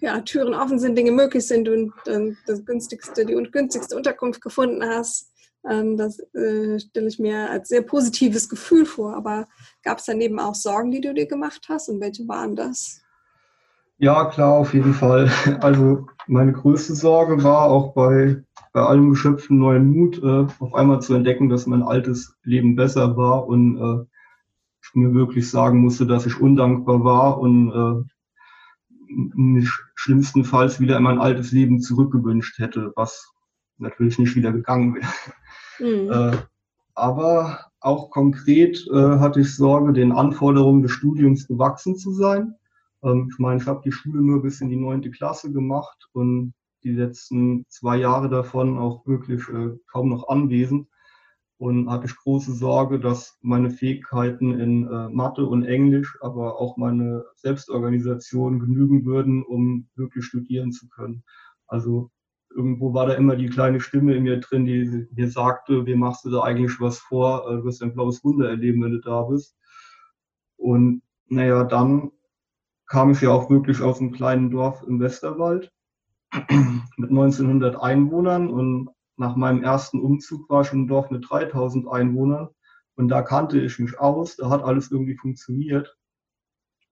ja, 0.00 0.20
Türen 0.20 0.54
offen 0.54 0.78
sind, 0.78 0.96
Dinge 0.96 1.10
möglich 1.10 1.44
sind 1.44 1.68
und 1.68 1.92
äh, 2.06 2.34
das 2.46 2.64
günstigste, 2.64 3.26
die 3.26 3.34
günstigste 3.50 3.96
Unterkunft 3.96 4.40
gefunden 4.40 4.84
hast 4.84 5.26
ähm, 5.26 5.39
das 5.62 6.18
äh, 6.34 6.78
stelle 6.80 7.08
ich 7.08 7.18
mir 7.18 7.50
als 7.50 7.68
sehr 7.68 7.82
positives 7.82 8.48
Gefühl 8.48 8.86
vor. 8.86 9.14
Aber 9.14 9.46
gab 9.82 9.98
es 9.98 10.06
daneben 10.06 10.38
auch 10.38 10.54
Sorgen, 10.54 10.90
die 10.90 11.00
du 11.00 11.12
dir 11.14 11.26
gemacht 11.26 11.66
hast? 11.68 11.88
Und 11.88 12.00
welche 12.00 12.26
waren 12.28 12.56
das? 12.56 13.02
Ja, 13.98 14.24
klar, 14.24 14.54
auf 14.54 14.72
jeden 14.72 14.94
Fall. 14.94 15.30
Also 15.60 16.06
meine 16.26 16.52
größte 16.52 16.94
Sorge 16.94 17.44
war 17.44 17.64
auch 17.64 17.92
bei, 17.92 18.42
bei 18.72 18.80
allem 18.80 19.10
geschöpften 19.10 19.58
neuen 19.58 19.90
Mut, 19.90 20.22
äh, 20.22 20.46
auf 20.58 20.74
einmal 20.74 21.02
zu 21.02 21.14
entdecken, 21.14 21.50
dass 21.50 21.66
mein 21.66 21.82
altes 21.82 22.34
Leben 22.42 22.76
besser 22.76 23.16
war 23.18 23.46
und 23.46 23.76
äh, 23.76 24.06
ich 24.82 24.94
mir 24.94 25.12
wirklich 25.12 25.50
sagen 25.50 25.80
musste, 25.80 26.06
dass 26.06 26.24
ich 26.24 26.40
undankbar 26.40 27.04
war 27.04 27.38
und 27.38 27.70
äh, 27.70 29.68
schlimmstenfalls 29.94 30.80
wieder 30.80 30.96
in 30.96 31.02
mein 31.02 31.18
altes 31.18 31.52
Leben 31.52 31.80
zurückgewünscht 31.80 32.58
hätte, 32.58 32.92
was 32.96 33.32
natürlich 33.76 34.18
nicht 34.18 34.34
wieder 34.34 34.52
gegangen 34.52 34.94
wäre. 34.94 35.06
Mhm. 35.80 36.10
Äh, 36.10 36.36
aber 36.94 37.70
auch 37.80 38.10
konkret 38.10 38.86
äh, 38.92 39.18
hatte 39.18 39.40
ich 39.40 39.56
Sorge, 39.56 39.92
den 39.92 40.12
Anforderungen 40.12 40.82
des 40.82 40.92
Studiums 40.92 41.48
gewachsen 41.48 41.96
zu 41.96 42.12
sein. 42.12 42.54
Ähm, 43.02 43.28
ich 43.32 43.38
meine, 43.38 43.60
ich 43.60 43.66
habe 43.66 43.80
die 43.84 43.92
Schule 43.92 44.20
nur 44.20 44.42
bis 44.42 44.60
in 44.60 44.68
die 44.68 44.76
neunte 44.76 45.10
Klasse 45.10 45.50
gemacht 45.50 46.08
und 46.12 46.52
die 46.84 46.92
letzten 46.92 47.64
zwei 47.68 47.96
Jahre 47.96 48.28
davon 48.28 48.78
auch 48.78 49.06
wirklich 49.06 49.48
äh, 49.48 49.76
kaum 49.90 50.08
noch 50.08 50.28
anwesend. 50.28 50.88
Und 51.58 51.90
hatte 51.90 52.06
ich 52.06 52.16
große 52.16 52.54
Sorge, 52.54 52.98
dass 52.98 53.36
meine 53.42 53.68
Fähigkeiten 53.68 54.58
in 54.58 54.86
äh, 54.88 55.10
Mathe 55.10 55.44
und 55.44 55.64
Englisch, 55.66 56.16
aber 56.22 56.58
auch 56.58 56.78
meine 56.78 57.26
Selbstorganisation 57.36 58.60
genügen 58.60 59.04
würden, 59.04 59.42
um 59.42 59.86
wirklich 59.94 60.24
studieren 60.24 60.72
zu 60.72 60.88
können. 60.88 61.22
Also 61.66 62.10
irgendwo 62.50 62.94
war 62.94 63.06
da 63.06 63.14
immer 63.14 63.36
die 63.36 63.48
kleine 63.48 63.80
Stimme 63.80 64.14
in 64.14 64.24
mir 64.24 64.40
drin, 64.40 64.64
die 64.64 65.06
mir 65.12 65.30
sagte, 65.30 65.86
wie 65.86 65.94
machst 65.94 66.24
du 66.24 66.30
da 66.30 66.42
eigentlich 66.42 66.80
was 66.80 66.98
vor? 66.98 67.48
Äh, 67.48 67.56
du 67.56 67.64
wirst 67.64 67.82
ein 67.82 67.94
blaues 67.94 68.24
Wunder 68.24 68.48
erleben, 68.48 68.82
wenn 68.82 68.92
du 68.92 69.00
da 69.00 69.22
bist. 69.22 69.56
Und 70.56 71.02
naja, 71.26 71.64
dann 71.64 72.10
kam 72.86 73.12
ich 73.12 73.20
ja 73.20 73.30
auch 73.30 73.48
wirklich 73.50 73.80
aus 73.82 74.00
einem 74.00 74.12
kleinen 74.12 74.50
Dorf 74.50 74.82
im 74.86 75.00
Westerwald 75.00 75.70
mit 76.96 77.10
1900 77.10 77.80
Einwohnern 77.80 78.50
und 78.50 78.90
nach 79.16 79.36
meinem 79.36 79.62
ersten 79.62 80.00
Umzug 80.00 80.48
war 80.50 80.62
ich 80.62 80.72
ein 80.72 80.88
Dorf 80.88 81.10
mit 81.10 81.26
3000 81.28 81.86
Einwohnern 81.88 82.48
und 82.96 83.08
da 83.08 83.22
kannte 83.22 83.60
ich 83.60 83.78
mich 83.78 83.98
aus, 83.98 84.36
da 84.36 84.50
hat 84.50 84.62
alles 84.62 84.90
irgendwie 84.90 85.16
funktioniert. 85.16 85.96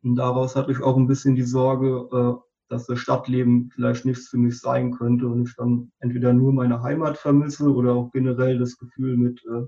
Und 0.02 0.14
daraus 0.14 0.54
hatte 0.54 0.70
ich 0.70 0.80
auch 0.80 0.96
ein 0.96 1.08
bisschen 1.08 1.34
die 1.34 1.42
Sorge, 1.42 2.08
äh, 2.12 2.47
dass 2.68 2.86
das 2.86 2.98
Stadtleben 2.98 3.70
vielleicht 3.74 4.04
nichts 4.04 4.28
für 4.28 4.38
mich 4.38 4.60
sein 4.60 4.92
könnte 4.92 5.26
und 5.26 5.46
ich 5.46 5.54
dann 5.56 5.90
entweder 6.00 6.32
nur 6.32 6.52
meine 6.52 6.82
Heimat 6.82 7.18
vermisse 7.18 7.72
oder 7.72 7.94
auch 7.94 8.10
generell 8.12 8.58
das 8.58 8.76
Gefühl 8.78 9.16
mit 9.16 9.42
äh, 9.46 9.66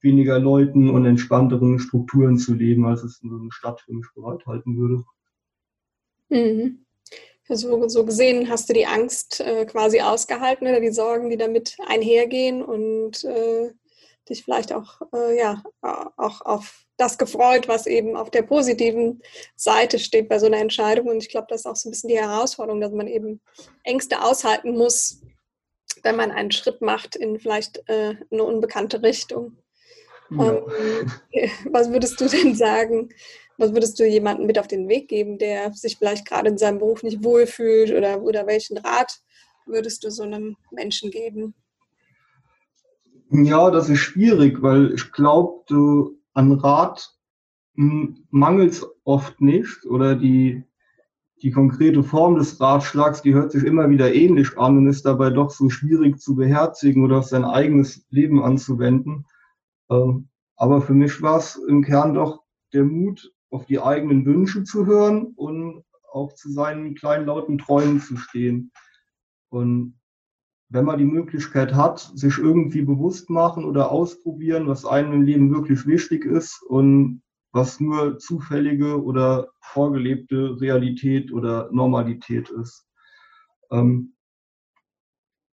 weniger 0.00 0.38
Leuten 0.38 0.90
und 0.90 1.06
entspannteren 1.06 1.78
Strukturen 1.78 2.38
zu 2.38 2.54
leben, 2.54 2.86
als 2.86 3.02
es 3.02 3.20
eine 3.22 3.48
Stadt 3.50 3.80
für 3.80 3.92
mich 3.92 4.06
bereithalten 4.14 4.76
würde. 4.76 5.04
Mhm. 6.28 6.84
So, 7.48 7.88
so 7.88 8.04
gesehen 8.04 8.48
hast 8.48 8.68
du 8.68 8.72
die 8.72 8.86
Angst 8.86 9.40
äh, 9.40 9.66
quasi 9.66 10.00
ausgehalten 10.00 10.66
oder 10.66 10.80
die 10.80 10.92
Sorgen, 10.92 11.28
die 11.28 11.36
damit 11.36 11.76
einhergehen 11.86 12.62
und 12.62 13.24
äh, 13.24 13.72
dich 14.28 14.44
vielleicht 14.44 14.72
auch, 14.72 15.02
äh, 15.12 15.38
ja, 15.38 15.62
auch 15.82 16.40
auf 16.42 16.86
das 17.02 17.18
gefreut, 17.18 17.68
was 17.68 17.86
eben 17.86 18.16
auf 18.16 18.30
der 18.30 18.42
positiven 18.42 19.20
Seite 19.56 19.98
steht 19.98 20.28
bei 20.28 20.38
so 20.38 20.46
einer 20.46 20.58
Entscheidung. 20.58 21.08
Und 21.08 21.22
ich 21.22 21.28
glaube, 21.28 21.48
das 21.50 21.60
ist 21.60 21.66
auch 21.66 21.76
so 21.76 21.88
ein 21.88 21.92
bisschen 21.92 22.08
die 22.08 22.18
Herausforderung, 22.18 22.80
dass 22.80 22.92
man 22.92 23.08
eben 23.08 23.40
Ängste 23.82 24.22
aushalten 24.22 24.76
muss, 24.76 25.20
wenn 26.02 26.16
man 26.16 26.30
einen 26.30 26.52
Schritt 26.52 26.80
macht 26.80 27.16
in 27.16 27.38
vielleicht 27.38 27.82
äh, 27.88 28.14
eine 28.30 28.44
unbekannte 28.44 29.02
Richtung. 29.02 29.56
Ja. 30.30 30.56
Ähm, 30.56 31.10
was 31.70 31.90
würdest 31.90 32.20
du 32.20 32.28
denn 32.28 32.54
sagen? 32.54 33.08
Was 33.58 33.72
würdest 33.72 33.98
du 33.98 34.06
jemandem 34.06 34.46
mit 34.46 34.58
auf 34.58 34.68
den 34.68 34.88
Weg 34.88 35.08
geben, 35.08 35.38
der 35.38 35.72
sich 35.72 35.98
vielleicht 35.98 36.26
gerade 36.26 36.48
in 36.48 36.58
seinem 36.58 36.78
Beruf 36.78 37.02
nicht 37.02 37.22
wohlfühlt 37.22 37.92
oder, 37.92 38.22
oder 38.22 38.46
welchen 38.46 38.78
Rat 38.78 39.20
würdest 39.66 40.04
du 40.04 40.10
so 40.10 40.22
einem 40.22 40.56
Menschen 40.70 41.10
geben? 41.10 41.54
Ja, 43.30 43.70
das 43.70 43.88
ist 43.88 44.00
schwierig, 44.00 44.62
weil 44.62 44.92
ich 44.94 45.10
glaube, 45.12 45.64
an 46.34 46.52
Rat 46.52 47.16
mangelt 47.74 48.72
es 48.72 48.86
oft 49.04 49.40
nicht 49.40 49.84
oder 49.86 50.14
die, 50.14 50.62
die 51.42 51.50
konkrete 51.50 52.02
Form 52.02 52.36
des 52.36 52.60
Ratschlags, 52.60 53.22
die 53.22 53.34
hört 53.34 53.50
sich 53.52 53.64
immer 53.64 53.88
wieder 53.90 54.14
ähnlich 54.14 54.58
an 54.58 54.76
und 54.76 54.86
ist 54.86 55.06
dabei 55.06 55.30
doch 55.30 55.50
so 55.50 55.70
schwierig 55.70 56.20
zu 56.20 56.36
beherzigen 56.36 57.04
oder 57.04 57.18
auf 57.18 57.26
sein 57.26 57.44
eigenes 57.44 58.06
Leben 58.10 58.42
anzuwenden. 58.42 59.26
Ähm, 59.90 60.28
aber 60.56 60.82
für 60.82 60.94
mich 60.94 61.20
war 61.22 61.38
es 61.38 61.56
im 61.56 61.82
Kern 61.82 62.14
doch 62.14 62.42
der 62.72 62.84
Mut, 62.84 63.32
auf 63.50 63.66
die 63.66 63.80
eigenen 63.80 64.24
Wünsche 64.24 64.64
zu 64.64 64.86
hören 64.86 65.32
und 65.36 65.84
auch 66.10 66.32
zu 66.34 66.50
seinen 66.50 66.94
kleinen 66.94 67.26
lauten 67.26 67.58
Träumen 67.58 68.00
zu 68.00 68.16
stehen. 68.16 68.70
Und 69.50 69.98
wenn 70.72 70.86
man 70.86 70.98
die 70.98 71.04
Möglichkeit 71.04 71.74
hat, 71.74 72.00
sich 72.14 72.38
irgendwie 72.38 72.82
bewusst 72.82 73.28
machen 73.28 73.64
oder 73.64 73.92
ausprobieren, 73.92 74.66
was 74.66 74.86
einem 74.86 75.12
im 75.12 75.22
Leben 75.22 75.54
wirklich 75.54 75.86
wichtig 75.86 76.24
ist 76.24 76.62
und 76.62 77.22
was 77.52 77.78
nur 77.78 78.18
zufällige 78.18 79.02
oder 79.02 79.48
vorgelebte 79.60 80.58
Realität 80.60 81.30
oder 81.30 81.68
Normalität 81.72 82.48
ist. 82.48 82.86
Ähm, 83.70 84.14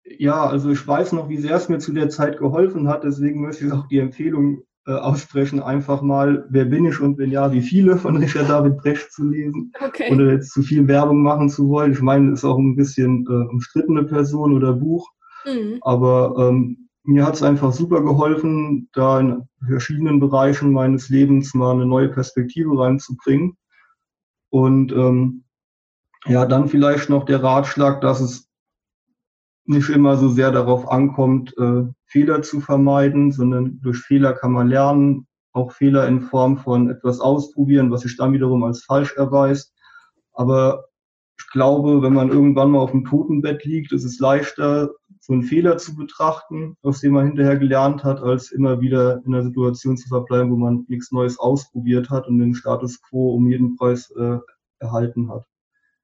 ja, 0.05 0.45
also 0.45 0.71
ich 0.71 0.85
weiß 0.85 1.13
noch, 1.13 1.29
wie 1.29 1.39
sehr 1.39 1.55
es 1.55 1.69
mir 1.69 1.79
zu 1.79 1.93
der 1.93 2.09
Zeit 2.09 2.39
geholfen 2.39 2.89
hat, 2.89 3.05
deswegen 3.05 3.41
möchte 3.41 3.67
ich 3.67 3.73
auch 3.73 3.87
die 3.87 3.99
Empfehlung 3.99 4.65
äh, 4.87 4.93
aussprechen, 4.93 5.61
einfach 5.61 6.03
mal, 6.03 6.47
wer 6.51 6.67
bin 6.67 6.85
ich 6.85 7.01
und 7.01 7.19
wenn 7.19 7.31
ja, 7.31 7.53
wie 7.53 7.63
viele 7.63 7.97
von 7.97 8.17
Richard 8.17 8.51
David 8.51 8.77
Brecht 8.79 9.13
zu 9.13 9.29
lesen, 9.29 9.73
okay. 9.85 10.09
ohne 10.11 10.33
jetzt 10.33 10.53
zu 10.53 10.63
viel 10.63 10.87
Werbung 10.87 11.23
machen 11.23 11.49
zu 11.49 11.69
wollen. 11.69 11.93
Ich 11.93 12.03
meine, 12.03 12.33
ist 12.33 12.45
auch 12.45 12.59
ein 12.59 12.77
bisschen 12.77 13.27
äh, 13.29 13.51
umstrittene 13.51 14.05
Person 14.05 14.55
oder 14.55 14.75
Buch, 14.75 15.11
mhm. 15.47 15.79
aber 15.81 16.35
ähm, 16.39 16.89
mir 17.05 17.27
hat 17.27 17.35
es 17.35 17.43
einfach 17.43 17.73
super 17.73 18.03
geholfen, 18.03 18.89
da 18.95 19.21
in 19.21 19.49
verschiedenen 19.67 20.21
Bereichen 20.21 20.73
meines 20.73 21.11
Lebens 21.11 21.55
mal 21.55 21.73
eine 21.73 21.87
neue 21.87 22.09
Perspektive 22.09 22.79
reinzubringen. 22.79 23.57
Und 24.49 24.93
ähm, 24.93 25.45
ja, 26.27 26.47
dann 26.47 26.69
vielleicht 26.69 27.11
noch 27.11 27.25
der 27.25 27.43
Ratschlag, 27.43 28.01
dass 28.01 28.21
es 28.21 28.49
nicht 29.67 29.91
immer 29.91 30.17
so 30.17 30.29
sehr 30.29 30.51
darauf 30.51 30.91
ankommt, 30.91 31.55
äh, 31.59 31.85
Fehler 32.15 32.43
zu 32.43 32.61
vermeiden, 32.61 33.33
sondern 33.33 33.81
durch 33.83 33.99
Fehler 33.99 34.35
kann 34.35 34.53
man 34.53 34.69
lernen, 34.69 35.27
auch 35.53 35.73
Fehler 35.73 36.07
in 36.07 36.21
Form 36.21 36.59
von 36.59 36.89
etwas 36.89 37.19
ausprobieren, 37.19 37.91
was 37.91 38.03
sich 38.03 38.17
dann 38.17 38.33
wiederum 38.33 38.63
als 38.63 38.85
falsch 38.85 39.17
erweist. 39.17 39.75
Aber 40.33 40.85
ich 41.37 41.51
glaube, 41.51 42.03
wenn 42.03 42.13
man 42.13 42.29
irgendwann 42.31 42.71
mal 42.71 42.79
auf 42.79 42.93
dem 42.93 43.05
Totenbett 43.05 43.65
liegt, 43.65 43.91
ist 43.91 44.05
es 44.05 44.21
leichter, 44.21 44.91
so 45.19 45.33
einen 45.33 45.43
Fehler 45.43 45.77
zu 45.77 45.97
betrachten, 45.97 46.77
aus 46.83 47.01
dem 47.01 47.15
man 47.15 47.27
hinterher 47.27 47.59
gelernt 47.59 48.05
hat, 48.05 48.21
als 48.21 48.53
immer 48.53 48.81
wieder 48.81 49.21
in 49.27 49.35
einer 49.35 49.43
Situation 49.43 49.97
zu 49.97 50.07
verbleiben, 50.07 50.53
wo 50.53 50.57
man 50.57 50.85
nichts 50.87 51.11
Neues 51.11 51.41
ausprobiert 51.41 52.11
hat 52.11 52.29
und 52.29 52.39
den 52.39 52.55
Status 52.55 53.03
quo 53.03 53.35
um 53.35 53.49
jeden 53.49 53.75
Preis 53.75 54.13
äh, 54.13 54.39
erhalten 54.79 55.33
hat. 55.33 55.47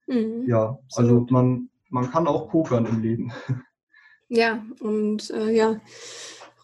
Mhm. 0.08 0.42
Ja, 0.48 0.76
also 0.96 1.24
man, 1.30 1.68
man 1.88 2.10
kann 2.10 2.26
auch 2.26 2.48
pokern 2.48 2.86
im 2.86 3.00
Leben. 3.00 3.32
Ja, 4.30 4.64
und 4.78 5.28
äh, 5.30 5.50
ja, 5.50 5.80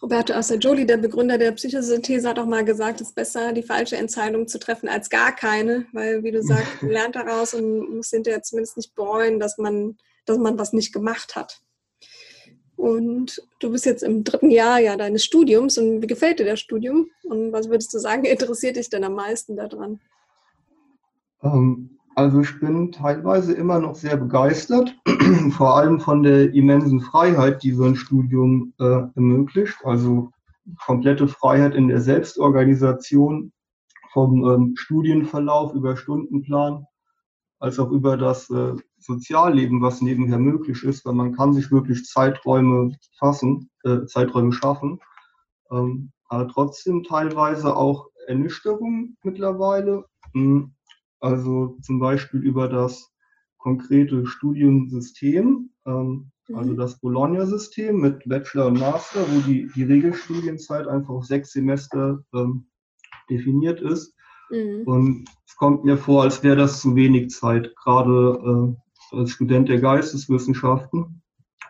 Roberto 0.01 0.33
Assagioli, 0.33 0.85
der 0.85 0.95
Begründer 0.95 1.37
der 1.37 1.51
Psychosynthese, 1.51 2.29
hat 2.29 2.39
auch 2.39 2.45
mal 2.45 2.63
gesagt, 2.63 3.01
es 3.01 3.09
ist 3.09 3.15
besser, 3.15 3.51
die 3.51 3.61
falsche 3.61 3.97
Entscheidung 3.97 4.47
zu 4.47 4.57
treffen, 4.57 4.87
als 4.87 5.09
gar 5.09 5.35
keine, 5.35 5.85
weil, 5.91 6.23
wie 6.23 6.31
du 6.31 6.41
sagst, 6.41 6.65
man 6.81 6.91
lernt 6.91 7.15
daraus 7.17 7.53
und 7.53 7.97
muss 7.97 8.09
hinterher 8.09 8.41
zumindest 8.41 8.77
nicht 8.77 8.95
bereuen, 8.95 9.39
dass 9.39 9.57
man, 9.57 9.97
dass 10.25 10.37
man 10.37 10.57
was 10.57 10.71
nicht 10.71 10.93
gemacht 10.93 11.35
hat. 11.35 11.61
Und 12.77 13.41
du 13.59 13.71
bist 13.71 13.85
jetzt 13.85 14.03
im 14.03 14.23
dritten 14.23 14.49
Jahr 14.49 14.79
ja 14.79 14.95
deines 14.95 15.25
Studiums 15.25 15.77
und 15.77 16.01
wie 16.01 16.07
gefällt 16.07 16.39
dir 16.39 16.45
das 16.45 16.61
Studium? 16.61 17.09
Und 17.23 17.51
was 17.51 17.69
würdest 17.69 17.93
du 17.93 17.99
sagen, 17.99 18.23
interessiert 18.25 18.77
dich 18.77 18.89
denn 18.89 19.03
am 19.03 19.13
meisten 19.13 19.57
daran? 19.57 19.99
Um, 21.41 21.96
also 22.17 22.41
ich 22.41 22.59
bin 22.59 22.91
teilweise 22.91 23.53
immer 23.53 23.77
noch 23.77 23.93
sehr 23.93 24.17
begeistert, 24.17 24.97
vor 25.51 25.77
allem 25.77 25.99
von 25.99 26.23
der 26.23 26.51
immensen 26.51 26.99
Freiheit, 26.99 27.61
die 27.61 27.73
so 27.73 27.83
ein 27.83 27.95
Studium 27.95 28.73
äh, 28.79 29.03
ermöglicht. 29.13 29.77
Also 29.83 30.31
komplette 30.83 31.27
Freiheit 31.27 31.75
in 31.75 31.89
der 31.89 32.01
Selbstorganisation 32.01 33.53
vom 34.13 34.43
ähm, 34.49 34.73
Studienverlauf 34.75 35.75
über 35.75 35.95
Stundenplan 35.95 36.87
als 37.59 37.77
auch 37.77 37.91
über 37.91 38.17
das 38.17 38.49
äh, 38.49 38.73
Sozialleben, 38.97 39.83
was 39.83 40.01
nebenher 40.01 40.39
möglich 40.39 40.83
ist, 40.83 41.05
weil 41.05 41.13
man 41.13 41.35
kann 41.35 41.53
sich 41.53 41.71
wirklich 41.71 42.03
Zeiträume 42.05 42.97
fassen, 43.19 43.69
äh, 43.83 44.05
Zeiträume 44.07 44.53
schaffen, 44.53 44.99
ähm, 45.69 46.11
aber 46.29 46.47
trotzdem 46.47 47.03
teilweise 47.03 47.75
auch 47.75 48.07
Ernüchterung 48.25 49.17
mittlerweile. 49.21 50.05
Hm 50.33 50.73
also 51.19 51.77
zum 51.81 51.99
Beispiel 51.99 52.41
über 52.41 52.67
das 52.67 53.11
konkrete 53.57 54.25
Studiensystem, 54.25 55.69
ähm, 55.85 56.31
mhm. 56.47 56.55
also 56.55 56.73
das 56.73 56.99
Bologna-System 56.99 57.99
mit 57.99 58.23
Bachelor 58.27 58.67
und 58.67 58.79
Master, 58.79 59.21
wo 59.31 59.39
die, 59.41 59.69
die 59.75 59.83
Regelstudienzeit 59.83 60.87
einfach 60.87 61.09
auf 61.09 61.25
sechs 61.25 61.51
Semester 61.51 62.23
ähm, 62.33 62.67
definiert 63.29 63.81
ist. 63.81 64.13
Mhm. 64.49 64.83
Und 64.85 65.25
es 65.45 65.55
kommt 65.55 65.83
mir 65.83 65.97
vor, 65.97 66.23
als 66.23 66.43
wäre 66.43 66.55
das 66.55 66.81
zu 66.81 66.95
wenig 66.95 67.31
Zeit, 67.31 67.75
gerade 67.75 68.75
äh, 69.11 69.17
als 69.17 69.31
Student 69.31 69.69
der 69.69 69.81
Geisteswissenschaften 69.81 71.21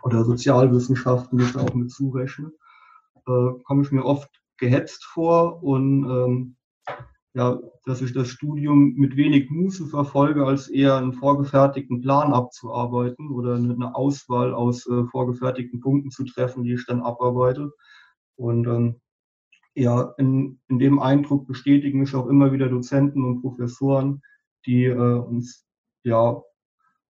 oder 0.03 0.23
Sozialwissenschaften, 0.23 1.39
ich 1.39 1.55
auch 1.55 1.73
mit 1.73 1.91
zurechne, 1.91 2.51
äh, 3.27 3.49
komme 3.63 3.81
ich 3.81 3.91
mir 3.91 4.05
oft 4.05 4.29
gehetzt 4.57 5.05
vor 5.05 5.63
und 5.63 6.03
ähm, 6.03 6.56
ja, 7.37 7.59
dass 7.85 8.01
ich 8.01 8.13
das 8.13 8.29
Studium 8.29 8.95
mit 8.95 9.15
wenig 9.15 9.51
Muße 9.51 9.85
verfolge, 9.85 10.43
als 10.43 10.69
eher 10.69 10.95
einen 10.95 11.13
vorgefertigten 11.13 12.01
Plan 12.01 12.33
abzuarbeiten 12.33 13.29
oder 13.29 13.55
eine 13.55 13.95
Auswahl 13.95 14.55
aus 14.55 14.87
äh, 14.87 15.03
vorgefertigten 15.03 15.79
Punkten 15.79 16.09
zu 16.09 16.25
treffen, 16.25 16.63
die 16.63 16.73
ich 16.73 16.87
dann 16.87 17.01
abarbeite. 17.01 17.71
Und 18.37 18.65
ähm, 18.65 18.95
ja, 19.75 20.15
in, 20.17 20.59
in 20.67 20.79
dem 20.79 20.97
Eindruck 20.97 21.45
bestätigen 21.45 21.99
mich 21.99 22.15
auch 22.15 22.25
immer 22.25 22.51
wieder 22.51 22.69
Dozenten 22.69 23.23
und 23.23 23.41
Professoren, 23.41 24.23
die 24.65 24.85
äh, 24.85 24.95
uns 24.95 25.63
ja 26.03 26.41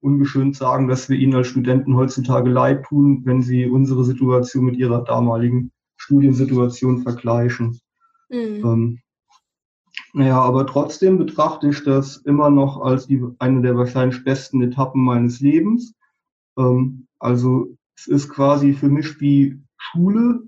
ungeschönt 0.01 0.57
sagen, 0.57 0.89
dass 0.89 1.07
wir 1.07 1.17
ihnen 1.17 1.35
als 1.35 1.47
Studenten 1.47 1.95
heutzutage 1.95 2.49
leid 2.49 2.83
tun, 2.83 3.21
wenn 3.23 3.41
sie 3.41 3.65
unsere 3.65 4.03
Situation 4.03 4.65
mit 4.65 4.75
ihrer 4.75 5.05
damaligen 5.05 5.71
Studiensituation 5.95 7.03
vergleichen. 7.03 7.79
Mhm. 8.29 8.65
Ähm, 8.65 8.99
naja, 10.13 10.41
aber 10.41 10.65
trotzdem 10.65 11.17
betrachte 11.17 11.69
ich 11.69 11.83
das 11.83 12.17
immer 12.17 12.49
noch 12.49 12.81
als 12.81 13.07
die, 13.07 13.23
eine 13.39 13.61
der 13.61 13.77
wahrscheinlich 13.77 14.23
besten 14.23 14.61
Etappen 14.61 15.03
meines 15.03 15.39
Lebens. 15.39 15.93
Ähm, 16.57 17.07
also 17.19 17.77
es 17.95 18.07
ist 18.07 18.29
quasi 18.29 18.73
für 18.73 18.89
mich 18.89 19.19
wie 19.19 19.61
Schule 19.77 20.41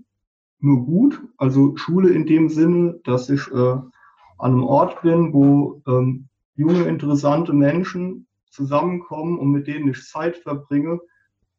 nur 0.60 0.86
gut. 0.86 1.22
Also 1.38 1.76
Schule 1.78 2.10
in 2.10 2.26
dem 2.26 2.50
Sinne, 2.50 3.00
dass 3.04 3.30
ich 3.30 3.48
äh, 3.52 3.56
an 3.56 3.94
einem 4.38 4.64
Ort 4.64 5.02
bin, 5.02 5.34
wo 5.34 5.82
ähm, 5.88 6.28
junge, 6.56 6.84
interessante 6.84 7.54
Menschen 7.54 8.28
zusammenkommen 8.50 9.38
und 9.38 9.52
mit 9.52 9.68
denen 9.68 9.90
ich 9.90 10.04
Zeit 10.06 10.38
verbringe, 10.38 11.00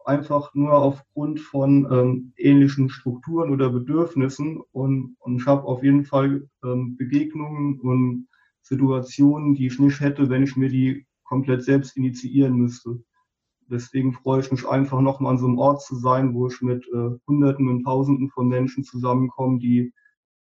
einfach 0.05 0.55
nur 0.55 0.73
aufgrund 0.73 1.41
von 1.41 1.87
ähm, 1.91 2.33
ähnlichen 2.37 2.89
Strukturen 2.89 3.51
oder 3.51 3.71
Bedürfnissen. 3.71 4.61
Und, 4.73 5.17
und 5.19 5.37
ich 5.37 5.47
habe 5.47 5.65
auf 5.65 5.83
jeden 5.83 6.05
Fall 6.05 6.49
ähm, 6.65 6.97
Begegnungen 6.97 7.81
und 7.81 8.29
Situationen, 8.63 9.55
die 9.55 9.67
ich 9.67 9.79
nicht 9.79 10.01
hätte, 10.01 10.29
wenn 10.29 10.43
ich 10.43 10.57
mir 10.57 10.69
die 10.69 11.07
komplett 11.25 11.63
selbst 11.65 11.97
initiieren 11.97 12.55
müsste. 12.55 13.03
Deswegen 13.71 14.13
freue 14.13 14.41
ich 14.41 14.51
mich 14.51 14.67
einfach 14.67 15.01
nochmal 15.01 15.33
an 15.33 15.39
so 15.39 15.47
einem 15.47 15.59
Ort 15.59 15.83
zu 15.83 15.95
sein, 15.95 16.35
wo 16.35 16.49
ich 16.49 16.61
mit 16.61 16.87
äh, 16.89 17.11
Hunderten 17.27 17.69
und 17.69 17.85
Tausenden 17.85 18.29
von 18.31 18.49
Menschen 18.49 18.83
zusammenkomme, 18.83 19.59
die 19.61 19.93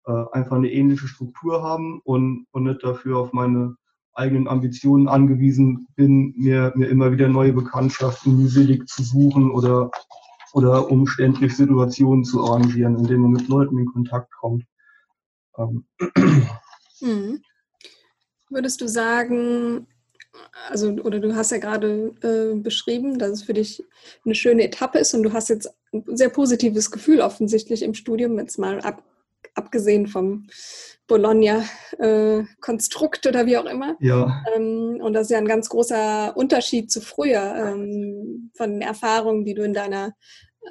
äh, 0.05 0.23
einfach 0.33 0.57
eine 0.57 0.71
ähnliche 0.71 1.07
Struktur 1.07 1.63
haben 1.63 2.01
und, 2.03 2.47
und 2.51 2.63
nicht 2.63 2.83
dafür 2.83 3.19
auf 3.19 3.31
meine 3.31 3.77
eigenen 4.13 4.47
Ambitionen 4.47 5.07
angewiesen 5.07 5.87
bin, 5.95 6.33
mir, 6.37 6.71
mir 6.75 6.87
immer 6.89 7.11
wieder 7.11 7.27
neue 7.27 7.53
Bekanntschaften 7.53 8.37
mühselig 8.37 8.87
zu 8.87 9.03
suchen 9.03 9.51
oder, 9.51 9.91
oder 10.53 10.89
umständlich 10.91 11.55
Situationen 11.55 12.23
zu 12.23 12.43
arrangieren, 12.43 12.97
in 12.97 13.07
denen 13.07 13.21
man 13.21 13.31
mit 13.31 13.47
Leuten 13.47 13.77
in 13.77 13.85
Kontakt 13.85 14.31
kommt. 14.39 14.65
Ähm. 15.57 15.85
Mhm. 17.01 17.41
Würdest 18.49 18.81
du 18.81 18.87
sagen, 18.87 19.87
also, 20.69 20.89
oder 20.89 21.19
du 21.19 21.35
hast 21.35 21.51
ja 21.51 21.57
gerade 21.57 22.13
äh, 22.21 22.55
beschrieben, 22.55 23.19
dass 23.19 23.31
es 23.31 23.43
für 23.43 23.53
dich 23.53 23.83
eine 24.25 24.35
schöne 24.35 24.63
Etappe 24.63 24.99
ist 24.99 25.13
und 25.13 25.23
du 25.23 25.33
hast 25.33 25.49
jetzt 25.49 25.73
ein 25.91 26.03
sehr 26.15 26.29
positives 26.29 26.91
Gefühl 26.91 27.21
offensichtlich 27.21 27.83
im 27.83 27.93
Studium, 27.93 28.37
jetzt 28.39 28.57
mal 28.57 28.79
ab, 28.81 29.03
abgesehen 29.55 30.07
vom 30.07 30.47
Bologna-Konstrukt 31.07 33.25
äh, 33.25 33.29
oder 33.29 33.45
wie 33.45 33.57
auch 33.57 33.65
immer. 33.65 33.95
Ja. 33.99 34.43
Ähm, 34.55 34.99
und 35.01 35.13
das 35.13 35.23
ist 35.23 35.31
ja 35.31 35.37
ein 35.37 35.47
ganz 35.47 35.69
großer 35.69 36.35
Unterschied 36.35 36.91
zu 36.91 36.99
früher 37.01 37.55
ähm, 37.55 38.51
von 38.55 38.71
den 38.71 38.81
Erfahrungen, 38.81 39.45
die 39.45 39.53
du 39.53 39.63
in 39.63 39.73
deiner 39.73 40.13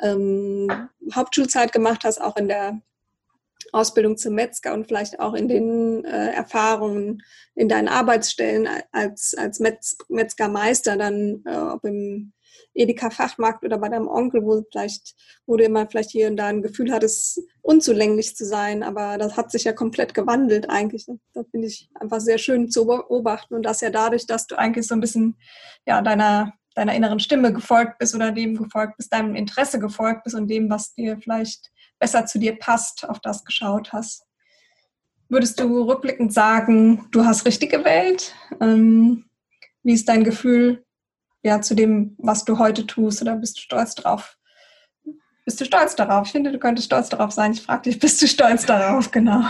ähm, 0.02 0.68
Hauptschulzeit 1.14 1.72
gemacht 1.72 2.02
hast, 2.04 2.20
auch 2.20 2.36
in 2.36 2.48
der 2.48 2.80
Ausbildung 3.72 4.16
zum 4.16 4.34
Metzger 4.34 4.74
und 4.74 4.86
vielleicht 4.86 5.20
auch 5.20 5.34
in 5.34 5.48
den 5.48 6.04
äh, 6.04 6.32
Erfahrungen 6.32 7.22
in 7.54 7.68
deinen 7.68 7.88
Arbeitsstellen 7.88 8.68
als, 8.92 9.34
als 9.36 9.60
Metz, 9.60 9.96
Metzgermeister, 10.08 10.96
dann 10.96 11.42
äh, 11.46 11.56
ob 11.56 11.84
im 11.84 12.32
Edeka-Fachmarkt 12.74 13.64
oder 13.64 13.78
bei 13.78 13.88
deinem 13.88 14.08
Onkel, 14.08 14.42
wo 14.44 14.62
vielleicht, 14.70 15.14
wo 15.46 15.56
du 15.56 15.64
immer 15.64 15.86
vielleicht 15.86 16.10
hier 16.10 16.28
und 16.28 16.36
da 16.36 16.46
ein 16.46 16.62
Gefühl 16.62 16.92
hattest, 16.92 17.40
unzulänglich 17.60 18.36
zu 18.36 18.44
sein, 18.44 18.82
aber 18.82 19.18
das 19.18 19.36
hat 19.36 19.50
sich 19.50 19.64
ja 19.64 19.72
komplett 19.72 20.14
gewandelt 20.14 20.70
eigentlich. 20.70 21.06
Das 21.34 21.46
finde 21.50 21.68
ich 21.68 21.88
einfach 21.94 22.20
sehr 22.20 22.38
schön 22.38 22.70
zu 22.70 22.86
beobachten 22.86 23.54
und 23.54 23.62
das 23.62 23.80
ja 23.80 23.90
dadurch, 23.90 24.26
dass 24.26 24.46
du 24.46 24.58
eigentlich 24.58 24.86
so 24.86 24.94
ein 24.94 25.00
bisschen 25.00 25.36
ja, 25.86 26.00
deiner, 26.02 26.54
deiner 26.74 26.94
inneren 26.94 27.20
Stimme 27.20 27.52
gefolgt 27.52 27.98
bist 27.98 28.14
oder 28.14 28.32
dem 28.32 28.56
gefolgt 28.56 28.96
bist, 28.96 29.12
deinem 29.12 29.34
Interesse 29.34 29.78
gefolgt 29.78 30.24
bist 30.24 30.36
und 30.36 30.48
dem, 30.48 30.70
was 30.70 30.94
dir 30.94 31.18
vielleicht 31.18 31.70
besser 32.02 32.26
zu 32.26 32.40
dir 32.40 32.58
passt, 32.58 33.08
auf 33.08 33.20
das 33.20 33.44
geschaut 33.44 33.92
hast. 33.92 34.26
Würdest 35.28 35.60
du 35.60 35.82
rückblickend 35.82 36.32
sagen, 36.32 37.06
du 37.12 37.24
hast 37.24 37.46
richtig 37.46 37.70
gewählt? 37.70 38.34
Ähm, 38.60 39.24
wie 39.84 39.92
ist 39.92 40.08
dein 40.08 40.24
Gefühl 40.24 40.84
ja, 41.44 41.60
zu 41.60 41.76
dem, 41.76 42.16
was 42.18 42.44
du 42.44 42.58
heute 42.58 42.88
tust? 42.88 43.22
Oder 43.22 43.36
bist 43.36 43.56
du 43.56 43.60
stolz 43.60 43.94
drauf? 43.94 44.36
Bist 45.44 45.60
du 45.60 45.64
stolz 45.64 45.94
darauf? 45.94 46.26
Ich 46.26 46.32
finde, 46.32 46.50
du 46.50 46.58
könntest 46.58 46.86
stolz 46.86 47.08
darauf 47.08 47.30
sein. 47.30 47.52
Ich 47.52 47.62
frage 47.62 47.82
dich, 47.82 48.00
bist 48.00 48.20
du 48.20 48.26
stolz 48.26 48.66
darauf? 48.66 49.12
Genau. 49.12 49.42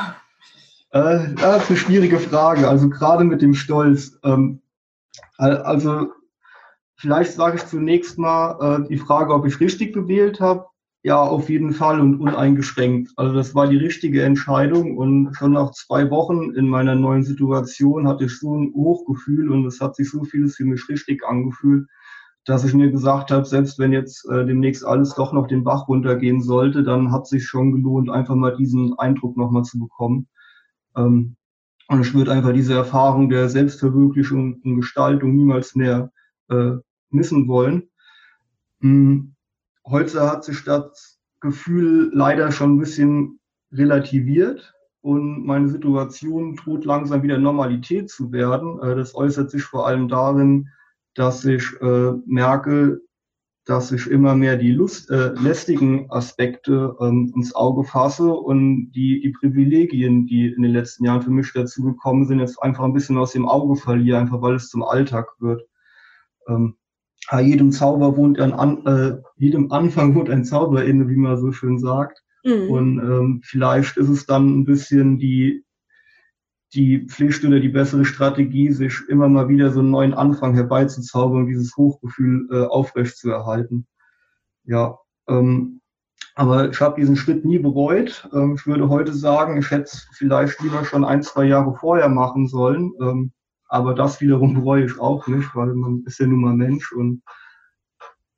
Äh, 0.91 1.33
das 1.35 1.63
ist 1.63 1.71
eine 1.71 1.79
schwierige 1.79 2.19
Frage. 2.19 2.69
Also 2.69 2.91
gerade 2.91 3.25
mit 3.25 3.41
dem 3.41 3.55
Stolz. 3.55 4.19
Ähm, 4.25 4.61
also 5.39 6.13
vielleicht 6.97 7.33
sage 7.33 7.57
ich 7.57 7.67
zunächst 7.67 8.19
mal 8.19 8.83
äh, 8.83 8.89
die 8.89 8.99
Frage, 8.99 9.33
ob 9.33 9.47
ich 9.47 9.59
richtig 9.59 9.95
gewählt 9.95 10.39
habe. 10.39 10.67
Ja, 11.05 11.21
auf 11.21 11.49
jeden 11.51 11.73
Fall 11.73 12.01
und 12.01 12.21
uneingeschränkt. 12.21 13.13
Also 13.17 13.35
das 13.35 13.55
war 13.57 13.67
die 13.67 13.77
richtige 13.77 14.23
Entscheidung 14.23 14.97
und 14.97 15.35
schon 15.35 15.53
nach 15.53 15.73
zwei 15.73 16.09
Wochen 16.11 16.53
in 16.55 16.69
meiner 16.69 16.95
neuen 16.95 17.25
Situation 17.25 18.07
hatte 18.07 18.27
ich 18.27 18.39
so 18.39 18.57
ein 18.57 18.73
Hochgefühl 18.73 19.51
und 19.51 19.67
es 19.67 19.81
hat 19.81 19.97
sich 19.97 20.09
so 20.11 20.23
vieles 20.23 20.57
für 20.57 20.65
mich 20.65 20.89
richtig 20.89 21.25
angefühlt, 21.27 21.89
dass 22.45 22.65
ich 22.65 22.73
mir 22.75 22.91
gesagt 22.93 23.33
habe, 23.33 23.45
selbst 23.45 23.81
wenn 23.81 23.93
jetzt 23.93 24.29
äh, 24.31 24.47
demnächst 24.47 24.85
alles 24.85 25.15
doch 25.15 25.33
noch 25.33 25.49
den 25.49 25.65
Bach 25.65 25.89
runtergehen 25.89 26.41
sollte, 26.41 26.85
dann 26.85 27.11
hat 27.11 27.27
sich 27.27 27.47
schon 27.47 27.73
gelohnt, 27.73 28.09
einfach 28.09 28.37
mal 28.37 28.57
diesen 28.57 28.97
Eindruck 28.99 29.37
nochmal 29.37 29.65
zu 29.65 29.81
bekommen. 29.81 30.29
Ähm, 30.97 31.37
und 31.89 32.01
ich 32.03 32.15
würde 32.15 32.33
einfach 32.33 32.53
diese 32.53 32.75
Erfahrung 32.75 33.29
der 33.29 33.49
Selbstverwirklichung 33.49 34.61
und 34.65 34.77
Gestaltung 34.77 35.35
niemals 35.37 35.75
mehr 35.75 36.13
äh, 36.51 36.73
missen 37.11 37.49
wollen. 37.49 37.91
Hm 38.81 39.32
Heute 39.85 40.31
hat 40.31 40.45
sich 40.45 40.65
das 40.65 41.21
Gefühl 41.41 42.11
leider 42.15 42.53
schon 42.53 42.77
ein 42.77 42.79
bisschen 42.79 43.41
relativiert 43.73 44.75
und 45.01 45.45
meine 45.45 45.69
Situation 45.69 46.55
droht 46.57 46.85
langsam 46.85 47.23
wieder 47.23 47.39
Normalität 47.39 48.09
zu 48.09 48.31
werden. 48.31 48.81
Äh, 48.81 48.95
das 48.95 49.15
äußert 49.15 49.51
sich 49.51 49.65
vor 49.65 49.87
allem 49.87 50.09
darin, 50.09 50.69
dass 51.15 51.45
ich 51.45 51.65
äh, 51.81 52.13
merke, 52.27 53.01
dass 53.65 53.93
ich 53.93 54.09
immer 54.09 54.35
mehr 54.35 54.57
die 54.57 54.73
Lust, 54.73 55.11
äh, 55.11 55.33
lästigen 55.35 56.11
Aspekte 56.11 56.97
ähm, 57.01 57.33
ins 57.35 57.55
Auge 57.55 57.85
fasse 57.85 58.33
und 58.33 58.91
die, 58.93 59.21
die 59.21 59.31
Privilegien, 59.31 60.27
die 60.27 60.53
in 60.53 60.63
den 60.63 60.73
letzten 60.73 61.05
Jahren 61.05 61.23
für 61.23 61.31
mich 61.31 61.53
dazu 61.53 61.83
gekommen 61.83 62.27
sind, 62.27 62.41
jetzt 62.41 62.61
einfach 62.63 62.85
ein 62.85 62.93
bisschen 62.93 63.19
aus 63.19 63.33
dem 63.33 63.49
Auge 63.49 63.77
verliere, 63.77 64.19
einfach 64.19 64.43
weil 64.43 64.57
es 64.57 64.69
zum 64.69 64.83
Alltag 64.83 65.29
wird. 65.39 65.63
Ähm, 66.49 66.77
Ah, 67.29 67.41
jedem 67.41 67.71
Zauber 67.73 68.17
wohnt 68.17 68.41
ein 68.41 68.53
an, 68.53 68.85
äh, 68.87 69.17
jedem 69.37 69.71
Anfang 69.71 70.15
wohnt 70.15 70.29
ein 70.29 70.45
Zauber 70.45 70.85
inne, 70.85 71.09
wie 71.09 71.17
man 71.17 71.39
so 71.39 71.53
schön 71.53 71.79
sagt. 71.79 72.23
Mhm. 72.45 72.71
Und 72.71 72.99
ähm, 72.99 73.41
vielleicht 73.45 73.97
ist 73.97 74.09
es 74.09 74.27
dann 74.27 74.61
ein 74.61 74.65
bisschen 74.65 75.19
die 75.19 75.65
die 76.75 77.07
Pflicht 77.07 77.45
oder 77.45 77.61
die 77.61 77.69
bessere 77.69 78.05
Strategie, 78.05 78.71
sich 78.73 78.95
immer 79.09 79.29
mal 79.29 79.49
wieder 79.49 79.71
so 79.71 79.81
einen 79.81 79.91
neuen 79.91 80.15
Anfang 80.15 80.55
herbeizuzaubern, 80.55 81.47
dieses 81.47 81.77
Hochgefühl 81.77 82.49
äh, 82.51 82.65
aufrechtzuerhalten. 82.65 83.87
Ja, 84.65 84.99
ähm, 85.29 85.81
aber 86.35 86.71
ich 86.71 86.81
habe 86.81 86.99
diesen 86.99 87.17
Schritt 87.17 87.45
nie 87.45 87.59
bereut. 87.59 88.29
Ähm, 88.33 88.55
ich 88.57 88.67
würde 88.67 88.89
heute 88.89 89.13
sagen, 89.13 89.59
ich 89.59 89.71
hätte 89.71 89.85
es 89.85 90.09
vielleicht 90.15 90.61
lieber 90.63 90.85
schon 90.85 91.05
ein, 91.05 91.23
zwei 91.23 91.45
Jahre 91.45 91.75
vorher 91.75 92.09
machen 92.09 92.47
sollen. 92.47 92.93
Ähm, 93.01 93.33
aber 93.73 93.95
das 93.95 94.21
wiederum 94.21 94.53
bereue 94.53 94.85
ich 94.85 95.01
auch 95.01 95.27
nicht, 95.29 95.57
weil 95.57 95.73
man 95.73 96.05
ist 96.05 96.19
ja 96.19 96.27
nun 96.27 96.43
mal 96.43 96.55
Mensch 96.55 96.93
und 96.93 97.23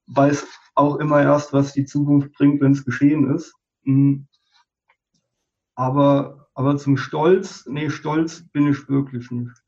weiß 0.07 0.47
auch 0.77 1.01
immer 1.01 1.23
erst, 1.23 1.53
was 1.53 1.73
die 1.73 1.87
Zukunft 1.87 2.33
bringt, 2.35 2.61
wenn 2.61 2.71
es 2.71 2.85
geschehen 2.85 3.35
ist. 3.35 3.53
Mhm. 3.83 4.29
Aber, 5.75 6.47
aber 6.55 6.77
zum 6.77 6.97
Stolz, 6.97 7.67
nee, 7.67 7.91
stolz 7.91 8.49
bin 8.53 8.69
ich 8.69 8.89
wirklich 8.89 9.29
nicht. 9.33 9.61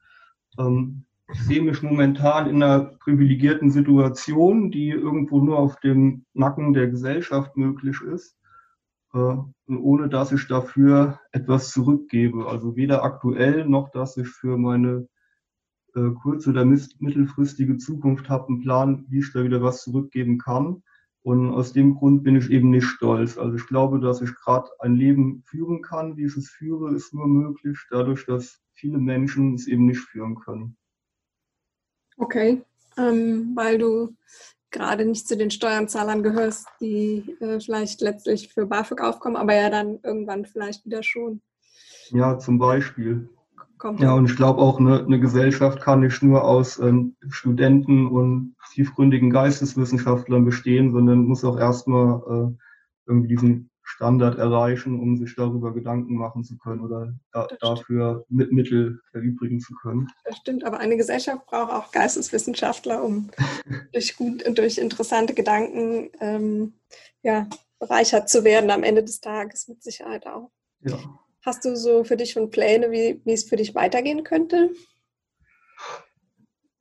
Ähm, 0.57 1.05
ich 1.33 1.43
sehe 1.43 1.63
mich 1.63 1.83
momentan 1.83 2.49
in 2.49 2.63
einer 2.63 2.85
privilegierten 3.01 3.73
Situation, 3.73 4.71
die 4.71 4.91
irgendwo 4.91 5.41
nur 5.41 5.59
auf 5.59 5.81
dem 5.81 6.27
Nacken 6.33 6.75
der 6.75 6.87
Gesellschaft 6.87 7.57
möglich 7.57 8.01
ist, 8.03 8.39
äh, 9.15 9.35
ohne 9.67 10.09
dass 10.09 10.31
ich 10.31 10.47
dafür 10.47 11.19
etwas 11.33 11.73
zurückgebe. 11.73 12.47
Also 12.47 12.77
weder 12.77 13.03
aktuell 13.03 13.67
noch, 13.67 13.91
dass 13.91 14.17
ich 14.17 14.29
für 14.29 14.57
meine 14.57 15.09
äh, 15.97 16.11
kurz- 16.23 16.47
oder 16.47 16.65
mittelfristige 16.65 17.79
Zukunft 17.79 18.29
habe, 18.29 18.49
einen 18.49 18.61
Plan, 18.61 19.07
wie 19.09 19.21
ich 19.21 19.33
da 19.33 19.43
wieder 19.43 19.63
was 19.63 19.83
zurückgeben 19.83 20.39
kann. 20.39 20.83
Und 21.23 21.51
aus 21.51 21.73
dem 21.73 21.97
Grund 21.97 22.23
bin 22.23 22.37
ich 22.37 22.51
eben 22.51 22.71
nicht 22.71 22.85
stolz. 22.85 23.37
Also 23.37 23.57
ich 23.57 23.67
glaube, 23.67 23.99
dass 23.99 24.21
ich 24.21 24.33
gerade 24.37 24.69
ein 24.79 24.95
Leben 24.95 25.43
führen 25.45 25.83
kann. 25.83 26.17
Wie 26.17 26.27
ich 26.27 26.37
es 26.37 26.51
führe, 26.51 26.95
ist 26.95 27.13
nur 27.13 27.27
möglich, 27.27 27.77
dadurch, 27.91 28.27
dass 28.27 28.61
viele 28.75 28.99
Menschen 28.99 29.55
es 29.55 29.67
eben 29.67 29.87
nicht 29.87 30.01
führen 30.01 30.37
können. 30.37 30.77
Okay, 32.17 32.63
ähm, 32.97 33.53
weil 33.57 33.79
du 33.79 34.15
gerade 34.71 35.05
nicht 35.05 35.27
zu 35.27 35.37
den 35.37 35.51
Steuerzahlern 35.51 36.23
gehörst, 36.23 36.69
die 36.81 37.37
äh, 37.41 37.59
vielleicht 37.61 38.01
letztlich 38.03 38.53
für 38.53 38.67
BAföG 38.67 39.01
aufkommen, 39.01 39.37
aber 39.37 39.55
ja 39.55 39.71
dann 39.71 39.99
irgendwann 40.03 40.45
vielleicht 40.45 40.85
wieder 40.85 41.03
schon. 41.03 41.41
Ja, 42.11 42.39
zum 42.39 42.59
Beispiel. 42.59 43.29
Kommt 43.79 44.01
ja, 44.01 44.15
und 44.15 44.31
ich 44.31 44.37
glaube 44.37 44.61
auch, 44.61 44.81
eine, 44.81 45.05
eine, 45.05 45.21
Gesellschaft 45.21 45.81
kann 45.81 46.01
nicht 46.01 46.23
nur 46.23 46.45
aus 46.45 46.79
ähm, 46.79 47.15
Studenten 47.29 48.07
und 48.07 48.57
tiefgründigen 48.73 49.31
Geisteswissenschaftlern 49.31 50.45
bestehen, 50.45 50.93
sondern 50.93 51.25
muss 51.25 51.45
auch 51.45 51.59
erstmal 51.59 52.21
äh, 52.21 52.57
irgendwie 53.07 53.29
diesen 53.29 53.71
Standard 53.83 54.39
erreichen, 54.39 54.99
um 55.01 55.17
sich 55.17 55.35
darüber 55.37 55.73
Gedanken 55.73 56.17
machen 56.17 56.43
zu 56.43 56.59
können 56.59 56.81
oder 56.81 57.15
da, 57.33 57.47
dafür 57.61 58.25
mit 58.29 58.51
Mittel 58.51 59.01
erübrigen 59.13 59.61
zu 59.61 59.75
können. 59.75 60.09
Das 60.25 60.37
stimmt, 60.39 60.65
aber 60.65 60.79
eine 60.79 60.97
Gesellschaft 60.97 61.47
braucht 61.47 61.73
auch 61.73 61.93
Geisteswissenschaftler, 61.93 63.05
um 63.05 63.31
durch 63.93 64.17
gut 64.17 64.43
und 64.43 64.59
durch 64.59 64.79
interessante 64.79 65.35
Gedanken 65.35 66.11
ähm, 66.21 66.75
ja, 67.23 67.49
bereichert 67.79 68.29
zu 68.29 68.43
werden 68.43 68.71
am 68.71 68.83
Ende 68.83 69.05
des 69.05 69.21
Tages 69.21 69.69
mit 69.69 69.83
Sicherheit 69.83 70.27
auch. 70.27 70.51
Ja. 70.81 70.99
Hast 71.47 71.65
du 71.65 71.77
so 71.77 72.03
für 72.03 72.17
dich 72.17 72.33
schon 72.33 72.51
Pläne, 72.51 72.91
wie, 72.91 73.21
wie 73.25 73.33
es 73.33 73.45
für 73.45 73.55
dich 73.55 73.77
weitergehen 73.77 74.25
könnte? 74.25 74.71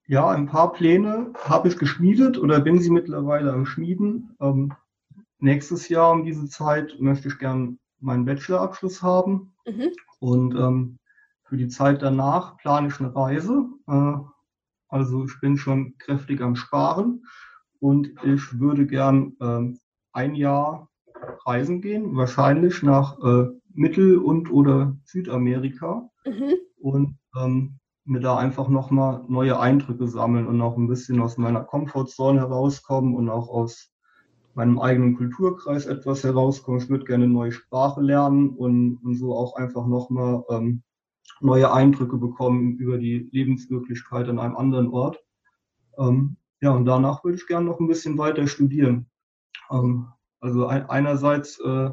Ja, 0.07 0.30
ein 0.30 0.47
paar 0.47 0.74
Pläne 0.74 1.34
habe 1.38 1.68
ich 1.68 1.78
geschmiedet 1.78 2.39
oder 2.39 2.59
bin 2.59 2.80
sie 2.80 2.89
mittlerweile 2.89 3.53
am 3.53 3.68
Schmieden. 3.68 4.36
Ähm, 4.41 4.74
nächstes 5.38 5.88
Jahr 5.88 6.11
um 6.13 6.26
diese 6.26 6.47
Zeit 6.47 6.99
möchte 6.99 7.28
ich 7.28 7.38
gern 7.38 7.78
meinen 7.99 8.26
Bachelorabschluss 8.26 9.03
haben. 9.03 9.53
Mhm. 9.68 9.91
Und 10.20 10.55
ähm, 10.55 10.97
für 11.43 11.57
die 11.57 11.68
Zeit 11.68 12.01
danach 12.01 12.57
plane 12.57 12.88
ich 12.88 12.99
eine 12.99 13.16
Reise. 13.16 13.68
Äh, 13.88 14.16
also 14.88 15.26
ich 15.26 15.39
bin 15.41 15.57
schon 15.57 15.95
kräftig 15.99 16.41
am 16.41 16.55
Sparen 16.55 17.24
und 17.80 18.09
ich 18.24 18.59
würde 18.59 18.88
gern 18.88 19.36
äh, 19.39 19.78
ein 20.11 20.34
Jahr 20.34 20.89
reisen 21.45 21.82
gehen, 21.82 22.16
wahrscheinlich 22.16 22.82
nach 22.82 23.20
äh, 23.20 23.49
Mittel- 23.76 24.17
und 24.17 24.51
oder 24.51 24.97
Südamerika 25.03 26.09
mhm. 26.26 26.53
und 26.78 27.17
ähm, 27.39 27.80
mir 28.05 28.19
da 28.19 28.38
einfach 28.38 28.69
nochmal 28.69 29.23
neue 29.28 29.59
Eindrücke 29.59 30.07
sammeln 30.07 30.47
und 30.47 30.61
auch 30.61 30.78
ein 30.78 30.88
bisschen 30.88 31.19
aus 31.21 31.38
meiner 31.38 31.63
Komfortzone 31.63 32.39
herauskommen 32.39 33.15
und 33.15 33.30
auch 33.30 33.49
aus 33.49 33.91
meinem 34.53 34.80
eigenen 34.80 35.17
Kulturkreis 35.17 35.86
etwas 35.86 36.23
herauskommen. 36.23 36.80
Ich 36.80 36.89
würde 36.89 37.05
gerne 37.05 37.26
eine 37.26 37.34
neue 37.34 37.51
Sprache 37.51 38.01
lernen 38.01 38.49
und, 38.49 38.97
und 39.03 39.15
so 39.15 39.36
auch 39.36 39.55
einfach 39.55 39.86
nochmal 39.86 40.43
ähm, 40.49 40.84
neue 41.41 41.71
Eindrücke 41.73 42.17
bekommen 42.17 42.78
über 42.78 42.97
die 42.97 43.28
Lebenswirklichkeit 43.32 44.30
an 44.30 44.39
einem 44.39 44.55
anderen 44.55 44.89
Ort. 44.89 45.19
Ähm, 45.97 46.38
ja, 46.61 46.71
und 46.71 46.86
danach 46.86 47.23
würde 47.23 47.38
ich 47.38 47.47
gerne 47.47 47.65
noch 47.65 47.80
ein 47.80 47.88
bisschen 47.88 48.17
weiter 48.17 48.47
studieren. 48.47 49.09
Ähm, 49.69 50.07
also 50.39 50.67
ein, 50.67 50.89
einerseits 50.89 51.59
äh, 51.59 51.91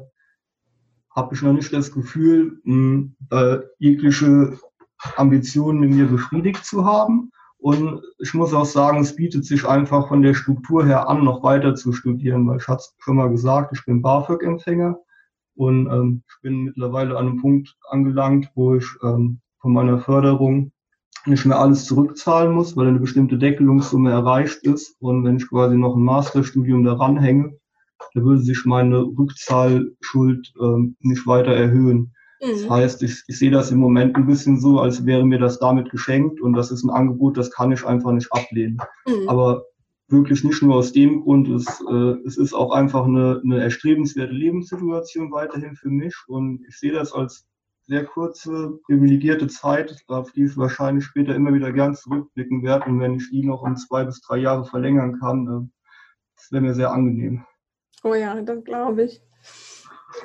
habe 1.15 1.35
ich 1.35 1.43
noch 1.43 1.53
nicht 1.53 1.73
das 1.73 1.93
Gefühl, 1.93 2.61
äh, 3.31 3.59
jegliche 3.79 4.59
Ambitionen 5.17 5.83
in 5.83 5.97
mir 5.97 6.07
befriedigt 6.07 6.65
zu 6.65 6.85
haben. 6.85 7.31
Und 7.59 8.03
ich 8.19 8.35
muss 8.35 8.53
auch 8.53 8.65
sagen, 8.65 9.01
es 9.01 9.15
bietet 9.15 9.45
sich 9.45 9.67
einfach 9.67 10.09
von 10.09 10.23
der 10.23 10.35
Struktur 10.35 10.85
her 10.85 11.09
an, 11.09 11.23
noch 11.23 11.45
weiter 11.45 11.75
zu 11.77 11.93
studieren, 11.93 12.47
weil 12.49 12.59
ich 12.59 12.67
hatte 12.67 12.85
schon 12.99 13.17
mal 13.17 13.31
gesagt, 13.31 13.77
ich 13.77 13.85
bin 13.85 14.03
BAföG-Empfänger 14.03 14.99
und 15.55 15.87
ähm, 15.87 16.23
ich 16.29 16.43
bin 16.43 16.65
mittlerweile 16.65 17.17
an 17.17 17.29
einem 17.29 17.41
Punkt 17.41 17.77
angelangt, 17.89 18.51
wo 18.57 18.75
ich 18.75 18.87
ähm, 19.05 19.41
von 19.61 19.73
meiner 19.73 20.01
Förderung 20.01 20.73
nicht 21.25 21.47
mehr 21.47 21.61
alles 21.61 21.85
zurückzahlen 21.85 22.53
muss, 22.53 22.77
weil 22.77 22.89
eine 22.89 22.99
bestimmte 22.99 23.39
Deckelungssumme 23.39 24.11
erreicht 24.11 24.65
ist. 24.65 24.97
Und 25.01 25.25
wenn 25.25 25.37
ich 25.37 25.49
quasi 25.49 25.77
noch 25.77 25.95
ein 25.95 26.03
Masterstudium 26.03 26.83
daran 26.83 27.17
hänge, 27.17 27.57
da 28.15 28.23
würde 28.23 28.43
sich 28.43 28.65
meine 28.65 29.03
Rückzahlschuld 29.03 30.53
ähm, 30.61 30.97
nicht 31.01 31.27
weiter 31.27 31.53
erhöhen. 31.53 32.15
Das 32.41 32.65
mhm. 32.65 32.71
heißt, 32.71 33.03
ich, 33.05 33.23
ich 33.29 33.39
sehe 33.39 33.53
das 33.53 33.71
im 33.71 33.79
Moment 33.79 34.17
ein 34.17 34.27
bisschen 34.27 34.61
so, 34.61 34.81
als 34.81 35.07
wäre 35.07 35.25
mir 35.25 35.39
das 35.39 35.61
damit 35.61 35.91
geschenkt 35.91 36.41
und 36.41 36.55
das 36.55 36.73
ist 36.73 36.83
ein 36.83 36.91
Angebot, 36.91 37.37
das 37.37 37.53
kann 37.53 37.71
ich 37.71 37.85
einfach 37.87 38.11
nicht 38.11 38.33
ablehnen. 38.33 38.79
Mhm. 39.07 39.29
Aber 39.29 39.65
wirklich 40.09 40.43
nicht 40.43 40.61
nur 40.61 40.75
aus 40.75 40.93
dem 40.93 41.23
Grund, 41.23 41.49
es, 41.49 41.67
äh, 41.89 42.15
es 42.27 42.37
ist 42.37 42.53
auch 42.53 42.73
einfach 42.73 43.05
eine, 43.05 43.41
eine 43.45 43.63
erstrebenswerte 43.63 44.33
Lebenssituation 44.33 45.31
weiterhin 45.31 45.77
für 45.77 45.89
mich 45.89 46.15
und 46.27 46.65
ich 46.69 46.77
sehe 46.79 46.93
das 46.93 47.13
als 47.13 47.47
sehr 47.85 48.05
kurze, 48.05 48.79
privilegierte 48.87 49.47
Zeit, 49.47 49.97
auf 50.09 50.33
die 50.33 50.45
ich 50.45 50.57
wahrscheinlich 50.57 51.05
später 51.05 51.35
immer 51.35 51.55
wieder 51.55 51.73
gern 51.73 51.95
zurückblicken 51.95 52.63
werde 52.63 52.87
und 52.87 53.01
wenn 53.01 53.15
ich 53.15 53.31
die 53.31 53.45
noch 53.45 53.63
um 53.63 53.77
zwei 53.77 54.05
bis 54.05 54.21
drei 54.21 54.39
Jahre 54.39 54.65
verlängern 54.65 55.19
kann, 55.21 55.47
äh, 55.47 55.69
das 56.37 56.51
wäre 56.51 56.63
mir 56.63 56.75
sehr 56.75 56.93
angenehm. 56.93 57.45
Oh 58.05 58.15
ja, 58.15 58.41
das 58.41 58.65
glaube 58.65 59.05
ich. 59.05 59.23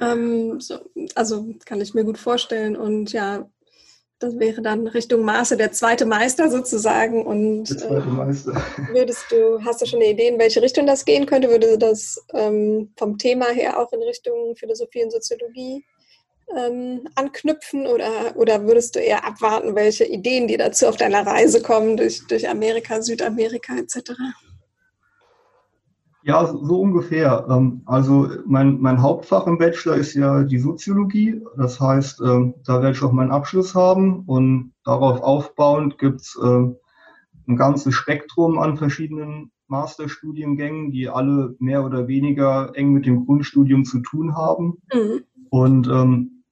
Ähm, 0.01 0.59
so, 0.59 0.79
also 1.15 1.47
kann 1.65 1.81
ich 1.81 1.93
mir 1.93 2.03
gut 2.03 2.17
vorstellen. 2.17 2.75
Und 2.75 3.13
ja, 3.13 3.49
das 4.19 4.39
wäre 4.39 4.61
dann 4.61 4.87
Richtung 4.87 5.21
Maße 5.21 5.57
der 5.57 5.71
zweite 5.71 6.05
Meister 6.05 6.49
sozusagen. 6.49 7.25
Und 7.25 7.69
der 7.69 7.77
zweite 7.77 8.07
äh, 8.07 8.11
Meister. 8.11 8.63
würdest 8.91 9.25
du, 9.31 9.63
hast 9.63 9.81
du 9.81 9.85
schon 9.85 10.01
eine 10.01 10.11
Idee, 10.11 10.29
in 10.29 10.39
welche 10.39 10.61
Richtung 10.61 10.87
das 10.87 11.05
gehen 11.05 11.25
könnte? 11.25 11.49
Würde 11.49 11.77
das 11.77 12.23
ähm, 12.33 12.91
vom 12.97 13.17
Thema 13.17 13.47
her 13.47 13.79
auch 13.79 13.91
in 13.93 14.01
Richtung 14.01 14.55
Philosophie 14.55 15.03
und 15.03 15.11
Soziologie 15.11 15.85
ähm, 16.55 17.07
anknüpfen 17.15 17.85
oder, 17.87 18.35
oder 18.35 18.65
würdest 18.65 18.95
du 18.95 18.99
eher 18.99 19.25
abwarten, 19.25 19.75
welche 19.75 20.05
Ideen 20.05 20.47
dir 20.47 20.57
dazu 20.57 20.87
auf 20.87 20.95
deiner 20.95 21.25
Reise 21.25 21.61
kommen 21.61 21.97
durch, 21.97 22.25
durch 22.27 22.47
Amerika, 22.47 23.01
Südamerika 23.01 23.77
etc.? 23.77 24.13
Ja, 26.27 26.45
so 26.45 26.81
ungefähr. 26.81 27.47
Ähm, 27.49 27.83
also 27.85 28.29
mein, 28.45 28.81
mein 28.81 29.01
Hauptfach 29.01 29.47
im 29.47 29.57
Bachelor 29.57 29.95
ist 29.95 30.13
ja 30.13 30.43
die 30.43 30.59
Soziologie. 30.59 31.41
Das 31.55 31.79
heißt, 31.79 32.19
ähm, 32.19 32.55
da 32.65 32.81
werde 32.81 32.97
ich 32.97 33.01
auch 33.01 33.13
meinen 33.13 33.31
Abschluss 33.31 33.73
haben 33.73 34.25
und 34.25 34.73
darauf 34.83 35.21
aufbauend 35.21 35.97
gibt 35.97 36.19
es 36.19 36.37
ähm, 36.43 36.75
ein 37.47 37.55
ganzes 37.55 37.95
Spektrum 37.95 38.59
an 38.59 38.75
verschiedenen 38.75 39.51
Masterstudiengängen, 39.69 40.91
die 40.91 41.07
alle 41.07 41.55
mehr 41.59 41.85
oder 41.85 42.09
weniger 42.09 42.71
eng 42.75 42.91
mit 42.91 43.05
dem 43.05 43.25
Grundstudium 43.25 43.85
zu 43.85 43.99
tun 43.99 44.35
haben. 44.35 44.81
Mhm. 44.93 45.23
Und 45.49 45.87
ähm, 45.87 46.43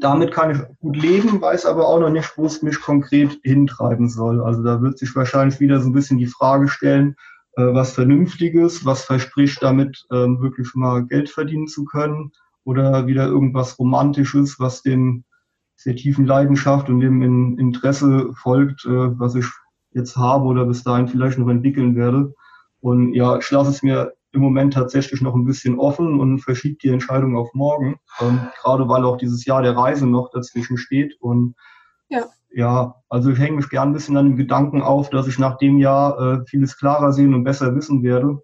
damit 0.00 0.32
kann 0.32 0.50
ich 0.50 0.78
gut 0.80 0.96
leben, 0.98 1.40
weiß 1.40 1.64
aber 1.64 1.88
auch 1.88 1.98
noch 1.98 2.10
nicht, 2.10 2.36
wo 2.36 2.44
es 2.44 2.60
mich 2.60 2.78
konkret 2.78 3.40
hintreiben 3.42 4.10
soll. 4.10 4.42
Also 4.42 4.62
da 4.62 4.82
wird 4.82 4.98
sich 4.98 5.16
wahrscheinlich 5.16 5.60
wieder 5.60 5.80
so 5.80 5.88
ein 5.88 5.94
bisschen 5.94 6.18
die 6.18 6.26
Frage 6.26 6.68
stellen, 6.68 7.16
was 7.56 7.92
Vernünftiges, 7.94 8.84
was 8.84 9.04
verspricht 9.04 9.62
damit 9.62 10.04
ähm, 10.12 10.40
wirklich 10.40 10.74
mal 10.74 11.04
Geld 11.06 11.30
verdienen 11.30 11.68
zu 11.68 11.84
können 11.84 12.32
oder 12.64 13.06
wieder 13.06 13.26
irgendwas 13.26 13.78
Romantisches, 13.78 14.58
was 14.58 14.82
dem 14.82 15.24
sehr 15.76 15.96
tiefen 15.96 16.26
Leidenschaft 16.26 16.88
und 16.88 17.00
dem 17.00 17.58
Interesse 17.58 18.32
folgt, 18.34 18.84
äh, 18.86 19.18
was 19.18 19.34
ich 19.34 19.46
jetzt 19.92 20.16
habe 20.16 20.44
oder 20.46 20.64
bis 20.64 20.82
dahin 20.82 21.08
vielleicht 21.08 21.38
noch 21.38 21.48
entwickeln 21.48 21.96
werde. 21.96 22.34
Und 22.80 23.14
ja, 23.14 23.38
ich 23.38 23.50
lasse 23.50 23.70
es 23.70 23.82
mir 23.82 24.12
im 24.32 24.40
Moment 24.40 24.74
tatsächlich 24.74 25.20
noch 25.20 25.34
ein 25.34 25.44
bisschen 25.44 25.78
offen 25.78 26.18
und 26.18 26.40
verschiebt 26.40 26.82
die 26.82 26.88
Entscheidung 26.88 27.36
auf 27.36 27.54
morgen, 27.54 27.96
ähm, 28.20 28.40
gerade 28.60 28.88
weil 28.88 29.04
auch 29.04 29.16
dieses 29.16 29.44
Jahr 29.44 29.62
der 29.62 29.76
Reise 29.76 30.06
noch 30.06 30.30
dazwischen 30.30 30.76
steht. 30.76 31.14
Und 31.20 31.54
ja. 32.08 32.24
Ja, 32.56 33.02
also 33.08 33.30
ich 33.30 33.38
hänge 33.40 33.56
mich 33.56 33.68
gern 33.68 33.88
ein 33.88 33.92
bisschen 33.92 34.16
an 34.16 34.26
dem 34.26 34.36
Gedanken 34.36 34.80
auf, 34.80 35.10
dass 35.10 35.26
ich 35.26 35.40
nach 35.40 35.58
dem 35.58 35.78
Jahr 35.78 36.20
äh, 36.20 36.46
vieles 36.46 36.78
klarer 36.78 37.12
sehen 37.12 37.34
und 37.34 37.42
besser 37.42 37.74
wissen 37.74 38.04
werde. 38.04 38.42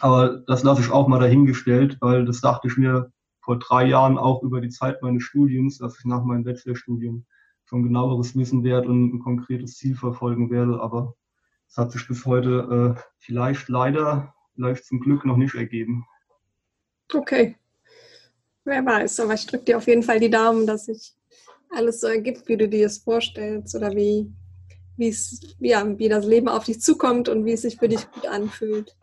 Aber 0.00 0.42
das 0.48 0.64
lasse 0.64 0.80
ich 0.80 0.90
auch 0.90 1.06
mal 1.06 1.20
dahingestellt, 1.20 1.98
weil 2.00 2.24
das 2.24 2.40
dachte 2.40 2.66
ich 2.66 2.76
mir 2.76 3.12
vor 3.40 3.60
drei 3.60 3.86
Jahren 3.86 4.18
auch 4.18 4.42
über 4.42 4.60
die 4.60 4.70
Zeit 4.70 5.02
meines 5.02 5.22
Studiums, 5.22 5.78
dass 5.78 5.96
ich 6.00 6.04
nach 6.04 6.24
meinem 6.24 6.42
Bachelorstudium 6.42 7.26
schon 7.64 7.84
genaueres 7.84 8.36
wissen 8.36 8.64
werde 8.64 8.88
und 8.88 9.14
ein 9.14 9.20
konkretes 9.20 9.76
Ziel 9.76 9.94
verfolgen 9.94 10.50
werde. 10.50 10.80
Aber 10.80 11.14
es 11.68 11.76
hat 11.76 11.92
sich 11.92 12.08
bis 12.08 12.26
heute 12.26 12.96
äh, 12.98 13.00
vielleicht 13.18 13.68
leider, 13.68 14.34
vielleicht 14.54 14.84
zum 14.84 14.98
Glück 14.98 15.24
noch 15.24 15.36
nicht 15.36 15.54
ergeben. 15.54 16.06
Okay. 17.14 17.56
Wer 18.64 18.84
weiß, 18.84 19.20
aber 19.20 19.34
ich 19.34 19.46
drücke 19.46 19.64
dir 19.64 19.76
auf 19.76 19.86
jeden 19.86 20.02
Fall 20.02 20.18
die 20.18 20.28
Daumen, 20.28 20.66
dass 20.66 20.88
ich 20.88 21.14
alles 21.70 22.00
so 22.00 22.06
ergibt, 22.06 22.48
wie 22.48 22.56
du 22.56 22.68
dir 22.68 22.86
es 22.86 22.98
vorstellst 22.98 23.74
oder 23.74 23.94
wie, 23.94 24.32
ja, 25.60 25.98
wie 25.98 26.08
das 26.08 26.24
Leben 26.24 26.48
auf 26.48 26.64
dich 26.64 26.80
zukommt 26.80 27.28
und 27.28 27.44
wie 27.44 27.52
es 27.52 27.62
sich 27.62 27.76
für 27.76 27.88
dich 27.88 28.10
gut 28.10 28.26
anfühlt. 28.26 28.96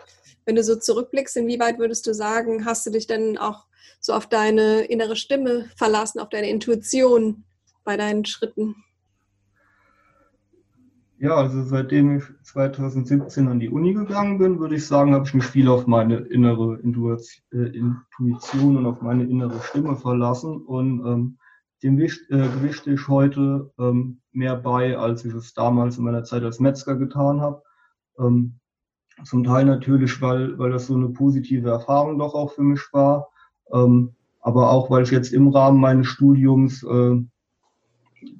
Wenn 0.45 0.55
du 0.55 0.63
so 0.63 0.75
zurückblickst, 0.75 1.37
inwieweit 1.37 1.79
würdest 1.79 2.05
du 2.07 2.13
sagen, 2.13 2.65
hast 2.65 2.85
du 2.85 2.91
dich 2.91 3.07
denn 3.07 3.37
auch 3.37 3.65
so 3.99 4.13
auf 4.13 4.27
deine 4.27 4.85
innere 4.85 5.15
Stimme 5.15 5.65
verlassen, 5.75 6.19
auf 6.19 6.29
deine 6.29 6.49
Intuition 6.49 7.43
bei 7.83 7.97
deinen 7.97 8.25
Schritten? 8.25 8.75
Ja, 11.17 11.35
also 11.37 11.63
seitdem 11.63 12.17
ich 12.17 12.23
2017 12.43 13.47
an 13.47 13.59
die 13.59 13.69
Uni 13.69 13.93
gegangen 13.93 14.37
bin, 14.37 14.59
würde 14.59 14.75
ich 14.75 14.85
sagen, 14.85 15.13
habe 15.13 15.25
ich 15.25 15.33
mich 15.33 15.45
viel 15.45 15.69
auf 15.69 15.87
meine 15.87 16.17
innere 16.17 16.77
äh, 16.77 17.57
Intuition 17.57 18.77
und 18.77 18.85
auf 18.85 19.01
meine 19.01 19.23
innere 19.23 19.61
Stimme 19.61 19.95
verlassen. 19.95 20.61
Und 20.61 21.05
ähm, 21.05 21.37
dem 21.85 21.99
äh, 21.99 22.09
gewichte 22.29 22.91
ich 22.91 23.07
heute 23.07 23.71
ähm, 23.77 24.19
mehr 24.31 24.55
bei, 24.55 24.97
als 24.97 25.23
ich 25.23 25.33
es 25.35 25.53
damals 25.53 25.99
in 25.99 26.03
meiner 26.03 26.23
Zeit 26.23 26.41
als 26.41 26.59
Metzger 26.59 26.95
getan 26.95 27.41
habe. 27.41 27.61
Ähm, 28.17 28.59
zum 29.23 29.43
Teil 29.43 29.65
natürlich, 29.65 30.19
weil, 30.19 30.57
weil 30.57 30.71
das 30.71 30.87
so 30.87 30.95
eine 30.95 31.09
positive 31.09 31.69
Erfahrung 31.69 32.17
doch 32.17 32.33
auch 32.33 32.51
für 32.51 32.63
mich 32.63 32.81
war, 32.91 33.29
ähm, 33.71 34.15
aber 34.41 34.71
auch, 34.71 34.89
weil 34.89 35.03
ich 35.03 35.11
jetzt 35.11 35.31
im 35.31 35.47
Rahmen 35.49 35.79
meines 35.79 36.07
Studiums 36.07 36.81
äh, 36.83 37.23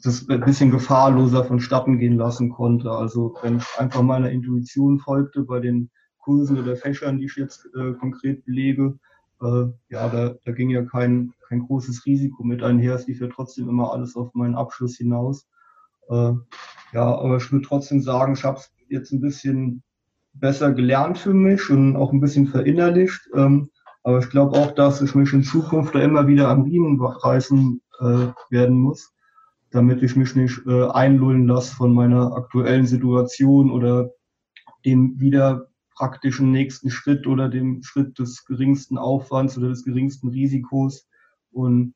das 0.03 0.27
ein 0.27 0.41
bisschen 0.41 0.71
gefahrloser 0.71 1.45
vonstatten 1.45 1.99
gehen 1.99 2.17
lassen 2.17 2.49
konnte. 2.49 2.91
Also 2.91 3.35
wenn 3.43 3.57
ich 3.57 3.65
einfach 3.77 4.01
meiner 4.01 4.31
Intuition 4.31 4.97
folgte 4.97 5.43
bei 5.43 5.59
den 5.59 5.91
Kursen 6.17 6.57
oder 6.57 6.75
Fächern, 6.75 7.19
die 7.19 7.25
ich 7.25 7.35
jetzt 7.35 7.69
äh, 7.75 7.93
konkret 7.93 8.43
belege, 8.45 8.97
äh, 9.45 9.73
ja, 9.89 10.09
da, 10.09 10.35
da 10.43 10.51
ging 10.51 10.69
ja 10.69 10.83
kein, 10.83 11.33
kein 11.47 11.59
großes 11.59 12.05
Risiko 12.05 12.43
mit 12.43 12.63
einher. 12.63 12.95
Es 12.95 13.07
lief 13.07 13.21
ja 13.21 13.27
trotzdem 13.27 13.69
immer 13.69 13.93
alles 13.93 14.15
auf 14.15 14.33
meinen 14.33 14.55
Abschluss 14.55 14.97
hinaus. 14.97 15.47
Äh, 16.09 16.33
ja, 16.93 17.03
aber 17.17 17.37
ich 17.37 17.51
würde 17.51 17.67
trotzdem 17.67 18.01
sagen, 18.01 18.33
ich 18.33 18.43
habe 18.43 18.57
es 18.57 18.71
jetzt 18.89 19.11
ein 19.11 19.21
bisschen 19.21 19.83
besser 20.33 20.73
gelernt 20.73 21.17
für 21.17 21.33
mich 21.33 21.69
und 21.69 21.95
auch 21.95 22.11
ein 22.11 22.21
bisschen 22.21 22.47
verinnerlicht. 22.47 23.29
Ähm, 23.35 23.69
aber 24.03 24.19
ich 24.19 24.29
glaube 24.29 24.57
auch, 24.57 24.71
dass 24.71 25.01
ich 25.01 25.15
mich 25.15 25.33
in 25.33 25.43
Zukunft 25.43 25.95
da 25.95 25.99
immer 25.99 26.27
wieder 26.27 26.49
am 26.49 26.63
Riemen 26.63 27.01
reißen 27.01 27.81
äh, 27.99 28.27
werden 28.49 28.77
muss, 28.77 29.13
damit 29.71 30.03
ich 30.03 30.15
mich 30.15 30.35
nicht 30.35 30.61
äh, 30.67 30.87
einlullen 30.89 31.47
lasse 31.47 31.75
von 31.75 31.93
meiner 31.93 32.33
aktuellen 32.35 32.85
Situation 32.85 33.71
oder 33.71 34.11
dem 34.85 35.19
wieder 35.19 35.67
praktischen 35.95 36.51
nächsten 36.51 36.89
Schritt 36.89 37.25
oder 37.27 37.49
dem 37.49 37.81
Schritt 37.83 38.19
des 38.19 38.45
geringsten 38.45 38.97
Aufwands 38.97 39.57
oder 39.57 39.69
des 39.69 39.83
geringsten 39.83 40.29
Risikos. 40.29 41.07
Und 41.51 41.93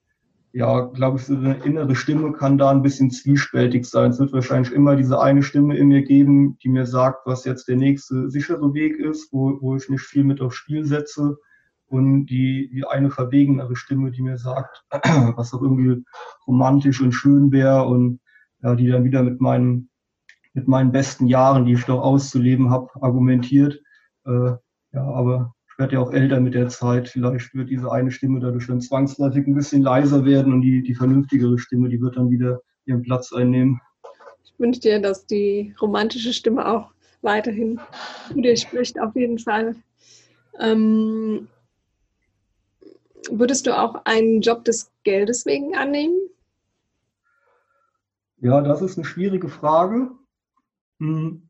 ja, 0.51 0.81
glaube 0.81 1.19
ich, 1.19 1.25
so 1.25 1.35
eine 1.35 1.55
innere 1.63 1.95
Stimme 1.95 2.31
kann 2.33 2.57
da 2.57 2.71
ein 2.71 2.81
bisschen 2.81 3.11
zwiespältig 3.11 3.85
sein. 3.85 4.11
Es 4.11 4.19
wird 4.19 4.33
wahrscheinlich 4.33 4.71
immer 4.71 4.95
diese 4.95 5.21
eine 5.21 5.43
Stimme 5.43 5.77
in 5.77 5.89
mir 5.89 6.01
geben, 6.01 6.57
die 6.63 6.69
mir 6.69 6.87
sagt, 6.87 7.25
was 7.25 7.45
jetzt 7.45 7.67
der 7.67 7.75
nächste 7.75 8.29
sichere 8.29 8.73
Weg 8.73 8.97
ist, 8.97 9.31
wo, 9.31 9.61
wo 9.61 9.75
ich 9.75 9.89
nicht 9.89 10.01
viel 10.03 10.23
mit 10.23 10.41
aufs 10.41 10.55
Spiel 10.55 10.85
setze. 10.85 11.37
Und 11.85 12.27
die, 12.27 12.69
die 12.71 12.85
eine 12.85 13.09
verwegenere 13.09 13.75
Stimme, 13.75 14.11
die 14.11 14.21
mir 14.21 14.37
sagt, 14.37 14.85
was 14.91 15.53
auch 15.53 15.61
irgendwie 15.61 16.03
romantisch 16.47 17.01
und 17.01 17.11
schön 17.11 17.51
wäre 17.51 17.85
und 17.85 18.19
ja, 18.61 18.75
die 18.75 18.87
dann 18.87 19.03
wieder 19.03 19.23
mit 19.23 19.41
meinen, 19.41 19.89
mit 20.53 20.67
meinen 20.67 20.91
besten 20.91 21.27
Jahren, 21.27 21.65
die 21.65 21.73
ich 21.73 21.85
doch 21.85 22.01
auszuleben 22.01 22.69
habe, 22.69 22.89
argumentiert. 23.01 23.79
Äh, 24.25 24.51
ja, 24.93 25.03
aber 25.03 25.53
ich 25.67 25.77
werde 25.77 25.93
ja 25.95 25.99
auch 25.99 26.11
älter 26.11 26.39
mit 26.39 26.53
der 26.53 26.69
Zeit. 26.69 27.09
Vielleicht 27.09 27.53
wird 27.53 27.69
diese 27.69 27.91
eine 27.91 28.11
Stimme 28.11 28.39
dadurch 28.39 28.67
dann 28.67 28.81
zwangsläufig 28.81 29.47
ein 29.47 29.55
bisschen 29.55 29.81
leiser 29.81 30.25
werden 30.25 30.53
und 30.53 30.61
die, 30.61 30.83
die 30.83 30.95
vernünftigere 30.95 31.57
Stimme, 31.57 31.89
die 31.89 32.01
wird 32.01 32.17
dann 32.17 32.29
wieder 32.29 32.61
ihren 32.85 33.01
Platz 33.01 33.31
einnehmen. 33.31 33.79
Ich 34.43 34.53
wünsche 34.57 34.81
dir, 34.81 35.01
dass 35.01 35.25
die 35.25 35.73
romantische 35.81 36.33
Stimme 36.33 36.67
auch 36.67 36.91
weiterhin 37.21 37.79
zu 38.27 38.41
dir 38.41 38.57
spricht, 38.57 38.99
auf 38.99 39.15
jeden 39.15 39.39
Fall. 39.39 39.75
Ähm, 40.59 41.47
würdest 43.29 43.67
du 43.67 43.77
auch 43.77 44.05
einen 44.05 44.41
Job 44.41 44.65
des 44.65 44.91
Geldes 45.03 45.45
wegen 45.45 45.75
annehmen? 45.75 46.15
Ja, 48.41 48.61
das 48.61 48.81
ist 48.81 48.97
eine 48.97 49.05
schwierige 49.05 49.49
Frage. 49.49 50.11
Hm. 50.99 51.49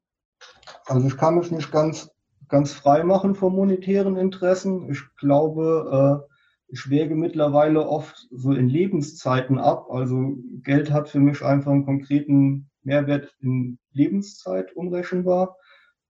Also 0.86 1.08
ich 1.08 1.18
kann 1.18 1.36
mich 1.36 1.52
nicht 1.52 1.72
ganz, 1.72 2.10
ganz 2.50 2.74
frei 2.74 3.04
machen 3.04 3.36
von 3.36 3.54
monetären 3.54 4.18
Interessen. 4.18 4.90
Ich 4.90 5.02
glaube, 5.16 6.26
äh, 6.28 6.30
ich 6.72 6.90
wäge 6.90 7.16
mittlerweile 7.16 7.88
oft 7.88 8.28
so 8.32 8.52
in 8.52 8.70
Lebenszeiten 8.70 9.58
ab. 9.58 9.88
Also 9.90 10.36
Geld 10.64 10.92
hat 10.92 11.10
für 11.10 11.20
mich 11.20 11.44
einfach 11.44 11.72
einen 11.72 11.86
konkreten 11.86 12.70
Mehrwert 12.84 13.36
in 13.40 13.80
Lebenszeit 13.94 14.76
unrechenbar. 14.76 15.58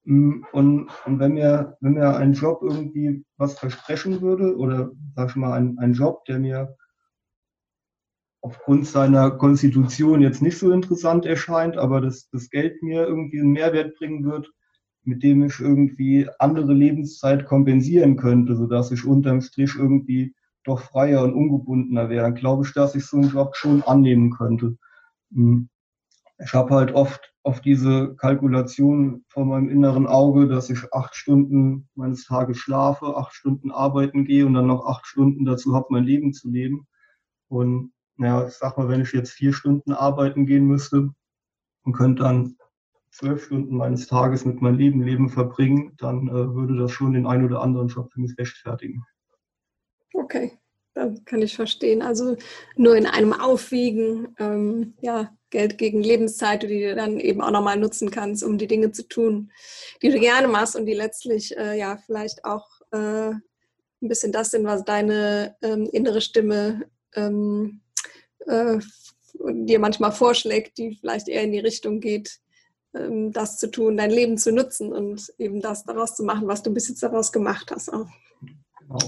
Mm, 0.04 0.42
und, 0.52 0.90
und 1.06 1.20
wenn 1.20 1.34
mir, 1.34 1.78
wenn 1.82 1.94
mir 1.94 2.16
ein 2.16 2.34
Job 2.34 2.62
irgendwie 2.62 3.24
was 3.38 3.58
versprechen 3.58 4.22
würde, 4.22 4.58
oder 4.58 4.92
sag 5.16 5.30
ich 5.30 5.36
mal, 5.36 5.54
ein, 5.54 5.78
ein 5.80 5.94
Job, 5.94 6.26
der 6.26 6.40
mir 6.40 6.76
aufgrund 8.42 8.88
seiner 8.88 9.32
Konstitution 9.32 10.22
jetzt 10.22 10.42
nicht 10.42 10.58
so 10.58 10.72
interessant 10.72 11.26
erscheint, 11.26 11.78
aber 11.78 12.02
das, 12.02 12.30
das 12.32 12.50
Geld 12.50 12.82
mir 12.82 13.06
irgendwie 13.06 13.40
einen 13.40 13.52
Mehrwert 13.52 13.96
bringen 13.98 14.24
wird, 14.24 14.50
mit 15.04 15.24
dem 15.24 15.44
ich 15.44 15.60
irgendwie 15.60 16.30
andere 16.40 16.74
Lebenszeit 16.74 17.46
kompensieren 17.46 18.18
könnte, 18.18 18.56
sodass 18.56 18.92
ich 18.92 19.06
unterm 19.06 19.42
Strich 19.42 19.76
irgendwie 19.78 20.36
doch 20.64 20.82
freier 20.82 21.24
und 21.24 21.34
ungebundener 21.34 22.10
wäre, 22.10 22.24
dann 22.24 22.36
glaube 22.36 22.66
ich, 22.66 22.74
dass 22.74 22.96
ich 22.96 23.06
so 23.06 23.18
einen 23.18 23.30
Job 23.30 23.56
schon 23.56 23.82
annehmen 23.84 24.32
könnte. 24.32 24.78
Hm. 25.34 25.70
Ich 26.38 26.54
habe 26.54 26.74
halt 26.74 26.94
oft 26.94 27.34
auf 27.44 27.62
diese 27.62 28.16
Kalkulation 28.16 29.26
vor 29.30 29.46
meinem 29.46 29.70
inneren 29.70 30.08
Auge, 30.08 30.48
dass 30.48 30.70
ich 30.70 30.94
acht 30.94 31.16
Stunden 31.16 31.90
meines 31.96 32.26
Tages 32.26 32.58
schlafe, 32.58 33.18
acht 33.18 33.34
Stunden 33.34 33.72
arbeiten 33.72 34.26
gehe 34.26 34.46
und 34.46 34.54
dann 34.54 34.68
noch 34.68 34.86
acht 34.86 35.06
Stunden 35.06 35.46
dazu 35.46 35.76
habe, 35.76 35.88
mein 35.90 36.04
Leben 36.04 36.34
zu 36.34 36.50
leben. 36.50 36.88
Und 37.48 37.92
naja, 38.18 38.48
ich 38.48 38.54
sag 38.54 38.78
mal, 38.78 38.90
wenn 38.90 39.02
ich 39.02 39.14
jetzt 39.14 39.32
vier 39.32 39.54
Stunden 39.54 39.94
arbeiten 39.94 40.46
gehen 40.46 40.66
müsste 40.66 41.10
und 41.84 41.94
könnte 41.94 42.24
dann 42.24 42.56
zwölf 43.12 43.46
Stunden 43.46 43.76
meines 43.76 44.08
Tages 44.08 44.46
mit 44.46 44.62
meinem 44.62 44.78
Leben 44.78 45.02
Leben 45.02 45.30
verbringen, 45.30 45.94
dann 45.98 46.28
äh, 46.28 46.54
würde 46.54 46.78
das 46.78 46.92
schon 46.92 47.14
den 47.14 47.26
einen 47.26 47.46
oder 47.46 47.62
anderen 47.62 47.88
Job 47.88 48.12
für 48.12 48.22
mich 48.22 48.38
rechtfertigen. 48.38 49.04
Okay, 50.14 50.58
das 50.94 51.24
kann 51.26 51.42
ich 51.42 51.56
verstehen. 51.56 52.02
Also 52.02 52.38
nur 52.76 52.96
in 52.96 53.06
einem 53.06 53.34
Aufwiegen, 53.34 54.36
ähm, 54.40 54.94
ja, 55.02 55.34
Geld 55.50 55.78
gegen 55.78 56.04
Lebenszeit, 56.04 56.64
die 56.64 56.82
du 56.82 56.96
dann 56.96 57.20
eben 57.20 57.42
auch 57.42 57.52
nochmal 57.52 57.78
nutzen 57.78 58.12
kannst, 58.12 58.44
um 58.44 58.58
die 58.58 58.68
Dinge 58.68 58.92
zu 58.92 59.08
tun, 59.08 59.52
die 60.02 60.10
du 60.10 60.20
gerne 60.20 60.48
machst 60.48 60.76
und 60.76 60.86
die 60.86 60.94
letztlich 60.94 61.58
äh, 61.58 61.78
ja 61.78 61.98
vielleicht 62.06 62.46
auch 62.46 62.68
äh, 62.92 63.32
ein 63.32 64.08
bisschen 64.08 64.32
das 64.32 64.52
sind, 64.52 64.66
was 64.66 64.86
deine 64.86 65.56
ähm, 65.62 65.90
innere 65.92 66.22
Stimme 66.22 66.88
ähm, 67.16 67.82
äh, 68.46 68.80
dir 69.34 69.80
manchmal 69.80 70.12
vorschlägt, 70.12 70.78
die 70.78 70.96
vielleicht 70.96 71.28
eher 71.28 71.44
in 71.44 71.52
die 71.52 71.60
Richtung 71.60 72.00
geht, 72.00 72.40
das 72.92 73.58
zu 73.58 73.70
tun, 73.70 73.98
dein 73.98 74.12
Leben 74.12 74.38
zu 74.38 74.52
nutzen 74.52 74.92
und 74.92 75.32
eben 75.38 75.62
das 75.62 75.84
daraus 75.84 76.16
zu 76.16 76.24
machen, 76.24 76.48
was 76.48 76.64
du 76.64 76.74
bis 76.74 76.90
jetzt 76.90 77.04
daraus 77.04 77.32
gemacht 77.32 77.72
hast. 77.72 77.94
Auch. 77.94 78.08
Genau. 78.80 79.00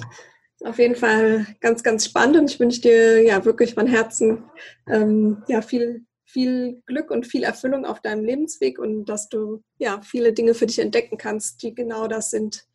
Auf 0.64 0.78
jeden 0.78 0.96
Fall 0.96 1.48
ganz, 1.60 1.82
ganz 1.82 2.06
spannend 2.06 2.38
und 2.38 2.52
ich 2.52 2.60
wünsche 2.60 2.82
dir 2.82 3.24
ja 3.24 3.44
wirklich 3.46 3.74
von 3.74 3.88
Herzen 3.88 4.44
ähm, 4.88 5.42
ja, 5.48 5.64
viel, 5.64 6.06
viel 6.24 6.84
Glück 6.86 7.10
und 7.10 7.26
viel 7.26 7.44
Erfüllung 7.44 7.86
auf 7.86 8.00
deinem 8.00 8.24
Lebensweg 8.24 8.78
und 8.78 9.06
dass 9.06 9.28
du 9.28 9.64
ja 9.80 10.02
viele 10.04 10.34
Dinge 10.34 10.54
für 10.54 10.68
dich 10.68 10.78
entdecken 10.78 11.18
kannst, 11.18 11.64
die 11.64 11.74
genau 11.74 12.08
das 12.08 12.30
sind, 12.30 12.68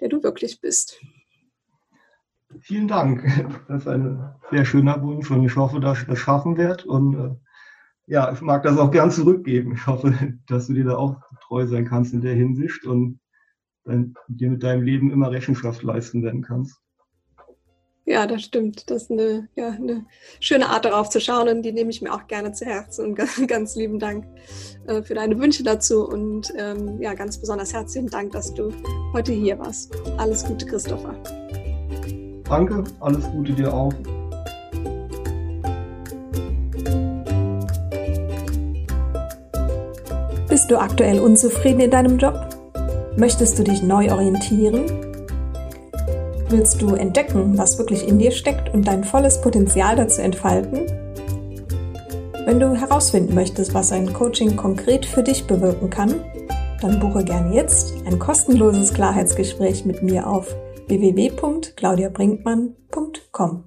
der 0.00 0.08
du 0.08 0.22
wirklich 0.22 0.62
bist. 0.62 0.98
Vielen 2.60 2.88
Dank. 2.88 3.24
Das 3.68 3.82
ist 3.82 3.88
ein 3.88 4.34
sehr 4.50 4.64
schöner 4.64 5.02
Wunsch 5.02 5.30
und 5.30 5.44
ich 5.44 5.56
hoffe, 5.56 5.80
dass 5.80 6.00
ich 6.00 6.06
das 6.06 6.18
schaffen 6.18 6.56
werde. 6.56 6.84
Und 6.86 7.14
äh, 7.14 7.34
ja, 8.06 8.32
ich 8.32 8.40
mag 8.40 8.62
das 8.62 8.78
auch 8.78 8.90
gern 8.90 9.10
zurückgeben. 9.10 9.72
Ich 9.74 9.86
hoffe, 9.86 10.12
dass 10.46 10.66
du 10.66 10.74
dir 10.74 10.84
da 10.84 10.96
auch 10.96 11.20
treu 11.42 11.66
sein 11.66 11.86
kannst 11.86 12.12
in 12.12 12.20
der 12.20 12.34
Hinsicht 12.34 12.84
und 12.86 13.20
dein, 13.84 14.14
dir 14.28 14.50
mit 14.50 14.62
deinem 14.62 14.82
Leben 14.82 15.10
immer 15.10 15.30
Rechenschaft 15.30 15.82
leisten 15.82 16.22
werden 16.22 16.42
kannst. 16.42 16.80
Ja, 18.06 18.26
das 18.26 18.42
stimmt. 18.42 18.90
Das 18.90 19.04
ist 19.04 19.10
eine, 19.10 19.48
ja, 19.56 19.70
eine 19.70 20.04
schöne 20.38 20.68
Art 20.68 20.84
darauf 20.84 21.08
zu 21.08 21.20
schauen 21.20 21.48
und 21.48 21.62
die 21.62 21.72
nehme 21.72 21.88
ich 21.88 22.02
mir 22.02 22.12
auch 22.12 22.26
gerne 22.26 22.52
zu 22.52 22.66
Herzen. 22.66 23.06
Und 23.06 23.14
ganz, 23.16 23.46
ganz 23.46 23.76
lieben 23.76 23.98
Dank 23.98 24.26
äh, 24.86 25.02
für 25.02 25.14
deine 25.14 25.38
Wünsche 25.38 25.62
dazu 25.62 26.06
und 26.06 26.52
ähm, 26.58 27.00
ja, 27.00 27.14
ganz 27.14 27.38
besonders 27.38 27.72
herzlichen 27.72 28.08
Dank, 28.08 28.32
dass 28.32 28.52
du 28.52 28.72
heute 29.14 29.32
hier 29.32 29.58
warst. 29.58 29.94
Alles 30.18 30.44
Gute, 30.44 30.66
Christopher. 30.66 31.14
Danke, 32.44 32.84
alles 33.00 33.24
Gute 33.30 33.54
dir 33.54 33.72
auch. 33.72 33.92
Bist 40.64 40.70
du 40.70 40.80
aktuell 40.80 41.20
unzufrieden 41.20 41.80
in 41.80 41.90
deinem 41.90 42.16
Job? 42.16 42.48
Möchtest 43.18 43.58
du 43.58 43.64
dich 43.64 43.82
neu 43.82 44.10
orientieren? 44.10 44.86
Willst 46.48 46.80
du 46.80 46.94
entdecken, 46.94 47.58
was 47.58 47.76
wirklich 47.76 48.08
in 48.08 48.18
dir 48.18 48.30
steckt 48.30 48.72
und 48.72 48.88
dein 48.88 49.04
volles 49.04 49.42
Potenzial 49.42 49.94
dazu 49.94 50.22
entfalten? 50.22 50.86
Wenn 52.46 52.60
du 52.60 52.74
herausfinden 52.74 53.34
möchtest, 53.34 53.74
was 53.74 53.92
ein 53.92 54.14
Coaching 54.14 54.56
konkret 54.56 55.04
für 55.04 55.22
dich 55.22 55.46
bewirken 55.46 55.90
kann, 55.90 56.24
dann 56.80 56.98
buche 56.98 57.24
gerne 57.24 57.54
jetzt 57.54 57.92
ein 58.06 58.18
kostenloses 58.18 58.94
Klarheitsgespräch 58.94 59.84
mit 59.84 60.02
mir 60.02 60.26
auf 60.26 60.46
www.claudiabrinkmann.com. 60.88 63.64